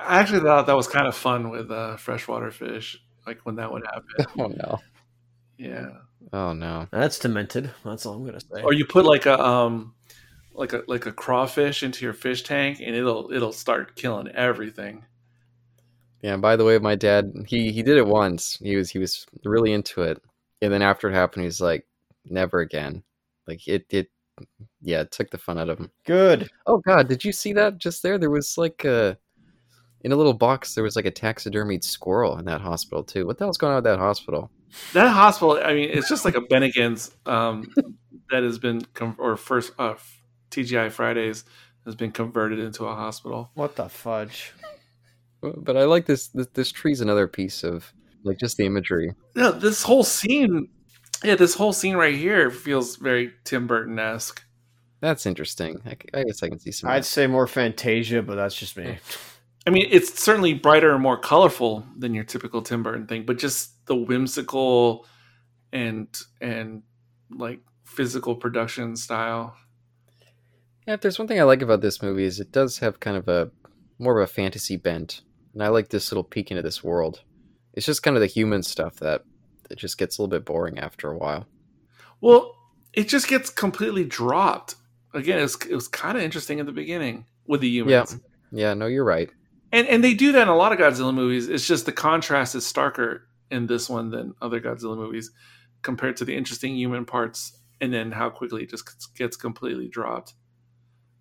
[0.00, 3.72] i actually thought that was kind of fun with uh, freshwater fish like when that
[3.72, 4.78] would happen Oh no!
[5.58, 5.88] yeah
[6.32, 6.86] Oh no!
[6.92, 7.70] That's demented.
[7.84, 8.62] That's all I'm gonna say.
[8.62, 9.94] or you put like a um
[10.54, 15.04] like a like a crawfish into your fish tank and it'll it'll start killing everything
[16.22, 16.34] Yeah.
[16.34, 18.58] And by the way, my dad he he did it once.
[18.62, 20.22] He was he was really into it,
[20.60, 21.86] and then after it happened, he's like,
[22.24, 23.02] "Never again."
[23.46, 24.08] Like it it.
[24.82, 25.90] Yeah, it took the fun out of him.
[26.06, 26.48] Good.
[26.66, 28.18] Oh God, did you see that just there?
[28.18, 29.16] There was like a
[30.02, 30.74] in a little box.
[30.74, 33.26] There was like a taxidermied squirrel in that hospital too.
[33.26, 34.50] What the hell's going on with that hospital?
[34.92, 37.70] That hospital i mean it's just like a bennigan's um
[38.30, 39.94] that has been com- or first uh
[40.50, 41.44] tgi fridays
[41.84, 44.52] has been converted into a hospital What the fudge?
[45.40, 46.28] But I like this.
[46.28, 47.92] This, this tree's another piece of
[48.22, 49.12] like just the imagery.
[49.34, 50.68] no this whole scene
[51.24, 54.44] yeah this whole scene right here feels very tim burton-esque
[55.00, 55.82] That's interesting.
[56.14, 56.88] I guess I can see some.
[56.90, 58.98] I'd say more Fantasia, but that's just me.
[59.66, 63.38] I mean, it's certainly brighter and more colorful than your typical Tim Burton thing, but
[63.38, 65.06] just the whimsical
[65.72, 66.08] and
[66.40, 66.82] and
[67.30, 69.56] like physical production style.
[70.86, 73.16] Yeah, if there's one thing I like about this movie is it does have kind
[73.16, 73.50] of a
[73.98, 75.22] more of a fantasy bent,
[75.52, 77.22] and I like this little peek into this world.
[77.74, 79.24] It's just kind of the human stuff that
[79.68, 81.46] that just gets a little bit boring after a while.
[82.20, 82.54] Well,
[82.92, 84.74] it just gets completely dropped.
[85.14, 88.18] Again, it was, it was kind of interesting at the beginning with the humans.
[88.50, 89.30] Yeah, no, you're right.
[89.72, 91.48] And and they do that in a lot of Godzilla movies.
[91.48, 93.22] It's just the contrast is starker
[93.52, 95.30] in this one than other Godzilla movies
[95.82, 100.34] compared to the interesting human parts and then how quickly it just gets completely dropped.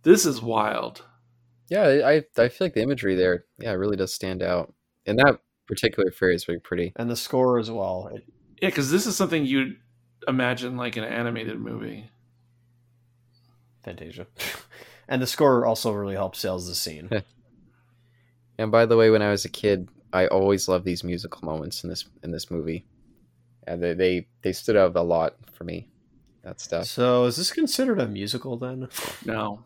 [0.04, 1.04] This is wild.
[1.70, 4.74] Yeah, I I feel like the imagery there, yeah, it really does stand out.
[5.06, 6.94] And that particular fairy is very pretty.
[6.96, 8.10] And the score as well.
[8.62, 9.78] Yeah, because this is something you'd
[10.28, 12.10] imagine like an animated movie.
[13.84, 14.28] Fantasia.
[15.08, 17.10] and the score also really helps sales the scene.
[18.62, 21.84] And by the way, when I was a kid, I always love these musical moments
[21.84, 22.86] in this in this movie.
[23.68, 25.88] And they they, they stood out a lot for me.
[26.44, 26.86] That stuff.
[26.86, 28.90] so is this considered a musical then?
[29.26, 29.64] No.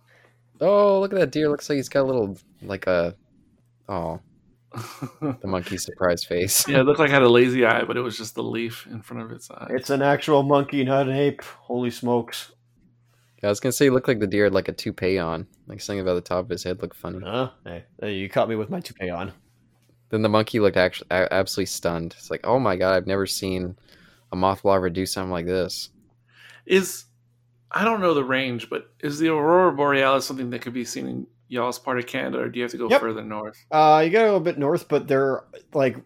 [0.60, 1.48] Oh, look at that deer!
[1.50, 3.16] Looks like he's got a little like a
[3.88, 4.20] oh
[5.22, 6.68] the monkey surprise face.
[6.68, 8.86] yeah, it looked like it had a lazy eye, but it was just the leaf
[8.92, 9.68] in front of its eye.
[9.70, 11.42] It's an actual monkey, not an ape.
[11.44, 12.52] Holy smokes.
[13.44, 15.80] I was gonna say, it looked like the deer had like a toupee on, like
[15.80, 17.20] something about the top of his head looked funny.
[17.24, 17.52] Huh?
[17.64, 19.34] Hey, hey, you caught me with my toupee on.
[20.10, 22.16] Then the monkey looked actually absolutely stunned.
[22.18, 23.76] It's like, oh my god, I've never seen
[24.32, 25.90] a moth larva do something like this.
[26.66, 27.06] Is
[27.72, 31.08] I don't know the range, but is the aurora borealis something that could be seen
[31.08, 33.02] in y'all's part of Canada, or do you have to go Yep.
[33.02, 33.58] further north?
[33.72, 35.98] Uh, you gotta go a bit north, but they're like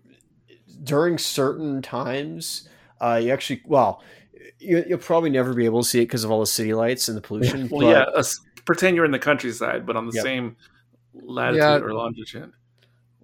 [0.83, 2.67] during certain times,
[3.01, 4.01] uh, you actually well,
[4.59, 7.07] you, you'll probably never be able to see it because of all the city lights
[7.09, 7.67] and the pollution.
[7.69, 10.23] Well, but- yeah, us- pretend you're in the countryside, but on the Yep.
[10.23, 10.55] same
[11.13, 11.77] latitude Yeah.
[11.79, 12.51] or longitude.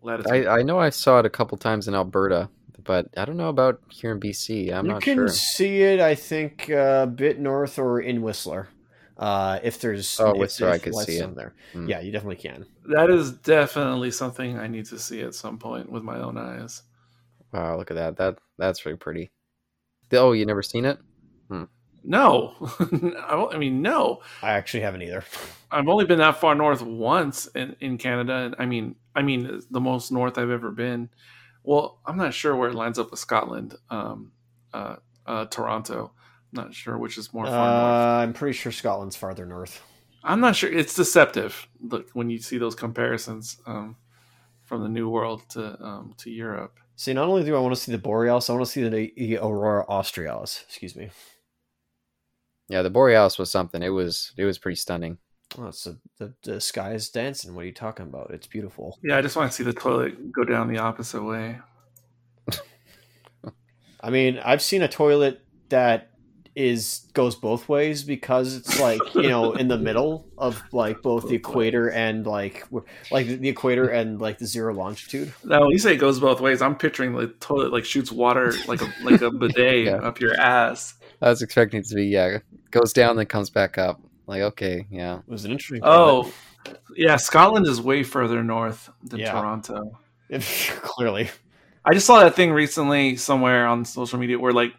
[0.05, 0.47] Latitude.
[0.47, 2.49] I, I know I saw it a couple times in Alberta,
[2.83, 4.71] but I don't know about here in BC.
[4.71, 5.13] I'm you not sure.
[5.13, 5.35] You can sure.
[5.35, 5.99] see it.
[5.99, 8.69] I think uh, a bit north or in Whistler.
[9.17, 11.35] Uh, if there's Oh, if Whistler, there's I could see it.
[11.35, 11.53] there.
[11.73, 11.87] Hmm.
[11.87, 12.65] Yeah, you definitely can.
[12.87, 16.83] that is definitely something I need to see at some point with my own eyes.
[17.53, 18.17] Wow, look at that.
[18.17, 19.31] That that's really pretty.
[20.11, 20.99] Oh, you never seen it?
[22.07, 24.21] No, I I mean no.
[24.43, 25.23] I actually haven't either.
[25.71, 29.61] I've only been that far north once in, in Canada, and I mean, I mean
[29.71, 31.09] the most north I've ever been.
[31.63, 34.31] Well, I'm not sure where it lines up with Scotland, um,
[34.73, 36.11] uh, uh, Toronto.
[36.53, 38.23] I'm not sure which is more Uh, far north.
[38.23, 39.81] I'm pretty sure Scotland's farther north.
[40.23, 40.71] I'm not sure.
[40.71, 41.67] It's deceptive.
[41.81, 43.95] Look when you see those comparisons um,
[44.63, 46.79] from the New World to um, to Europe.
[46.97, 49.11] See, not only do I want to see the borealis, I want to see the,
[49.17, 50.63] the aurora australis.
[50.67, 51.09] Excuse me.
[52.69, 53.81] Yeah, the Borealis was something.
[53.83, 55.17] It was it was pretty stunning.
[55.57, 57.53] Oh, it's a, the the sky is dancing.
[57.53, 58.31] What are you talking about?
[58.31, 58.97] It's beautiful.
[59.03, 61.59] Yeah, I just want to see the toilet go down the opposite way.
[64.01, 66.11] I mean, I've seen a toilet that
[66.55, 71.27] is goes both ways because it's like you know in the middle of like both
[71.27, 72.65] the equator and like
[73.11, 75.33] like the equator and like the zero longitude.
[75.43, 78.53] Now, when you say it goes both ways, I'm picturing the toilet like shoots water
[78.67, 79.95] like a like a bidet Yeah.
[79.97, 80.94] up your ass.
[81.21, 82.39] I was expecting it to be yeah,
[82.71, 84.01] goes down then comes back up.
[84.27, 85.19] Like okay, yeah.
[85.19, 85.81] It was an interesting.
[85.83, 86.31] Oh,
[86.95, 87.15] yeah.
[87.17, 89.31] Scotland is way further north than Yeah.
[89.31, 89.99] Toronto.
[90.29, 90.43] toilet.
[90.81, 91.29] clearly.
[91.83, 94.73] I just saw that thing recently somewhere on social media where like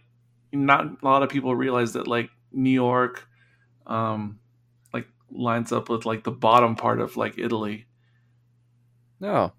[0.52, 3.28] not a lot of people realize that like New York,
[3.86, 4.40] um,
[4.92, 7.86] like lines up with like the bottom part of like Italy.
[9.20, 9.52] No.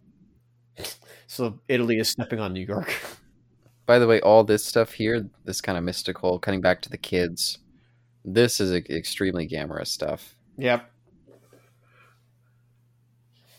[1.27, 2.93] So Italy is stepping on New York.
[3.87, 6.97] By the way, all this stuff here, this kind of mystical, cutting back to the
[6.97, 7.57] kids,
[8.23, 10.35] this is extremely gamorous stuff.
[10.57, 10.91] Yep.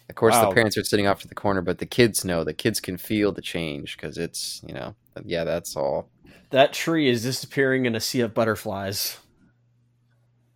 [0.08, 0.48] Of course, Wow.
[0.50, 2.44] the parents are sitting off to the corner, but the kids know.
[2.44, 4.94] The kids can feel the change because it's, you know,
[5.24, 6.10] yeah, that's all.
[6.50, 9.18] That tree is disappearing in a sea of butterflies.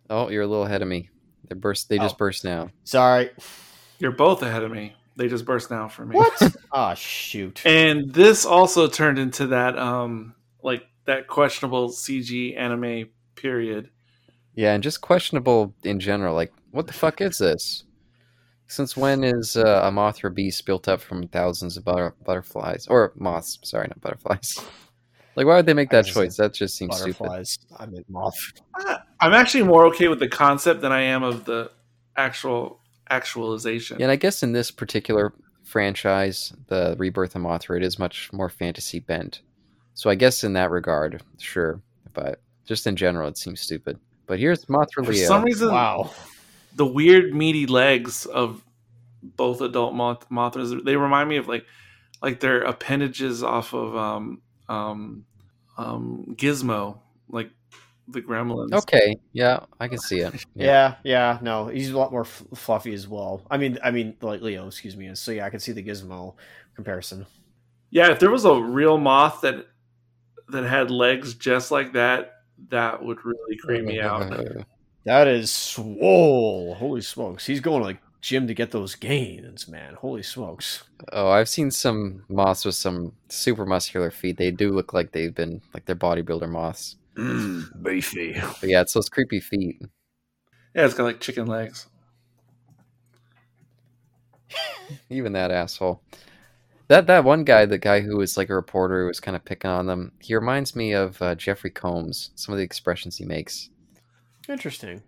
[0.09, 1.09] Oh, you're a little ahead of me.
[1.49, 1.89] They burst.
[1.89, 2.17] They just Oh.
[2.17, 2.69] burst now.
[2.83, 3.29] Sorry.
[3.99, 4.95] You're both ahead of me.
[5.15, 6.15] They just burst now for me.
[6.15, 6.55] What?
[6.75, 7.61] Ah, shoot.
[7.67, 10.33] And this also turned into that um
[10.63, 13.89] like that questionable CG anime period.
[14.55, 16.33] Yeah, and just questionable in general.
[16.33, 17.83] Like, what the fuck is this?
[18.67, 23.13] Since when is uh, a Mothra beast built up from thousands of butter- butterflies or
[23.15, 23.59] moths?
[23.63, 24.59] Sorry, not butterflies.
[25.35, 26.37] Like, why would they make that choice?
[26.37, 27.47] That just seems stupid.
[27.79, 28.35] I meant moth.
[29.19, 31.71] I'm actually more okay with the concept than I am of the
[32.15, 32.79] actual
[33.13, 33.97] actualization.
[33.99, 35.33] Yeah, and I guess in this particular
[35.63, 39.41] franchise, the Rebirth of Mothra, it is much more fantasy bent.
[39.93, 41.81] So I guess in that regard, sure.
[42.13, 43.99] But just in general, it seems stupid.
[44.27, 45.27] But here's Mothra For Leo.
[45.27, 46.11] some reason, Wow.
[46.75, 48.63] the weird meaty legs of
[49.21, 51.65] both adult moth- mothras they remind me of like
[52.21, 55.25] like their appendages off of um um
[55.77, 56.99] um Gizmo,
[57.29, 57.49] like
[58.13, 58.73] the Gremlins.
[58.73, 60.33] Okay, yeah, I can see it.
[60.55, 60.95] Yeah.
[61.03, 63.45] yeah, no, he's a lot more f- fluffy as well.
[63.51, 65.13] I mean, I mean, like Leo, excuse me.
[65.15, 66.35] So yeah, I can see the Gizmo
[66.75, 67.25] comparison.
[67.89, 69.67] Yeah, if there was a real moth that
[70.49, 72.35] that had legs just like that,
[72.69, 74.31] that would really creep me out.
[75.05, 76.75] That is swole.
[76.75, 79.95] Holy smokes, he's going to like gym to get those gains, man.
[79.95, 80.83] Holy smokes.
[81.11, 84.37] Oh, I've seen some moths with some super muscular feet.
[84.37, 86.95] They do look like they've been like they're bodybuilder moths.
[87.15, 88.41] Mm, beefy.
[88.59, 89.81] But yeah, it's those creepy feet.
[90.73, 91.87] Yeah, it's got like chicken legs.
[95.09, 96.01] Even that asshole.
[96.87, 99.45] That that one guy, the guy who was like a reporter who was kind of
[99.45, 102.31] picking on them, he reminds me of uh, Jeffrey Combs.
[102.35, 103.69] Some of the expressions he makes.
[104.49, 105.01] Interesting.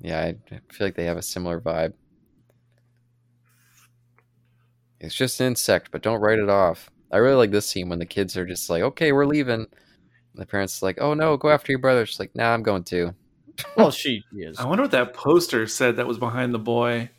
[0.00, 1.94] Yeah, I, I feel like they have a similar vibe.
[5.00, 6.90] It's just an insect, but don't write it off.
[7.10, 9.66] I really like this scene when the kids are just like, "Okay, we're leaving."
[10.34, 12.62] And the parents are like, "Oh no, go after your brother." She's like, "Nah, I'm
[12.62, 13.14] going too."
[13.76, 14.58] Well, she is.
[14.58, 17.10] I wonder what that poster said that was behind the boy.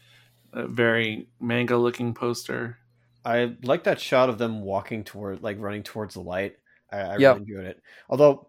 [0.53, 2.77] That very manga looking poster.
[3.23, 6.57] I like that shot of them walking toward, like running towards the light.
[6.91, 7.35] I, I Yep.
[7.35, 7.81] really enjoyed it.
[8.09, 8.47] Although,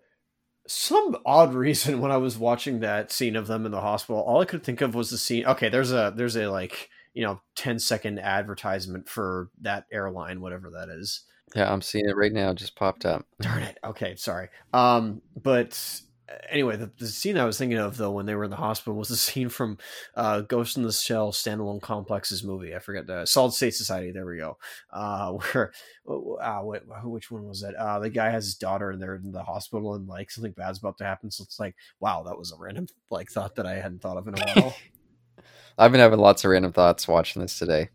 [0.66, 4.40] some odd reason when I was watching that scene of them in the hospital, all
[4.40, 5.44] I could think of was the scene.
[5.46, 10.70] Okay, there's a there's a like you know 10 second advertisement for that airline, whatever
[10.70, 11.22] that is.
[11.54, 12.50] Yeah, I'm seeing it right now.
[12.50, 13.26] It just popped up.
[13.40, 13.78] Darn it.
[13.84, 14.48] Okay, sorry.
[14.72, 16.02] Um, but
[16.50, 18.94] anyway, the, the scene I was thinking of though when they were in the hospital
[18.94, 19.78] was the scene from
[20.14, 22.74] uh, Ghost in the Shell standalone complexes movie.
[22.74, 24.12] I forget the Solid State Society.
[24.12, 24.58] There we go.
[24.90, 25.72] Uh, where
[26.06, 26.60] uh,
[27.04, 27.74] which one was that?
[27.74, 30.78] Uh, the guy has his daughter and they're in the hospital and like something bad's
[30.78, 31.30] about to happen.
[31.30, 34.28] So it's like, wow, that was a random like thought that I hadn't thought of
[34.28, 34.76] in a while.
[35.78, 37.88] I've been having lots of random thoughts watching this today.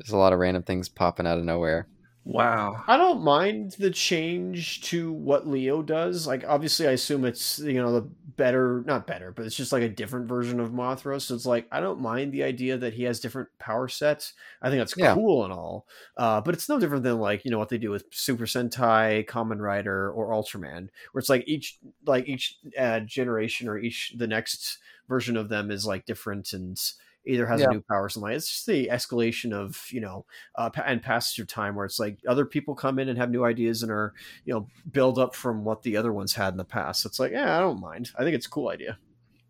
[0.00, 1.88] Just a lot of random things popping out of nowhere.
[2.24, 2.82] Wow.
[2.86, 6.26] I don't mind the change to what Leo does.
[6.26, 8.00] Like, obviously, I assume it's you know the
[8.36, 11.20] better, not better, but it's just like a different version of Mothra.
[11.20, 14.32] So it's like I don't mind the idea that he has different power sets.
[14.62, 15.12] I think that's Yeah.
[15.14, 15.86] cool and all.
[16.16, 19.26] Uh, but it's no different than like you know what they do with Super Sentai,
[19.26, 24.26] Kamen Rider, or Ultraman, where it's like each like each uh, generation or each the
[24.26, 24.78] next
[25.08, 26.80] version of them is like different and
[27.26, 27.68] either has Yeah.
[27.68, 28.32] a new power or something.
[28.32, 30.26] It's just the escalation of you know
[30.56, 33.44] uh, and passage of time where it's like other people come in and have new
[33.44, 34.12] ideas and are
[34.44, 37.02] you know build up from what the other ones had in the past.
[37.02, 38.10] So it's like yeah, I don't mind.
[38.18, 38.98] I think it's a cool idea.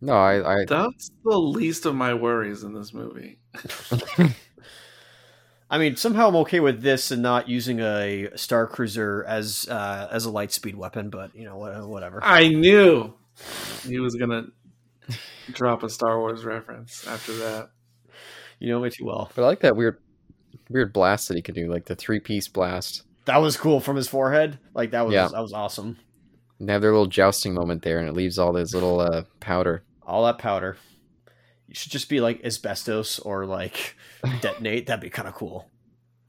[0.00, 3.38] No, I, I That's the least of my worries in this movie.
[5.70, 10.08] I mean, somehow I'm okay with this and not using a Star Cruiser as uh,
[10.10, 12.20] as a light speed weapon, but you know whatever.
[12.22, 13.14] I knew
[13.86, 14.44] he was gonna
[15.52, 17.70] drop a Star Wars reference after that.
[18.58, 19.30] You know me too well.
[19.34, 19.98] but I like that weird
[20.70, 23.02] weird blast that he could do, like the three piece blast.
[23.26, 24.58] That was cool from his forehead.
[24.74, 25.28] Like that was Yeah.
[25.28, 25.98] that was awesome.
[26.58, 29.24] And they have their little jousting moment there, and it leaves all this little uh,
[29.40, 29.82] powder.
[30.06, 30.76] All that powder.
[31.66, 33.96] You should just be like asbestos or like
[34.40, 34.86] detonate.
[34.86, 35.68] That'd be kind of cool.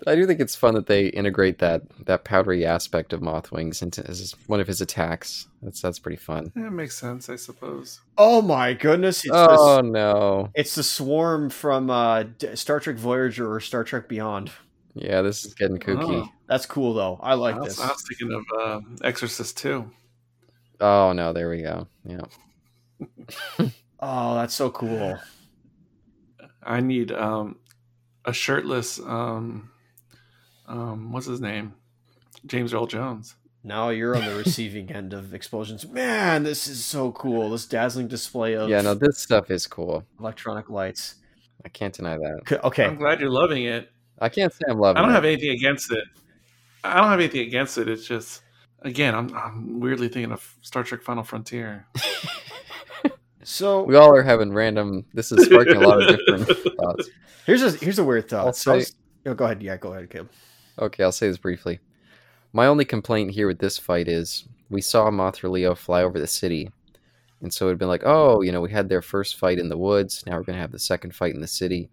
[0.06, 3.82] I do think it's fun that they integrate that that powdery aspect of Moth Wings
[3.82, 5.48] into as one of his attacks.
[5.62, 6.52] That's that's pretty fun.
[6.56, 8.02] That makes sense, I suppose.
[8.18, 9.24] Oh my goodness!
[9.24, 10.50] It's oh the, no!
[10.54, 14.52] it's the swarm from uh, Star Trek Voyager or Star Trek Beyond.
[14.96, 16.24] Yeah, this is getting kooky.
[16.24, 16.30] Oh.
[16.48, 17.20] That's cool though.
[17.22, 17.80] I like I, was, this.
[17.80, 19.90] I was thinking of uh, Exorcist too.
[20.82, 21.32] Oh no!
[21.34, 21.88] There we go.
[22.06, 23.70] Yeah.
[24.08, 25.18] Oh, that's so cool.
[26.62, 27.58] I need um,
[28.26, 29.00] a shirtless.
[29.00, 29.72] Um,
[30.68, 31.74] um, what's his name?
[32.46, 33.36] James Earl Jones.
[33.64, 35.88] Now you're on the receiving end of explosions.
[35.88, 37.50] Man, this is so cool.
[37.50, 38.82] This dazzling display of Yeah.
[38.82, 40.04] No, this stuff is cool.
[40.20, 41.16] electronic lights.
[41.64, 42.62] I can't deny that.
[42.64, 43.90] Okay, I'm glad you're loving it.
[44.20, 44.98] I can't say I'm loving.
[44.98, 45.00] It.
[45.00, 45.16] I don't it.
[45.16, 46.04] have anything against it.
[46.84, 47.90] I don't have anything against it.
[47.90, 48.44] It's just,
[48.84, 51.88] again, I'm, I'm weirdly thinking of Star Trek Final Frontier.
[53.44, 55.06] so We all are having random.
[55.14, 56.48] This is sparking a lot of different
[56.78, 57.10] thoughts.
[57.46, 58.56] here's a here's a weird thought.
[58.56, 59.62] So I say- was- oh, go ahead.
[59.64, 60.30] Yeah, go ahead, Caleb.
[60.80, 61.80] Okay, I'll say this briefly.
[62.54, 66.28] My only complaint here with this fight is we saw Mothra Leo fly over the
[66.28, 66.72] city.
[67.42, 69.78] And so it'd been like, oh, you know, we had their first fight in the
[69.78, 70.24] woods.
[70.26, 71.90] Now we're going to have the second fight in the city.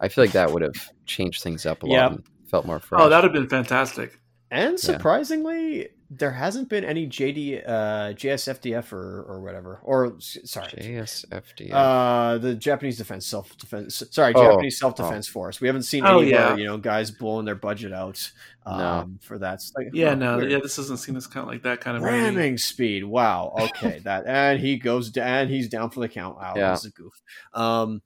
[0.00, 0.74] I feel like that would have
[1.06, 2.06] changed things up a lot Yeah.
[2.08, 3.00] and felt more oh, fresh.
[3.02, 4.18] Oh, that would have been fantastic.
[4.50, 4.76] And Yeah.
[4.76, 7.70] surprisingly, there hasn't been any JD uh,
[8.14, 9.78] JSFDF or or whatever.
[9.82, 11.70] Or sorry, JSFD.
[11.72, 14.02] uh, the Japanese Defense Self Defense.
[14.10, 15.60] Sorry, Oh, Japanese Self Defense Force.
[15.60, 16.56] We haven't seen Oh, any yeah.
[16.56, 18.30] you know guys blowing their budget out
[18.66, 19.10] um, No.
[19.20, 19.60] for that.
[19.76, 20.50] Like, Yeah, huh, no, weird.
[20.50, 22.14] yeah, this doesn't seem as kind of like that kind of movie.
[22.14, 23.04] ramming speed.
[23.04, 23.54] Wow.
[23.60, 25.48] Okay, that and he goes down.
[25.48, 26.36] He's down for the count.
[26.36, 26.72] Wow, Yeah.
[26.72, 27.22] this is a goof.
[27.54, 28.02] Um,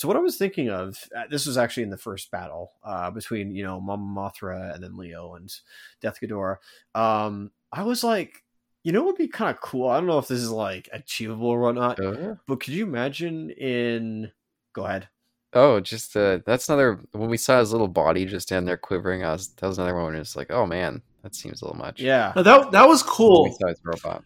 [0.00, 3.10] so what I was thinking of, uh, this was actually in the first battle uh,
[3.10, 5.54] between you know Mama Mothra and then Leo and
[6.00, 6.56] Death Ghidorah.
[6.94, 8.42] Um, I was like,
[8.82, 9.90] you know, what would be kind of cool.
[9.90, 13.50] I don't know if this is like achievable or whatnot, Uh, but could you imagine
[13.50, 14.32] in?
[14.72, 15.08] Go ahead.
[15.52, 16.98] oh, just uh, that's another.
[17.12, 19.94] When we saw his little body just stand there quivering, I was that was another
[20.00, 20.14] one.
[20.14, 22.00] It's like, oh man, that seems a little much.
[22.00, 22.32] Yeah.
[22.34, 24.24] No, that that was When cool, We saw his robot.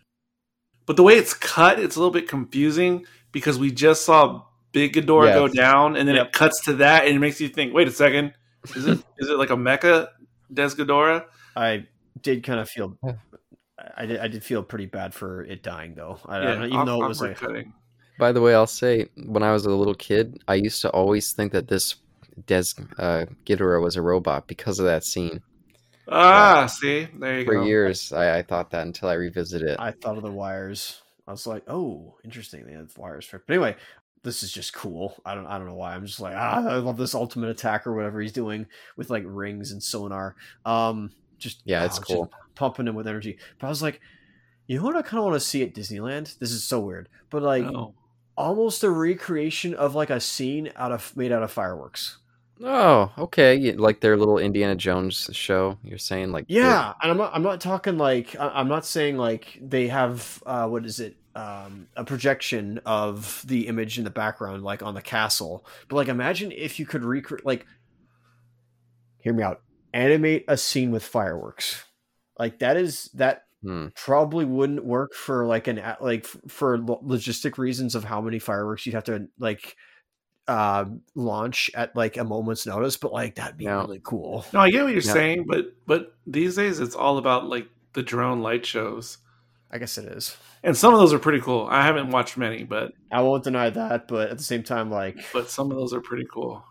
[0.87, 4.45] but the way it's cut, it's a little bit confusing because we just saw
[4.75, 5.35] Big Ghidorah Yeah.
[5.35, 6.27] go down, and then Yep.
[6.27, 8.35] it cuts to that, and it makes you think, wait a second,
[8.77, 10.09] is it is it like a mecha
[10.53, 11.25] Desghidorah?
[11.57, 11.87] I
[12.21, 12.99] did kind of feel.
[13.97, 14.19] I did.
[14.21, 16.19] I did feel pretty bad for it dying, though.
[16.27, 17.73] I, I Yeah, don't, even though it was awkward like, cutting.
[18.19, 21.33] By the way, I'll say when I was a little kid, I used to always
[21.33, 21.97] think that this
[22.47, 22.65] Des
[22.99, 25.41] uh, Ghidorah was a robot because of that scene.
[26.09, 27.63] Ah, see, there you For go.
[27.63, 29.81] For years, I, I thought that until I revisited it.
[29.81, 31.01] I thought of the wires.
[31.27, 32.67] I was like, oh, interesting.
[32.67, 33.43] They have wires for.
[33.47, 33.77] But anyway,
[34.25, 35.15] this is just cool.
[35.25, 35.47] I don't.
[35.47, 35.95] I don't know why.
[35.95, 39.23] I'm just like, ah, I love this ultimate attack or whatever he's doing with like
[39.25, 40.35] rings and sonar.
[40.67, 42.33] Um, just Yeah, it's just cool.
[42.57, 43.39] pumping him with energy.
[43.61, 44.01] But I was like,
[44.67, 44.97] you know what?
[44.97, 46.39] I kind of want to see at Disneyland.
[46.39, 47.95] This is so weird, but like Oh.
[48.37, 52.19] almost a recreation of like a scene out of made out of fireworks.
[52.63, 53.55] Oh, okay.
[53.57, 55.77] You- Like their little Indiana Jones show.
[55.83, 57.35] You're saying like Yeah, and I'm not.
[57.35, 58.37] I'm not talking like.
[58.39, 60.43] I- I'm not saying like they have.
[60.47, 61.17] Uh, what is it?
[61.37, 65.67] Um, a projection of the image in the background, like on the castle.
[65.89, 67.45] But like, imagine if you could recreate.
[67.45, 67.67] Like,
[69.19, 69.61] hear me out.
[69.93, 71.85] Animate a scene with fireworks.
[72.39, 73.87] Like that is that Hmm.
[73.97, 78.85] probably wouldn't work for like an a- like for logistic reasons of how many fireworks
[78.85, 79.75] you'd have to like
[80.49, 80.85] uh
[81.15, 83.81] launch at like a moment's notice but like that'd be No.
[83.81, 85.13] really cool No, I get what you're Yeah.
[85.15, 89.17] saying, but but these days it's all about like the drone light shows,
[89.75, 91.69] i guess it is and some of those are pretty cool.
[91.71, 95.19] I haven't watched many, but i won't deny that but at the same time like
[95.35, 96.65] but some of those are pretty cool.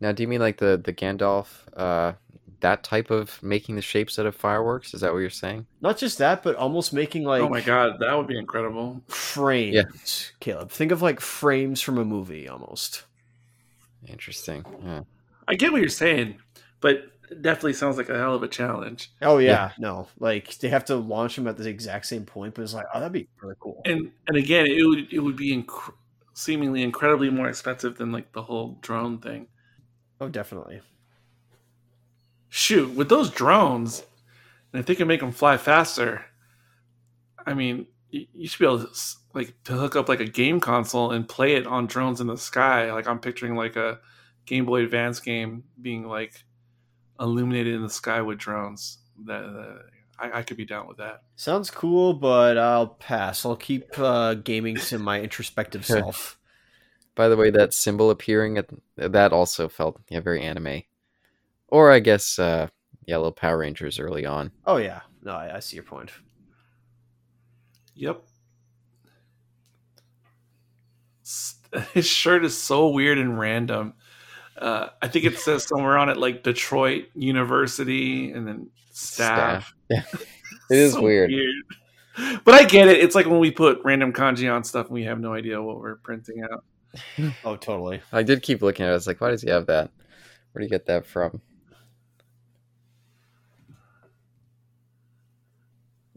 [0.00, 1.46] Now, do you mean like the the Gandalf,
[1.76, 2.14] uh,
[2.60, 4.92] that type of making the shapes out of fireworks?
[4.94, 5.66] Is that what you're saying?
[5.80, 9.00] not just that but almost making like oh my god, that would be incredible.
[9.06, 13.04] frames caleb think of like frames from a movie almost
[14.06, 14.64] Interesting.
[14.84, 15.02] Yeah.
[15.46, 16.38] I get what you're saying,
[16.80, 17.10] but it
[17.42, 19.10] definitely sounds like a hell of a challenge.
[19.22, 19.70] oh yeah, Yeah.
[19.78, 22.86] no like they have to launch them at the exact same point but it's like
[22.94, 25.92] oh that'd be really cool And and again, it would it would be inc-
[26.34, 29.48] seemingly incredibly more expensive than like the whole drone thing.
[30.20, 30.80] oh definitely
[32.50, 34.02] Shoot, with those drones,
[34.72, 36.24] and if they can make them fly faster,
[37.46, 38.88] I mean, you, you should be able to
[39.34, 42.38] like to hook up like a game console and play it on drones in the
[42.38, 42.90] sky.
[42.92, 44.00] Like I'm picturing like a
[44.46, 46.42] Game Boy Advance game being like
[47.20, 48.98] illuminated in the sky with drones.
[49.26, 49.82] That that-
[50.20, 51.22] I, I could be down with that.
[51.36, 53.46] Sounds cool, but I'll pass.
[53.46, 56.38] I'll keep uh, gaming to my introspective self.
[57.14, 60.82] By the way, that symbol appearing at that also felt yeah very anime,
[61.68, 62.66] or I guess uh,
[63.06, 64.50] yeah, little Power Rangers early on.
[64.66, 66.10] Oh yeah, no, I, I see your point.
[67.94, 68.20] Yep.
[71.24, 71.56] S-
[71.94, 73.94] His shirt is so weird and random.
[74.58, 79.62] Uh, I think it says somewhere on it like Detroit University and then staff.
[79.62, 79.74] Staff.
[79.90, 80.02] Yeah,
[80.70, 81.32] it is So weird.
[82.44, 82.98] But I get it.
[82.98, 85.78] It's like when we put random kanji on stuff and we have no idea what
[85.78, 86.64] we're printing out.
[87.44, 88.02] Oh, totally.
[88.12, 88.92] I did keep looking at it.
[88.92, 89.90] I was like, why does he have that?
[90.52, 91.40] Where do you get that from?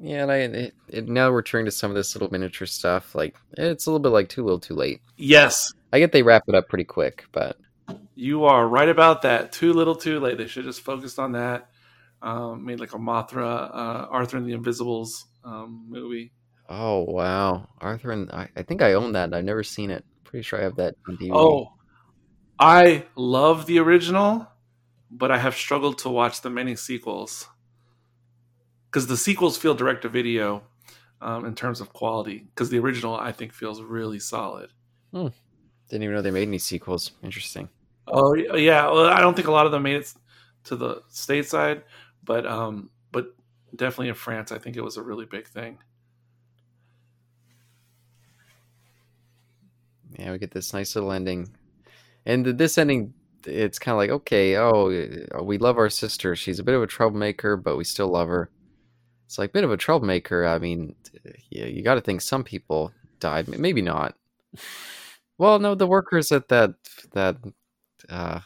[0.02, 3.36] Yeah, and I it, it, now returning to some of this little miniature stuff, like
[3.58, 5.00] it's a little bit like too little, too late.
[5.18, 7.58] Yes, I get they wrap it up pretty quick, but
[8.16, 9.52] you are right about that.
[9.52, 10.38] Too little, too late.
[10.38, 11.70] They should just focused on that.
[12.22, 16.32] Um, made like a Mothra, uh, Arthur and the Invisibles um, movie.
[16.70, 19.34] oh wow, Arthur and I, I think I own that.
[19.34, 20.06] I've never seen it.
[20.24, 21.32] Pretty sure I have that on DVD.
[21.34, 21.74] Oh,
[22.60, 24.48] I love the original,
[25.10, 27.48] but I have struggled to watch the many sequels
[28.92, 30.64] because the sequels feel direct to video
[31.22, 32.46] um, in terms of quality.
[32.50, 34.70] Because the original, I think, feels really solid.
[35.90, 37.12] didn't even know they made any sequels.
[37.24, 37.70] Interesting.
[38.08, 40.14] Oh yeah, well, I don't think a lot of them made it
[40.66, 41.84] to the stateside,
[42.24, 43.36] but um, but
[43.76, 45.78] definitely in France, I think it was a really big thing.
[50.18, 51.50] Yeah, we get this nice little ending,
[52.26, 53.14] and this ending,
[53.46, 54.92] it's kind of like okay, oh,
[55.40, 56.36] uh, we love our sister.
[56.36, 58.50] She's a bit of a troublemaker, but we still love her.
[59.26, 60.46] It's like a bit of a troublemaker.
[60.46, 60.96] I mean,
[61.50, 63.48] yeah, you got to think some people died.
[63.48, 64.16] Maybe not.
[65.38, 66.76] Well, no, the workers at that
[67.14, 67.38] that
[68.10, 68.40] uh,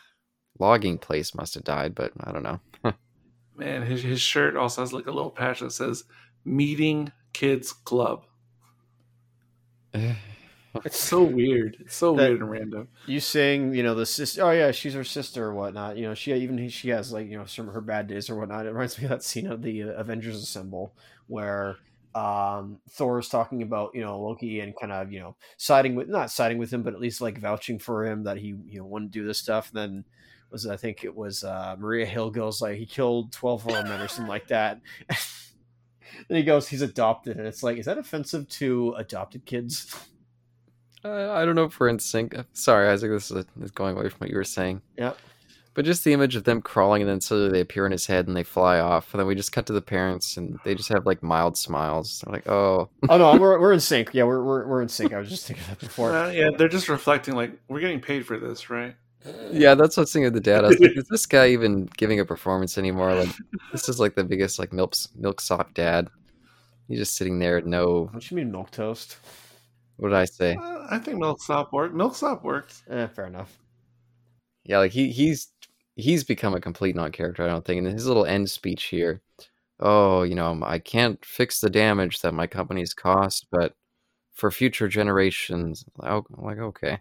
[0.59, 2.59] logging place must have died, but I don't know.
[3.57, 6.03] Man, his his shirt also has like a little patch that says
[6.43, 8.25] "Meeting Kids Club."
[10.83, 11.77] It's so weird.
[11.79, 12.87] It's so That- weird and random.
[13.05, 14.43] You saying, you know, the sister.
[14.43, 15.95] Oh yeah, she's her sister or whatnot.
[15.95, 18.35] You know, she even she has like you know some of her bad days or
[18.35, 18.65] whatnot.
[18.65, 20.93] It reminds me of that scene of the uh, Avengers Assemble
[21.27, 21.77] where
[22.15, 26.07] um Thor is talking about you know Loki and kind of you know siding with
[26.07, 28.85] not siding with him, but at least like vouching for him that he you know
[28.85, 29.69] wouldn't do this stuff.
[29.69, 30.05] And then
[30.51, 34.01] was I think it was uh Maria Hill goes like he killed twelve of men
[34.01, 34.79] or something like that.
[35.09, 39.93] then he goes he's adopted, and it's like is that offensive to adopted kids?
[41.03, 42.35] Uh, I don't know if we're in sync.
[42.53, 43.11] Sorry, Isaac.
[43.11, 44.81] This is, is going away from what you were saying.
[44.97, 45.17] Yep.
[45.75, 48.27] But just the image of them crawling and then suddenly they appear in his head
[48.27, 50.87] and they fly off, and then we just cut to the parents and they just
[50.87, 52.23] have like mild smiles.
[52.23, 54.13] They're like, "Oh, oh no, we're we're in sync.
[54.13, 55.13] Yeah, we're we're, we're in sync.
[55.13, 56.11] I was just thinking that before.
[56.11, 58.95] Well, yeah, they're just reflecting like we're getting paid for this, right?
[59.51, 60.63] yeah." That's what I was thinking of the dad.
[60.63, 63.13] I was like, "Is this guy even giving a performance anymore?
[63.13, 63.35] Like,
[63.73, 66.07] this is like the biggest like milk milk milksop dad.
[66.87, 68.09] He's just sitting there, at no.
[68.13, 69.17] What you mean milk toast?
[69.97, 70.55] What did I say?
[70.55, 71.93] Uh, I think milk Milksop worked.
[71.93, 72.83] Milk Milksop worked.
[72.89, 73.57] Eh, fair enough.
[74.65, 75.49] Yeah, like he he's
[75.95, 77.43] he's become a complete non-character.
[77.43, 77.79] I don't think.
[77.79, 79.21] And his little end speech here,
[79.79, 83.73] oh, you know, I can't fix the damage that my company's caused, but
[84.33, 86.99] for future generations, oh, like okay,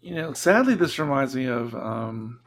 [0.00, 2.40] You know, sadly, this reminds me of um,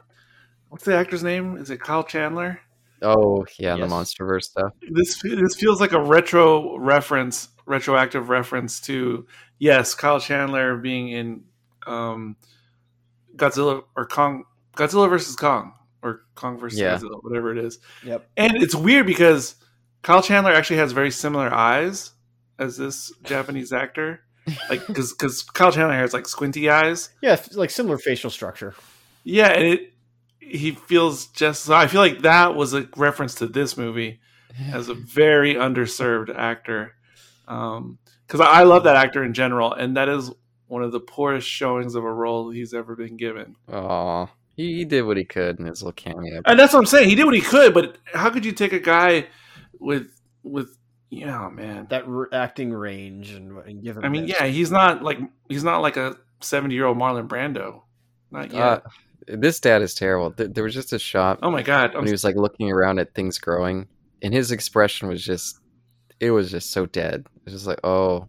[0.69, 1.57] what's the actor's name?
[1.57, 2.59] Is it Kyle Chandler?
[3.01, 3.89] oh yeah, Yes.
[3.89, 4.71] the MonsterVerse stuff.
[4.91, 9.25] This this feels like a retro reference, retroactive reference to
[9.59, 11.43] yes, Kyle Chandler being in
[11.85, 12.35] um,
[13.35, 14.45] Godzilla or Kong,
[14.75, 16.97] Godzilla versus Kong or Kong versus Yeah.
[16.97, 17.79] Godzilla, whatever it is.
[18.03, 18.29] Yep.
[18.37, 19.55] And it's weird because
[20.01, 22.11] Kyle Chandler actually has very similar eyes
[22.59, 24.21] as this Japanese actor.
[24.69, 27.09] Like, because because Kyle Chandler has like squinty eyes.
[27.21, 28.75] Yeah, like similar facial structure.
[29.23, 29.93] Yeah, and it
[30.39, 31.69] he feels just.
[31.69, 34.19] I feel like that was a reference to this movie
[34.71, 36.95] as a very underserved actor.
[37.47, 37.97] Um,
[38.27, 40.31] because I, I love that actor in general, and that is
[40.67, 43.55] one of the poorest showings of a role he's ever been given.
[43.71, 44.27] Aw.
[44.55, 46.41] He, he did what he could in his little cameo.
[46.45, 47.09] And that's what I'm saying.
[47.09, 49.27] He did what he could, but how could you take a guy
[49.79, 50.07] with
[50.43, 50.77] with
[51.13, 51.85] yeah, man.
[51.91, 54.03] That r- acting range and, and give him.
[54.03, 54.35] I mean, this.
[54.39, 57.81] yeah, he's not like he's not like a 70 year old Marlon Brando.
[58.31, 58.61] Not yet.
[58.61, 58.79] Uh,
[59.27, 60.33] this dad is terrible.
[60.35, 61.91] There was just a shot oh my god.
[61.91, 63.87] I'm when he was like looking around at things growing,
[64.23, 65.59] and his expression was just,
[66.19, 67.25] it was just so dead.
[67.35, 68.27] It was just like, oh,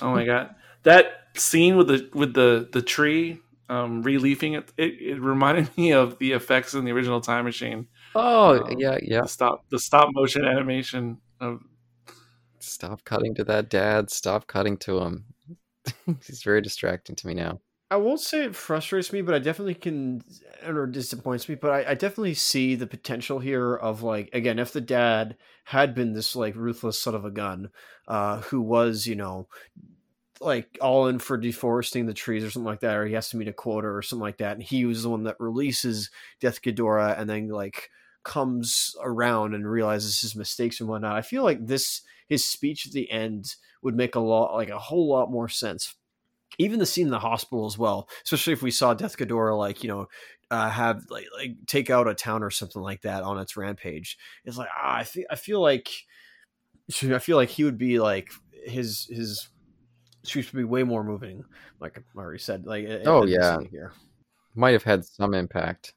[0.00, 0.54] Oh my god,
[0.84, 5.92] that scene with the with the the tree um, re-leafing it, it, it reminded me
[5.92, 7.88] of the effects in the original Time Machine.
[8.14, 9.22] oh, Um, yeah, yeah.
[9.22, 11.60] The stop the stop motion animation of
[12.66, 14.10] Stop cutting to that dad.
[14.10, 15.24] Stop cutting to him.
[16.26, 17.60] He's very distracting to me now.
[17.88, 20.24] I won't say it frustrates me, but I definitely can,
[20.66, 21.54] or disappoints me.
[21.54, 25.94] But I, I definitely see the potential here of like again, if the dad had
[25.94, 27.70] been this like ruthless son of a gun,
[28.08, 29.46] uh, who was you know,
[30.40, 33.36] like all in for deforesting the trees or something like that, or he has to
[33.36, 36.10] meet a quota or something like that, and he was the one that releases
[36.40, 37.90] Death Ghidorah, and then like
[38.22, 41.16] comes around and realizes his mistakes and whatnot.
[41.16, 44.78] I feel like this his speech at the end would make a lot like a
[44.78, 45.94] whole lot more sense
[46.58, 49.82] even the scene in the hospital as well, especially if we saw Death Ghidorah like
[49.82, 50.08] you know
[50.50, 54.18] uh, have like like take out a town or something like that on its rampage.
[54.44, 55.88] It's like ah, I feel I feel like
[57.02, 58.30] I feel like he would be like
[58.64, 59.48] his his
[60.26, 61.44] speech would be way more moving.
[61.80, 63.58] Like I already said, like Oh, yeah.
[63.70, 63.92] here.
[64.54, 65.94] Might have had some impact.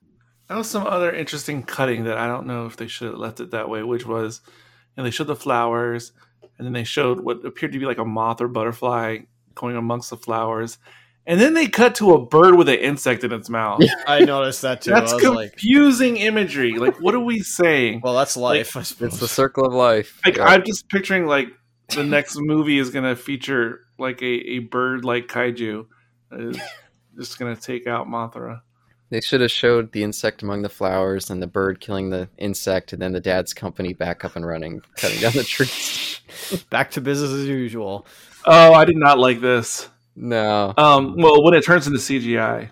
[0.48, 3.40] That was some other interesting cutting that I don't know if they should have left
[3.40, 4.50] it that way, which was, you
[4.98, 6.12] know, they showed the flowers,
[6.58, 9.20] and then they showed what appeared to be like a moth or butterfly
[9.56, 10.80] going amongst the flowers,
[11.28, 13.82] and then they cut to a bird with an insect in its mouth.
[14.08, 14.90] I noticed that too.
[14.90, 16.74] That's I was like, confusing imagery.
[16.80, 18.02] Like, what are we saying?
[18.04, 18.76] well, that's life.
[18.76, 19.10] I suppose.
[19.14, 20.20] It's the circle of life.
[20.26, 20.46] Like, Yeah.
[20.46, 21.48] I'm just picturing like
[21.96, 25.86] the next movie is gonna feature like a, a bird like kaiju,
[26.32, 26.60] that is
[27.18, 28.62] just gonna take out Mothra.
[29.10, 32.94] They should have showed the insect among the flowers and the bird killing the insect,
[32.94, 36.22] and then the dad's company back up and running, cutting down the trees.
[36.70, 38.06] Back to business as usual.
[38.46, 39.90] Oh, I did not like this.
[40.16, 40.74] No.
[40.78, 42.72] Um, well, when it turns into CGI,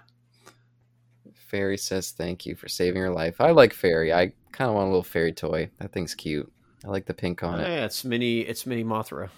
[1.34, 3.42] Fairy says thank you for saving her life.
[3.42, 4.14] I like Fairy.
[4.14, 5.70] I kind of want a little fairy toy.
[5.80, 6.52] That thing's cute.
[6.86, 7.68] I like the pink on it.
[7.68, 8.42] Yeah, it's mini.
[8.42, 9.30] It's mini Mothra,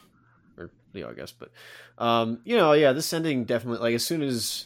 [0.96, 1.32] or Leo, I guess.
[1.32, 1.52] But
[1.98, 4.66] um, you know, yeah, this ending definitely like as soon as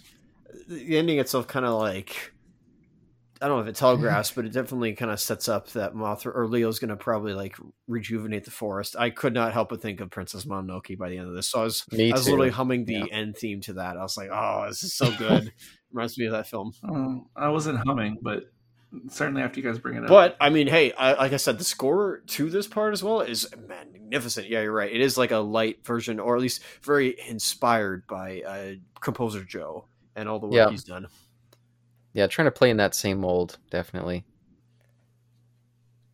[0.68, 2.32] the ending itself, kind of like
[3.42, 6.36] I don't know if it telegraphs, but it definitely kind of sets up that Mothra
[6.36, 8.96] or Leo's going to probably like rejuvenate the forest.
[8.98, 11.60] I could not help but think of Princess Mononoke by the end of this, so
[11.62, 13.06] I was I was literally humming the Yeah.
[13.12, 13.98] end theme to that.
[13.98, 15.52] I was like, oh, this is so good.
[15.92, 16.72] Reminds me of that film.
[16.84, 18.46] um, I wasn't humming, but
[19.10, 20.10] certainly after you guys bring it up.
[20.10, 23.22] But I mean, hey, I, like I said, the score to this part as well
[23.22, 24.48] is magnificent.
[24.50, 24.92] Yeah, you're right.
[24.92, 28.72] It is like a light version, or at least very inspired by uh,
[29.02, 30.70] composer Joe and all the work Yeah.
[30.70, 31.08] he's done.
[32.14, 34.24] Yeah, trying to play in that same mold, definitely.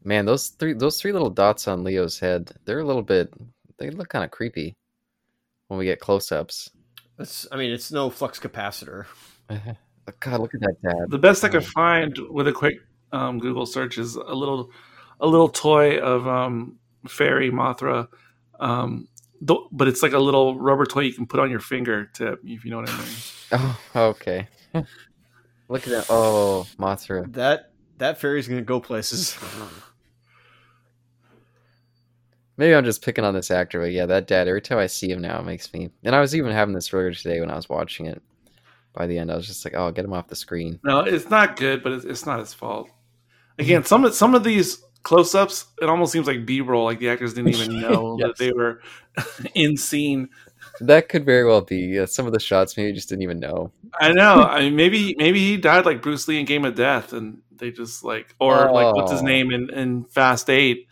[0.03, 3.34] Man, those three those three little dots on Leo's head, they're a little bit
[3.77, 4.76] they look kind of creepy
[5.68, 6.69] when we get close-ups.
[7.18, 9.06] It's, I mean, it's no flux capacitor.
[10.19, 11.10] God, look at that dad.
[11.10, 12.76] the best I could find with a quick
[13.11, 14.72] um, Google search is a little
[15.19, 16.77] a little toy of um,
[17.07, 18.07] fairy Mothra.
[18.60, 19.07] Um,
[19.45, 22.64] th- but it's like a little rubber toy you can put on your fingertip, if
[22.64, 23.07] you know what I mean.
[23.95, 24.48] Oh, okay.
[25.69, 26.06] look at that.
[26.10, 27.31] Oh, Mothra.
[27.34, 29.36] That that fairy's gonna go places.
[32.57, 34.48] Maybe I'm just picking on this actor, but yeah, that dad.
[34.48, 35.90] Every time I see him now, it makes me.
[36.03, 38.22] And I was even having this earlier today when I was watching it.
[38.94, 41.30] By the end, I was just like, "Oh, get him off the screen." No, it's
[41.30, 42.90] not good, but it's, it's not his fault.
[43.60, 46.84] Again, some of some of these close-ups, it almost seems like B-roll.
[46.86, 48.28] Like the actors didn't even know Yes.
[48.28, 48.82] that they were
[49.53, 50.30] in scene.
[50.82, 51.99] That could very well be.
[51.99, 53.72] Uh, some of the shots maybe just didn't even know.
[53.99, 54.41] I know.
[54.44, 57.72] I mean, maybe maybe he died like Bruce Lee in Game of Death, and they
[57.72, 59.26] just like, or like what's his Oh.
[59.26, 60.88] name in, in Fast Eight,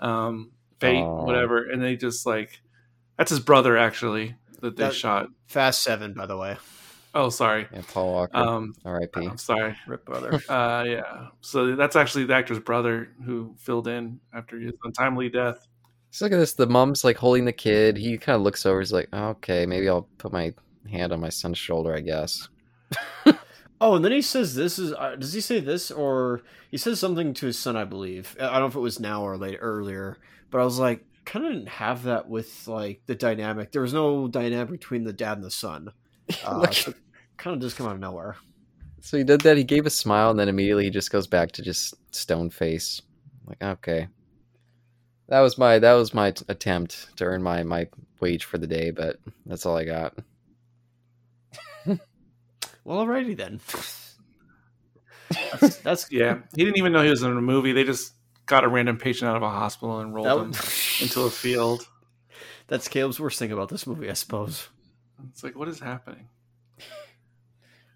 [0.00, 1.24] um, Fate, Oh.
[1.24, 2.60] whatever, and they just like,
[3.18, 5.28] that's his brother actually that they That- shot.
[5.46, 6.56] Fast Seven, by the way.
[7.14, 7.66] Oh, sorry.
[7.72, 8.36] Yeah, Paul Walker.
[8.36, 9.26] Um, R.I.P.
[9.26, 9.76] I'm sorry.
[9.86, 10.40] Rip brother.
[10.48, 11.28] Uh, yeah.
[11.40, 15.66] So that's actually the actor's brother who filled in after his untimely death.
[16.10, 16.54] So look at this.
[16.54, 17.96] The mom's like holding the kid.
[17.96, 18.80] He kind of looks over.
[18.80, 20.54] He's like, "Okay, maybe I'll put my
[20.90, 21.94] hand on my son's shoulder.
[21.94, 22.48] I guess."
[23.82, 24.92] Oh, and then he says this is.
[24.92, 27.76] Uh, does he say this or he says something to his son?
[27.76, 28.36] I believe.
[28.38, 30.18] I don't know if it was now or later earlier,
[30.52, 33.72] but I was like, kind of didn't have that with like the dynamic.
[33.72, 35.88] There was no dynamic between the dad and the son.
[36.46, 36.94] Uh, Like- so
[37.36, 38.36] kind of just come out of nowhere.
[39.00, 39.56] So he did that.
[39.56, 43.02] He gave a smile, and then immediately he just goes back to just stone face.
[43.46, 44.06] Like, okay,
[45.28, 47.88] that was my that was my t- attempt to earn my my
[48.20, 50.14] wage for the day, but that's all I got.
[52.84, 53.60] Well, alrighty then.
[55.60, 57.72] that's, that's Yeah, he didn't even know he was in a movie.
[57.72, 58.12] They just
[58.46, 61.86] got a random patient out of a hospital and rolled that, him into a field.
[62.66, 64.68] that's Caleb's worst thing about this movie, I suppose.
[65.30, 66.28] It's like, what is happening?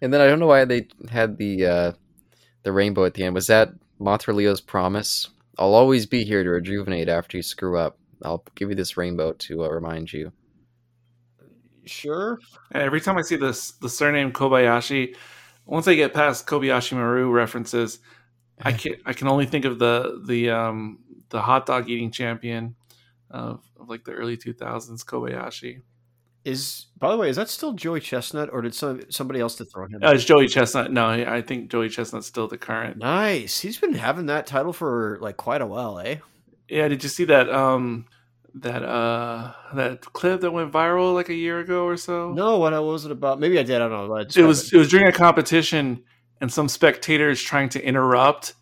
[0.01, 1.91] And then I don't know why they had the uh,
[2.63, 3.35] the rainbow at the end.
[3.35, 5.29] Was that Mothra Leo's promise?
[5.57, 7.97] I'll always be here to rejuvenate after you screw up.
[8.23, 10.31] I'll give you this rainbow to uh, remind you.
[11.85, 12.39] Sure.
[12.73, 15.15] Every time I see this, the surname Kobayashi,
[15.65, 17.99] once I get past Kobayashi Maru references,
[18.61, 20.99] I can I can only think of the the um
[21.29, 22.75] the hot dog eating champion
[23.29, 25.81] of, of like the early two thousands, Kobayashi.
[26.47, 29.93] Is by the way, is that still Joey Chestnut, or did some somebody else dethrone
[29.93, 30.01] him?
[30.01, 30.93] Uh, it's Joey Chestnut.
[30.93, 32.95] No, I think Joey Chestnut's still the current.
[32.95, 33.59] nice.
[33.59, 36.19] He's been having that title for like quite a while, eh?
[36.69, 38.05] Yeah, did you see that um
[38.55, 42.31] that uh that clip that went viral like a year ago or so?
[42.31, 43.41] No, what was it about?
[43.41, 43.81] Maybe I did.
[43.81, 44.15] I don't know.
[44.15, 46.01] it was it was during a competition
[46.39, 48.53] and some spectators trying to interrupt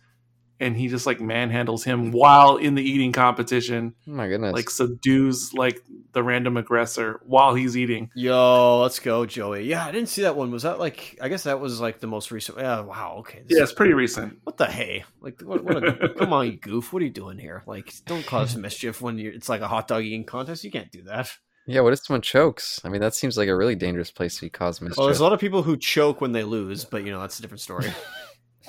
[0.58, 4.52] and he just like manhandles him while in the eating competition Oh my goodness!
[4.52, 5.80] like subdues like
[6.12, 9.64] the random aggressor while he's eating Yo, let's go, Joey.
[9.64, 10.50] Yeah, I didn't see that one.
[10.50, 11.18] Was that like?
[11.20, 12.58] I guess that was like the most recent.
[12.58, 12.80] Yeah.
[12.80, 13.16] Wow.
[13.20, 13.42] Okay.
[13.46, 15.04] This yeah it's pretty recent What the hey?
[15.20, 15.62] Like, what?
[15.62, 16.92] what a, come on, you goof!
[16.92, 17.62] What are you doing here?
[17.66, 20.64] Like, don't cause mischief when you it's like a hot dog eating contest.
[20.64, 21.30] You can't do that.
[21.66, 22.80] yeah, what if someone chokes?
[22.84, 24.96] I mean, that seems like a really dangerous place to cause mischief.
[24.96, 27.38] Well, there's a lot of people who choke when they lose, but you know that's
[27.38, 27.92] a different story.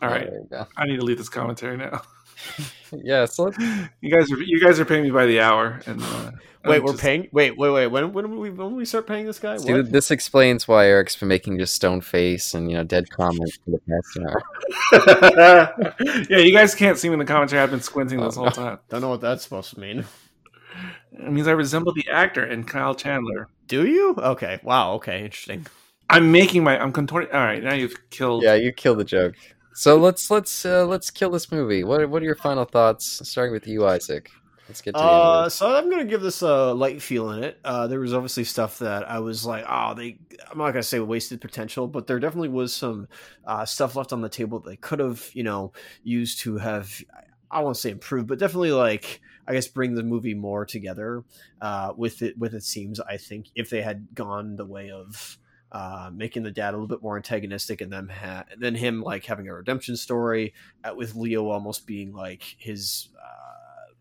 [0.00, 0.08] Wah, wah.
[0.08, 0.66] all right There you go.
[0.76, 2.02] i need to leave this commentary now
[2.92, 3.58] Yeah, so let's,
[4.00, 6.30] you guys are you guys are paying me by the hour and uh,
[6.64, 7.28] wait, I'm we're just- paying.
[7.32, 7.86] Wait, wait, wait.
[7.88, 9.56] When when we when we start paying this guy?
[9.58, 9.90] see, What?
[9.92, 13.72] this explains why Eric's been making just stone face and you know dead comments for
[13.72, 14.42] the past hour.
[16.30, 18.50] yeah you guys can't see me in the commentary i've been squinting this Oh, whole
[18.50, 20.04] time Don't know what that's supposed to mean.
[21.12, 24.14] it means i resemble the actor in kyle chandler Do you?
[24.16, 24.60] Okay.
[24.62, 24.94] Wow.
[24.94, 25.24] Okay.
[25.24, 25.66] Interesting.
[26.08, 26.78] I'm making my.
[26.80, 27.30] I'm contorting.
[27.34, 28.42] All right, now you've killed.
[28.42, 29.34] Yeah, you killed the joke.
[29.78, 31.84] So let's let's uh, let's kill this movie.
[31.84, 33.20] What what are your final thoughts?
[33.28, 34.28] Starting with you, Isaac.
[34.66, 35.54] Let's get to Uh, this.
[35.54, 37.60] so I'm gonna give this a light feel in it.
[37.64, 40.18] Uh, there was obviously stuff that I was like, oh, they.
[40.50, 43.06] I'm not gonna say wasted potential, but there definitely was some
[43.46, 45.72] uh, stuff left on the table that they could have, you know,
[46.02, 47.00] used to have.
[47.48, 51.22] I won't say improved, but definitely like I guess bring the movie more together
[51.60, 52.36] uh, with it.
[52.36, 55.38] With it seems I think if they had gone the way of
[55.72, 59.24] uh, making the dad a little bit more antagonistic and them ha- then him like
[59.24, 60.54] having a redemption story
[60.84, 63.92] uh, with Leo almost being like his uh,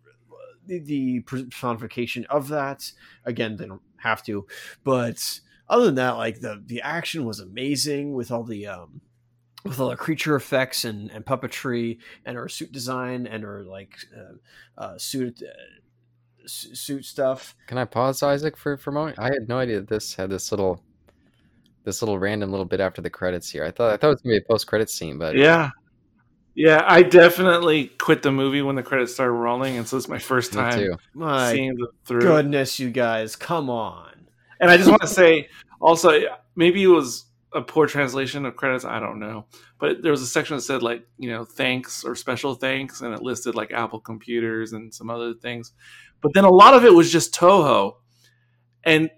[0.66, 2.92] the, personification of that.
[3.26, 4.48] Again, they don't have to,
[4.84, 9.02] but other than that, like the the action was amazing with all the um
[9.64, 13.98] with all the creature effects and, and puppetry and her suit design and her like
[14.16, 17.56] uh, uh, suit uh, su- suit stuff.
[17.68, 19.20] Can I pause, Isaac, for for a moment?
[19.20, 20.82] I had no idea this had this little
[21.88, 23.64] this little random little bit after the credits here.
[23.64, 25.70] I thought I thought it was gonna be a post credit scene, but Yeah,
[26.54, 26.84] yeah.
[26.86, 30.52] I definitely quit the movie when the credits started rolling, and so it's my first
[30.52, 30.98] time too.
[31.14, 32.20] My seeing the through.
[32.20, 34.28] goodness, you guys, come on!
[34.60, 35.48] And I just want to say,
[35.80, 36.12] also,
[36.58, 37.24] maybe it was
[37.54, 38.84] a poor translation of credits.
[38.84, 39.46] I don't know,
[39.80, 43.14] but there was a section that said like you know thanks or special thanks, and
[43.14, 45.72] it listed like Apple computers and some other things.
[46.20, 47.94] But then a lot of it was just Toho,
[48.84, 49.10] and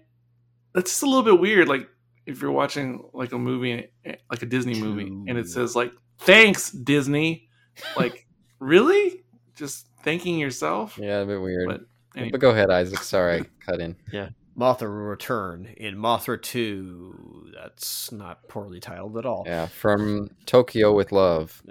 [0.72, 1.66] that's just a little bit weird.
[1.66, 1.88] Like
[2.30, 6.70] if you're watching like a movie, like a Disney movie, and it says like thanks
[6.70, 7.48] Disney,
[7.96, 8.26] like
[8.58, 9.24] really,
[9.54, 10.98] just thanking yourself.
[11.00, 11.68] Yeah, a bit weird.
[11.68, 13.00] But But, go ahead, Isaac.
[13.00, 13.96] Sorry, cut in.
[14.12, 17.50] Yeah, Mothra will return in Mothra Two.
[17.54, 19.44] That's not poorly titled at all.
[19.46, 21.62] Yeah, from Tokyo with love.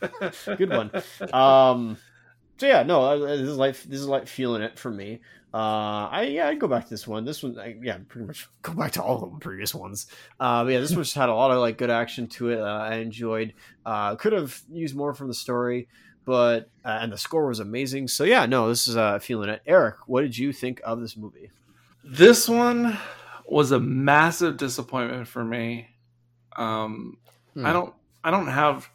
[0.56, 0.90] Good one.
[1.32, 1.96] Um,
[2.62, 5.20] so yeah, no, uh, this is like this is like feeling it for me.
[5.52, 7.24] Uh, I yeah, I'd go back to this one.
[7.24, 10.06] This one, I, yeah, pretty much go back to all of the previous ones.
[10.40, 12.60] Uh, but yeah, this one just had a lot of like good action to it.
[12.60, 13.54] Uh, I enjoyed.
[13.84, 15.88] Uh, could have used more from the story,
[16.24, 18.08] but uh, and the score was amazing.
[18.08, 19.62] So yeah, no, this is uh, feeling it.
[19.66, 21.50] Eric, what did you think of this movie?
[22.04, 22.98] This one
[23.46, 25.88] was a massive disappointment for me.
[26.56, 27.18] Um,
[27.54, 27.66] Hmm.
[27.66, 27.94] I don't,
[28.24, 28.88] I don't have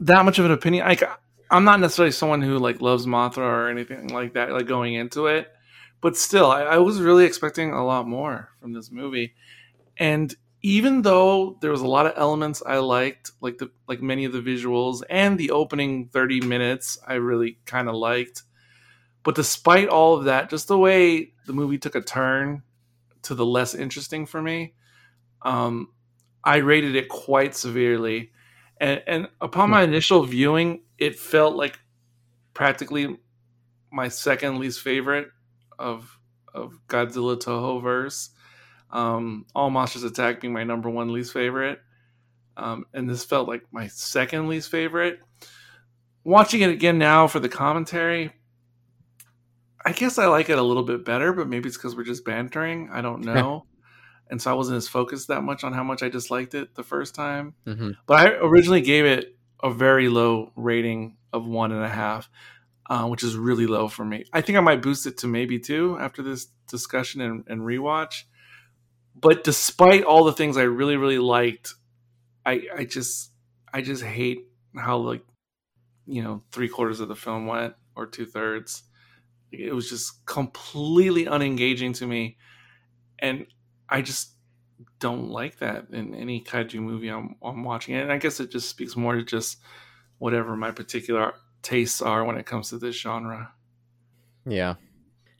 [0.00, 0.86] that much of an opinion.
[0.86, 1.02] Like,
[1.50, 4.52] I'm not necessarily someone who like loves Mothra or anything like that.
[4.52, 5.48] Like going into it,
[6.00, 9.34] but still, I, I was really expecting a lot more from this movie,
[9.98, 14.24] And even though there was a lot of elements I liked, like the like many
[14.26, 18.44] of the visuals and the opening 30 minutes I really kind of liked.
[19.24, 22.62] But despite all of that, just the way the movie took a turn
[23.22, 24.74] to the less interesting for me,
[25.42, 25.88] um,
[26.44, 28.32] I rated it quite severely.
[28.80, 31.80] And, and upon my initial viewing, it felt like
[32.54, 33.16] practically
[33.90, 35.28] my second least favorite
[35.78, 36.18] of
[36.54, 38.30] of Godzilla Toho verse.
[38.90, 41.78] Um, All Monsters Attack being my number one least favorite,
[42.56, 45.20] um, and this felt like my second least favorite.
[46.24, 48.32] Watching it again now for the commentary,
[49.84, 52.24] I guess I like it a little bit better, but maybe it's because we're just
[52.24, 52.90] bantering.
[52.92, 53.64] I don't know.
[54.28, 56.82] and so I wasn't as focused that much on how much I disliked it the
[56.82, 57.54] first time.
[57.64, 62.28] hmm But I originally gave it a very low rating of one and a half,
[62.88, 64.24] uh, which is really low for me.
[64.32, 68.24] I think I might boost it to maybe two after this discussion and, and rewatch.
[69.14, 71.74] But despite all the things I really, really liked,
[72.46, 73.32] I, I just
[73.72, 75.22] I just hate how like
[76.06, 78.82] you know three quarters of the film went or two thirds.
[79.52, 82.38] It was just completely unengaging to me,
[83.18, 83.46] and
[83.88, 84.30] I just
[85.00, 87.94] don't like that in any kaiju movie I'm, I'm watching.
[87.94, 89.58] And I guess it just speaks more to just
[90.18, 93.52] whatever my particular tastes are when it comes to this genre.
[94.46, 94.74] Yeah.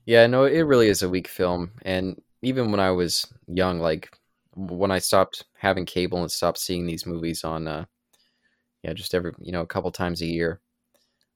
[0.06, 1.72] Yeah, no, it really is a weak film.
[1.82, 4.10] And even when I was young, like
[4.56, 7.84] when I stopped having cable and stopped seeing these movies on, uh,
[8.82, 10.60] yeah, just every, you know, a couple times a year,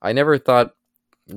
[0.00, 0.72] I never thought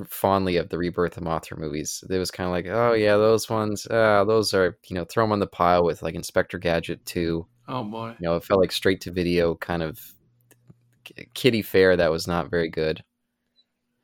[0.06, 2.04] fondly of the Rebirth of Mothra movies.
[2.08, 5.24] It was kind of like, oh, yeah, those ones, uh, those are, you know, throw
[5.24, 7.46] them on the pile with like Inspector Gadget 2.
[7.68, 8.08] Oh boy.
[8.18, 10.00] You know, it felt like straight to video kind of
[11.04, 13.02] k- kiddie fare that was not very good.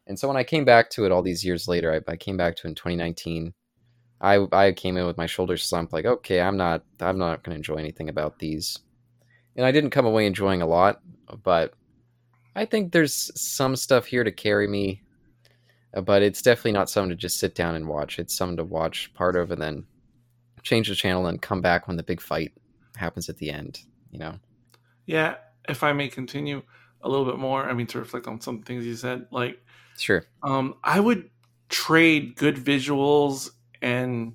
[0.07, 2.37] And so when I came back to it all these years later, I, I came
[2.37, 3.55] back to it in 2019.
[4.21, 7.55] I I came in with my shoulders slumped, like, okay, I'm not I'm not going
[7.55, 8.79] to enjoy anything about these,
[9.57, 11.01] and I didn't come away enjoying a lot,
[11.43, 11.75] but
[12.57, 15.03] I think there's some stuff here to carry me,
[16.01, 18.19] but it's definitely not something to just sit down and watch.
[18.19, 19.87] It's something to watch part of and then
[20.63, 22.53] change the channel and come back when the big fight
[22.97, 23.81] happens at the end.
[24.11, 24.39] You know.
[25.07, 25.37] Yeah,
[25.69, 26.63] if I may continue
[27.03, 29.63] a little bit more, I mean to reflect on some things you said, like
[29.99, 30.25] Sure.
[30.43, 31.31] um, I would
[31.69, 33.51] trade good visuals
[33.83, 34.35] and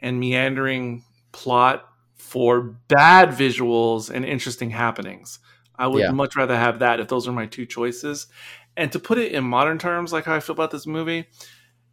[0.00, 5.38] and meandering plot for bad visuals and interesting happenings.
[5.76, 6.10] I would Yeah.
[6.12, 8.26] much rather have that if those are my two choices.
[8.76, 11.28] And to put it in modern terms, like how I feel about this movie,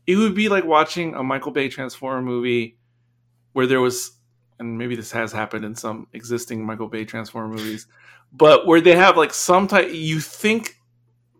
[0.07, 2.77] it would be like watching a Michael Bay Transformer movie
[3.53, 4.11] where there was,
[4.59, 7.87] and maybe this has happened in some existing Michael Bay Transformer movies,
[8.31, 10.75] but where they have like some type, you think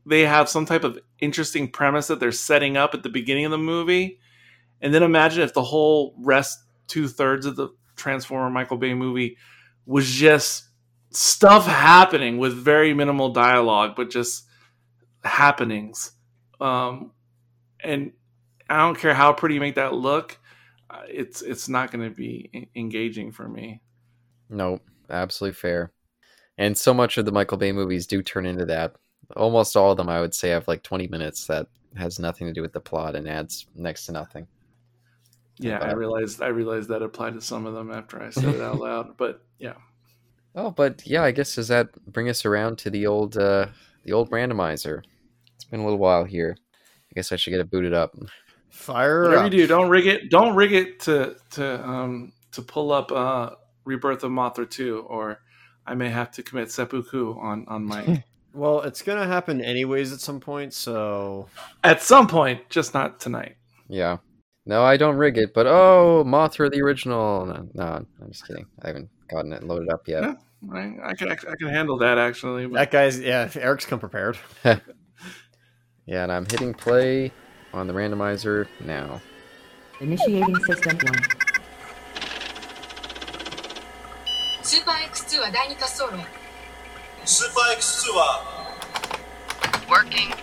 [0.05, 3.51] they have some type of interesting premise that they're setting up at the beginning of
[3.51, 4.19] the movie.
[4.81, 9.37] And then imagine if the whole rest two thirds of the Transformer Michael Bay movie
[9.85, 10.67] was just
[11.11, 14.47] stuff happening with very minimal dialogue, but just
[15.23, 16.11] happenings.
[16.59, 17.11] Um,
[17.83, 18.13] and
[18.69, 20.39] I don't care how pretty you make that look,
[20.89, 23.81] uh, it's it's not going to be engaging for me.
[24.49, 24.79] No,
[25.09, 25.91] absolutely fair.
[26.57, 28.95] And so much of the Michael Bay movies do turn into that.
[29.35, 31.67] Almost all of them, I would say, have like 20 minutes that
[31.97, 34.47] has nothing to do with the plot and adds next to nothing.
[35.57, 38.61] Yeah, I realized I realized that applied to some of them after I said it
[38.61, 39.17] out loud.
[39.17, 39.75] But yeah,
[40.55, 43.67] Oh, but yeah, I guess does that bring us around to the old uh
[44.03, 45.03] the old randomizer?
[45.71, 46.57] It's been a little while here.
[46.59, 48.13] I guess I should get it booted up.
[48.69, 50.29] Fire whatever you do, don't rig it.
[50.29, 53.51] Don't rig it to to um to pull up uh
[53.85, 55.39] Rebirth of Mothra two, or
[55.87, 58.21] I may have to commit seppuku on on my
[58.53, 61.47] Well, it's gonna happen anyways at some point, so
[61.85, 63.55] at some point, just not tonight.
[63.87, 64.17] Yeah.
[64.65, 67.45] No, I don't rig it, but oh, Mothra the original.
[67.45, 68.65] No, no I'm just kidding.
[68.81, 70.23] I haven't gotten it loaded up yet.
[70.23, 70.33] Yeah.
[70.63, 70.97] Right?
[71.01, 72.67] I can I can handle that actually.
[72.67, 73.49] But that guy's yeah.
[73.55, 74.37] Eric's come prepared.
[76.06, 77.32] Yeah, and I'm hitting play
[77.74, 79.20] on the randomizer now.
[80.00, 81.14] Initiating system 1.
[84.62, 86.26] スーパー X2 は第2滑走路へ
[87.24, 88.42] スーパー X2 は
[89.88, 90.34] Working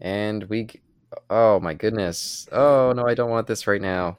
[0.00, 0.80] And we g-
[1.30, 2.48] Oh my goodness.
[2.52, 4.18] Oh no, I don't want this right now.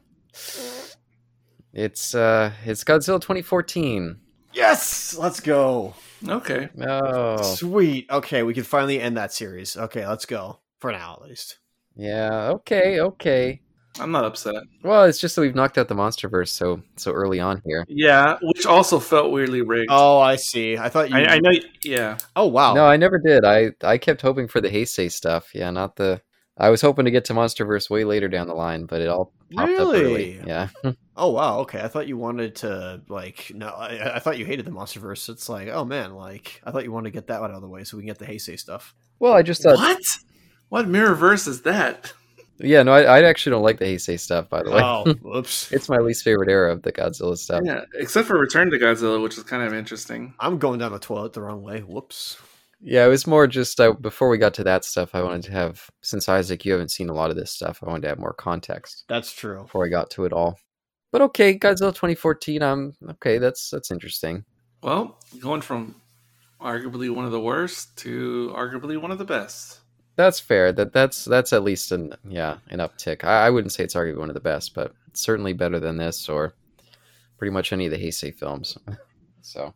[1.72, 4.18] It's uh it's Godzilla 2014.
[4.52, 5.94] Yes, let's go.
[6.28, 6.68] okay.
[6.86, 7.40] Oh.
[7.42, 8.10] Sweet.
[8.10, 9.76] Okay, we can finally end that series.
[9.76, 11.58] Okay, let's go for now at least.
[11.96, 13.60] Yeah, okay, okay.
[14.00, 14.62] I'm not upset.
[14.82, 17.84] Well, it's just that we've knocked out the MonsterVerse so so early on here.
[17.88, 19.88] Yeah, which also felt weirdly rigged.
[19.90, 20.78] Oh, I see.
[20.78, 21.16] I thought you.
[21.16, 21.50] I, I know.
[21.84, 22.74] Yeah, Oh wow.
[22.74, 23.44] No, I never did.
[23.44, 25.54] I I kept hoping for the Heisei stuff.
[25.54, 26.20] Yeah, not the.
[26.58, 29.32] I was hoping to get to MonsterVerse way later down the line, but it all
[29.54, 30.02] popped up early.
[30.02, 30.40] Really?
[30.46, 30.68] Yeah.
[31.14, 31.58] Oh wow.
[31.58, 31.78] Okay.
[31.78, 33.52] I thought you wanted to like.
[33.54, 35.28] No, I, I thought you hated the MonsterVerse.
[35.28, 37.60] It's like, oh man, like I thought you wanted to get that one out of
[37.62, 38.94] the way so we can get the Heisei stuff.
[39.18, 39.76] well, I just thought.
[39.76, 39.98] what?
[40.70, 42.14] What Mirrorverse is that?
[42.58, 44.48] Yeah, no, I, I actually don't like the Heisei stuff.
[44.48, 45.70] By the way, Oh, whoops.
[45.70, 47.60] it's my least favorite era of the Godzilla stuff.
[47.62, 50.32] Yeah, except for Return to Godzilla, which is kind of interesting.
[50.40, 51.80] I'm going down the toilet the wrong way.
[51.80, 52.38] Whoops.
[52.84, 55.14] Yeah, it was more just uh, before we got to that stuff.
[55.14, 57.80] I wanted to have since Isaac, you haven't seen a lot of this stuff.
[57.82, 59.62] I wanted to have more context That's true.
[59.62, 60.58] before I got to it all.
[61.12, 62.62] But okay, Godzilla 2014.
[62.62, 63.38] I'm okay.
[63.38, 64.44] That's that's interesting.
[64.82, 65.94] Well, going from
[66.60, 69.78] arguably one of the worst to arguably one of the best.
[70.16, 70.72] That's fair.
[70.72, 73.22] That that's that's at least an yeah an uptick.
[73.22, 76.28] I, I wouldn't say it's arguably one of the best, but certainly better than this
[76.28, 76.54] or
[77.38, 78.76] pretty much any of the Heisei films.
[79.42, 79.72] so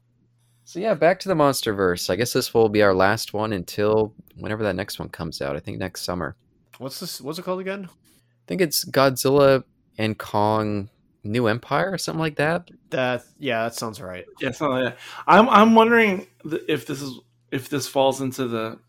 [0.66, 2.10] so yeah, back to the MonsterVerse.
[2.10, 5.54] I guess this will be our last one until whenever that next one comes out.
[5.54, 6.34] I think next summer.
[6.78, 7.20] What's this?
[7.20, 7.88] What's it called again?
[7.88, 9.62] I think it's Godzilla
[9.96, 10.90] and Kong
[11.22, 12.68] New Empire or something like that.
[12.90, 14.24] That yeah, that sounds right.
[14.40, 14.98] Yeah, something like that.
[15.28, 16.26] I'm I'm wondering
[16.66, 17.20] if this is
[17.52, 18.80] if this falls into the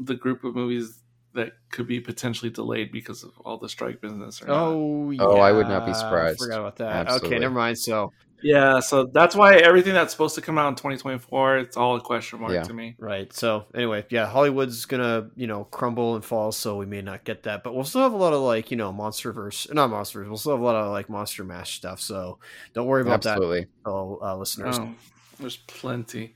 [0.00, 0.98] the group of movies
[1.34, 4.42] that could be potentially delayed because of all the strike business.
[4.42, 4.56] Or not.
[4.56, 5.22] Oh yeah.
[5.22, 6.40] Oh, I would not be surprised.
[6.40, 7.06] Forgot about that.
[7.06, 7.28] Absolutely.
[7.28, 7.78] Okay, never mind.
[7.78, 8.12] So
[8.44, 8.78] yeah.
[8.80, 12.40] So that's why everything that's supposed to come out in 2024, it's all a question
[12.40, 12.62] mark Yeah.
[12.62, 12.94] to me.
[12.98, 13.32] right.
[13.32, 17.42] So anyway, yeah, Hollywood's gonna you know crumble and fall, so we may not get
[17.44, 20.28] that, but we'll still have a lot of like you know MonsterVerse, not MonsterVerse.
[20.28, 22.00] We'll still have a lot of like Monster Mash stuff.
[22.00, 22.38] So
[22.74, 23.60] don't worry about Absolutely.
[23.62, 24.78] that, fellow uh, listeners.
[24.78, 24.94] Oh,
[25.40, 26.34] there's plenty.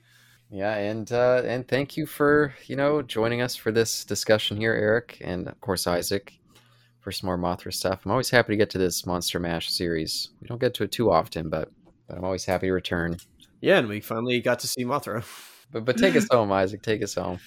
[0.51, 4.73] Yeah, and uh, and thank you for you know joining us for this discussion here,
[4.73, 6.33] Eric, and of course Isaac,
[7.01, 8.01] for some more Mothra stuff.
[8.03, 10.29] I'm always happy to get to this Monster Mash series.
[10.41, 11.69] We don't get to it too often, but
[12.09, 13.17] but I'm always happy to return.
[13.61, 15.23] Yeah, and we finally got to see Mothra.
[15.71, 16.81] But but take us home, Isaac.
[16.81, 17.39] Take us home.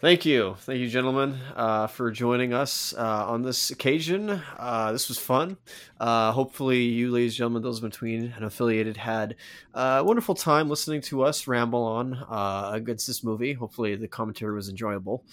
[0.00, 0.56] Thank you.
[0.58, 4.42] Thank you, gentlemen, uh, for joining us uh, on this occasion.
[4.58, 5.56] Uh, this was fun.
[6.00, 9.36] Uh, hopefully, you, ladies and gentlemen, those between and affiliated, had
[9.72, 13.52] a wonderful time listening to us ramble on uh, against this movie.
[13.52, 15.24] Hopefully, the commentary was enjoyable.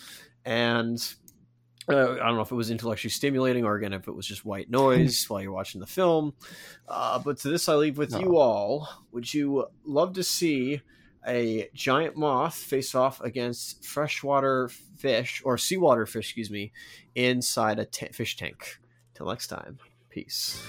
[0.45, 1.01] And
[1.89, 4.43] uh, I don't know if it was intellectually stimulating or, again, if it was just
[4.45, 6.33] white noise while you're watching the film.
[6.87, 8.19] Uh, but to this, I leave with No.
[8.19, 8.89] you all.
[9.11, 10.81] Would you love to see
[11.27, 16.71] a giant moth face off against freshwater fish or seawater fish, excuse me,
[17.15, 18.79] inside a ta- fish tank.
[19.13, 20.61] Till next time, peace.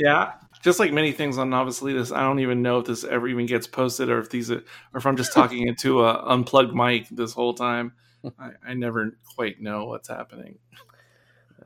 [0.00, 0.32] Yeah,
[0.62, 3.44] just like many things on obviously this, I don't even know if this ever even
[3.44, 4.64] gets posted or if these are,
[4.94, 7.92] or if I'm just talking into a unplugged mic this whole time.
[8.38, 10.58] I, I never quite know what's happening.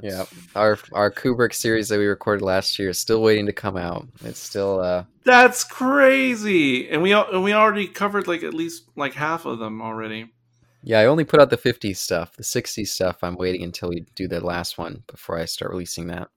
[0.00, 0.24] Yeah,
[0.56, 4.08] our our Kubrick series that we recorded last year is still waiting to come out.
[4.24, 8.90] It's still uh That's crazy, and we al- and we already covered like at least
[8.96, 10.32] like half of them already.
[10.82, 10.98] yeah.
[10.98, 12.34] I only put out the '50s stuff.
[12.34, 16.08] The '60s stuff, I'm waiting until we do the last one before I start releasing
[16.08, 16.28] that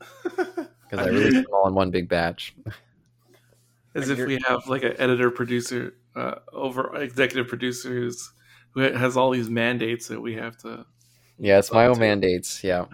[0.90, 2.54] because I released them all in one big batch.
[3.94, 8.30] As if we have like an editor producer uh, over executive producer who's
[8.72, 10.86] who has all these mandates that we have to.
[11.38, 12.00] Yeah, it's my own too.
[12.00, 12.62] mandates.
[12.62, 12.84] Yeah.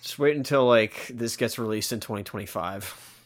[0.00, 3.18] Just wait until like this gets released in 2025.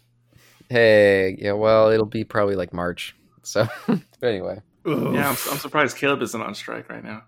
[0.69, 1.53] Hey, yeah.
[1.53, 3.15] Well, it'll be probably like March.
[3.45, 4.61] So, but anyway.
[4.85, 7.23] Yeah, I'm, I'm surprised Caleb isn't on strike right now.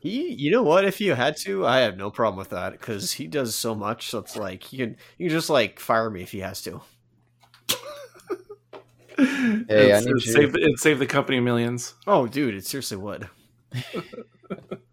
[0.00, 0.84] He, you know what?
[0.84, 4.08] If you had to, I have no problem with that because he does so much.
[4.10, 6.80] So it's like you can, you can just like fire me if he has to.
[9.18, 11.94] Hey, I It's- need it'd you- save the, it'd save the company millions.
[12.06, 13.28] Oh, dude, it seriously would.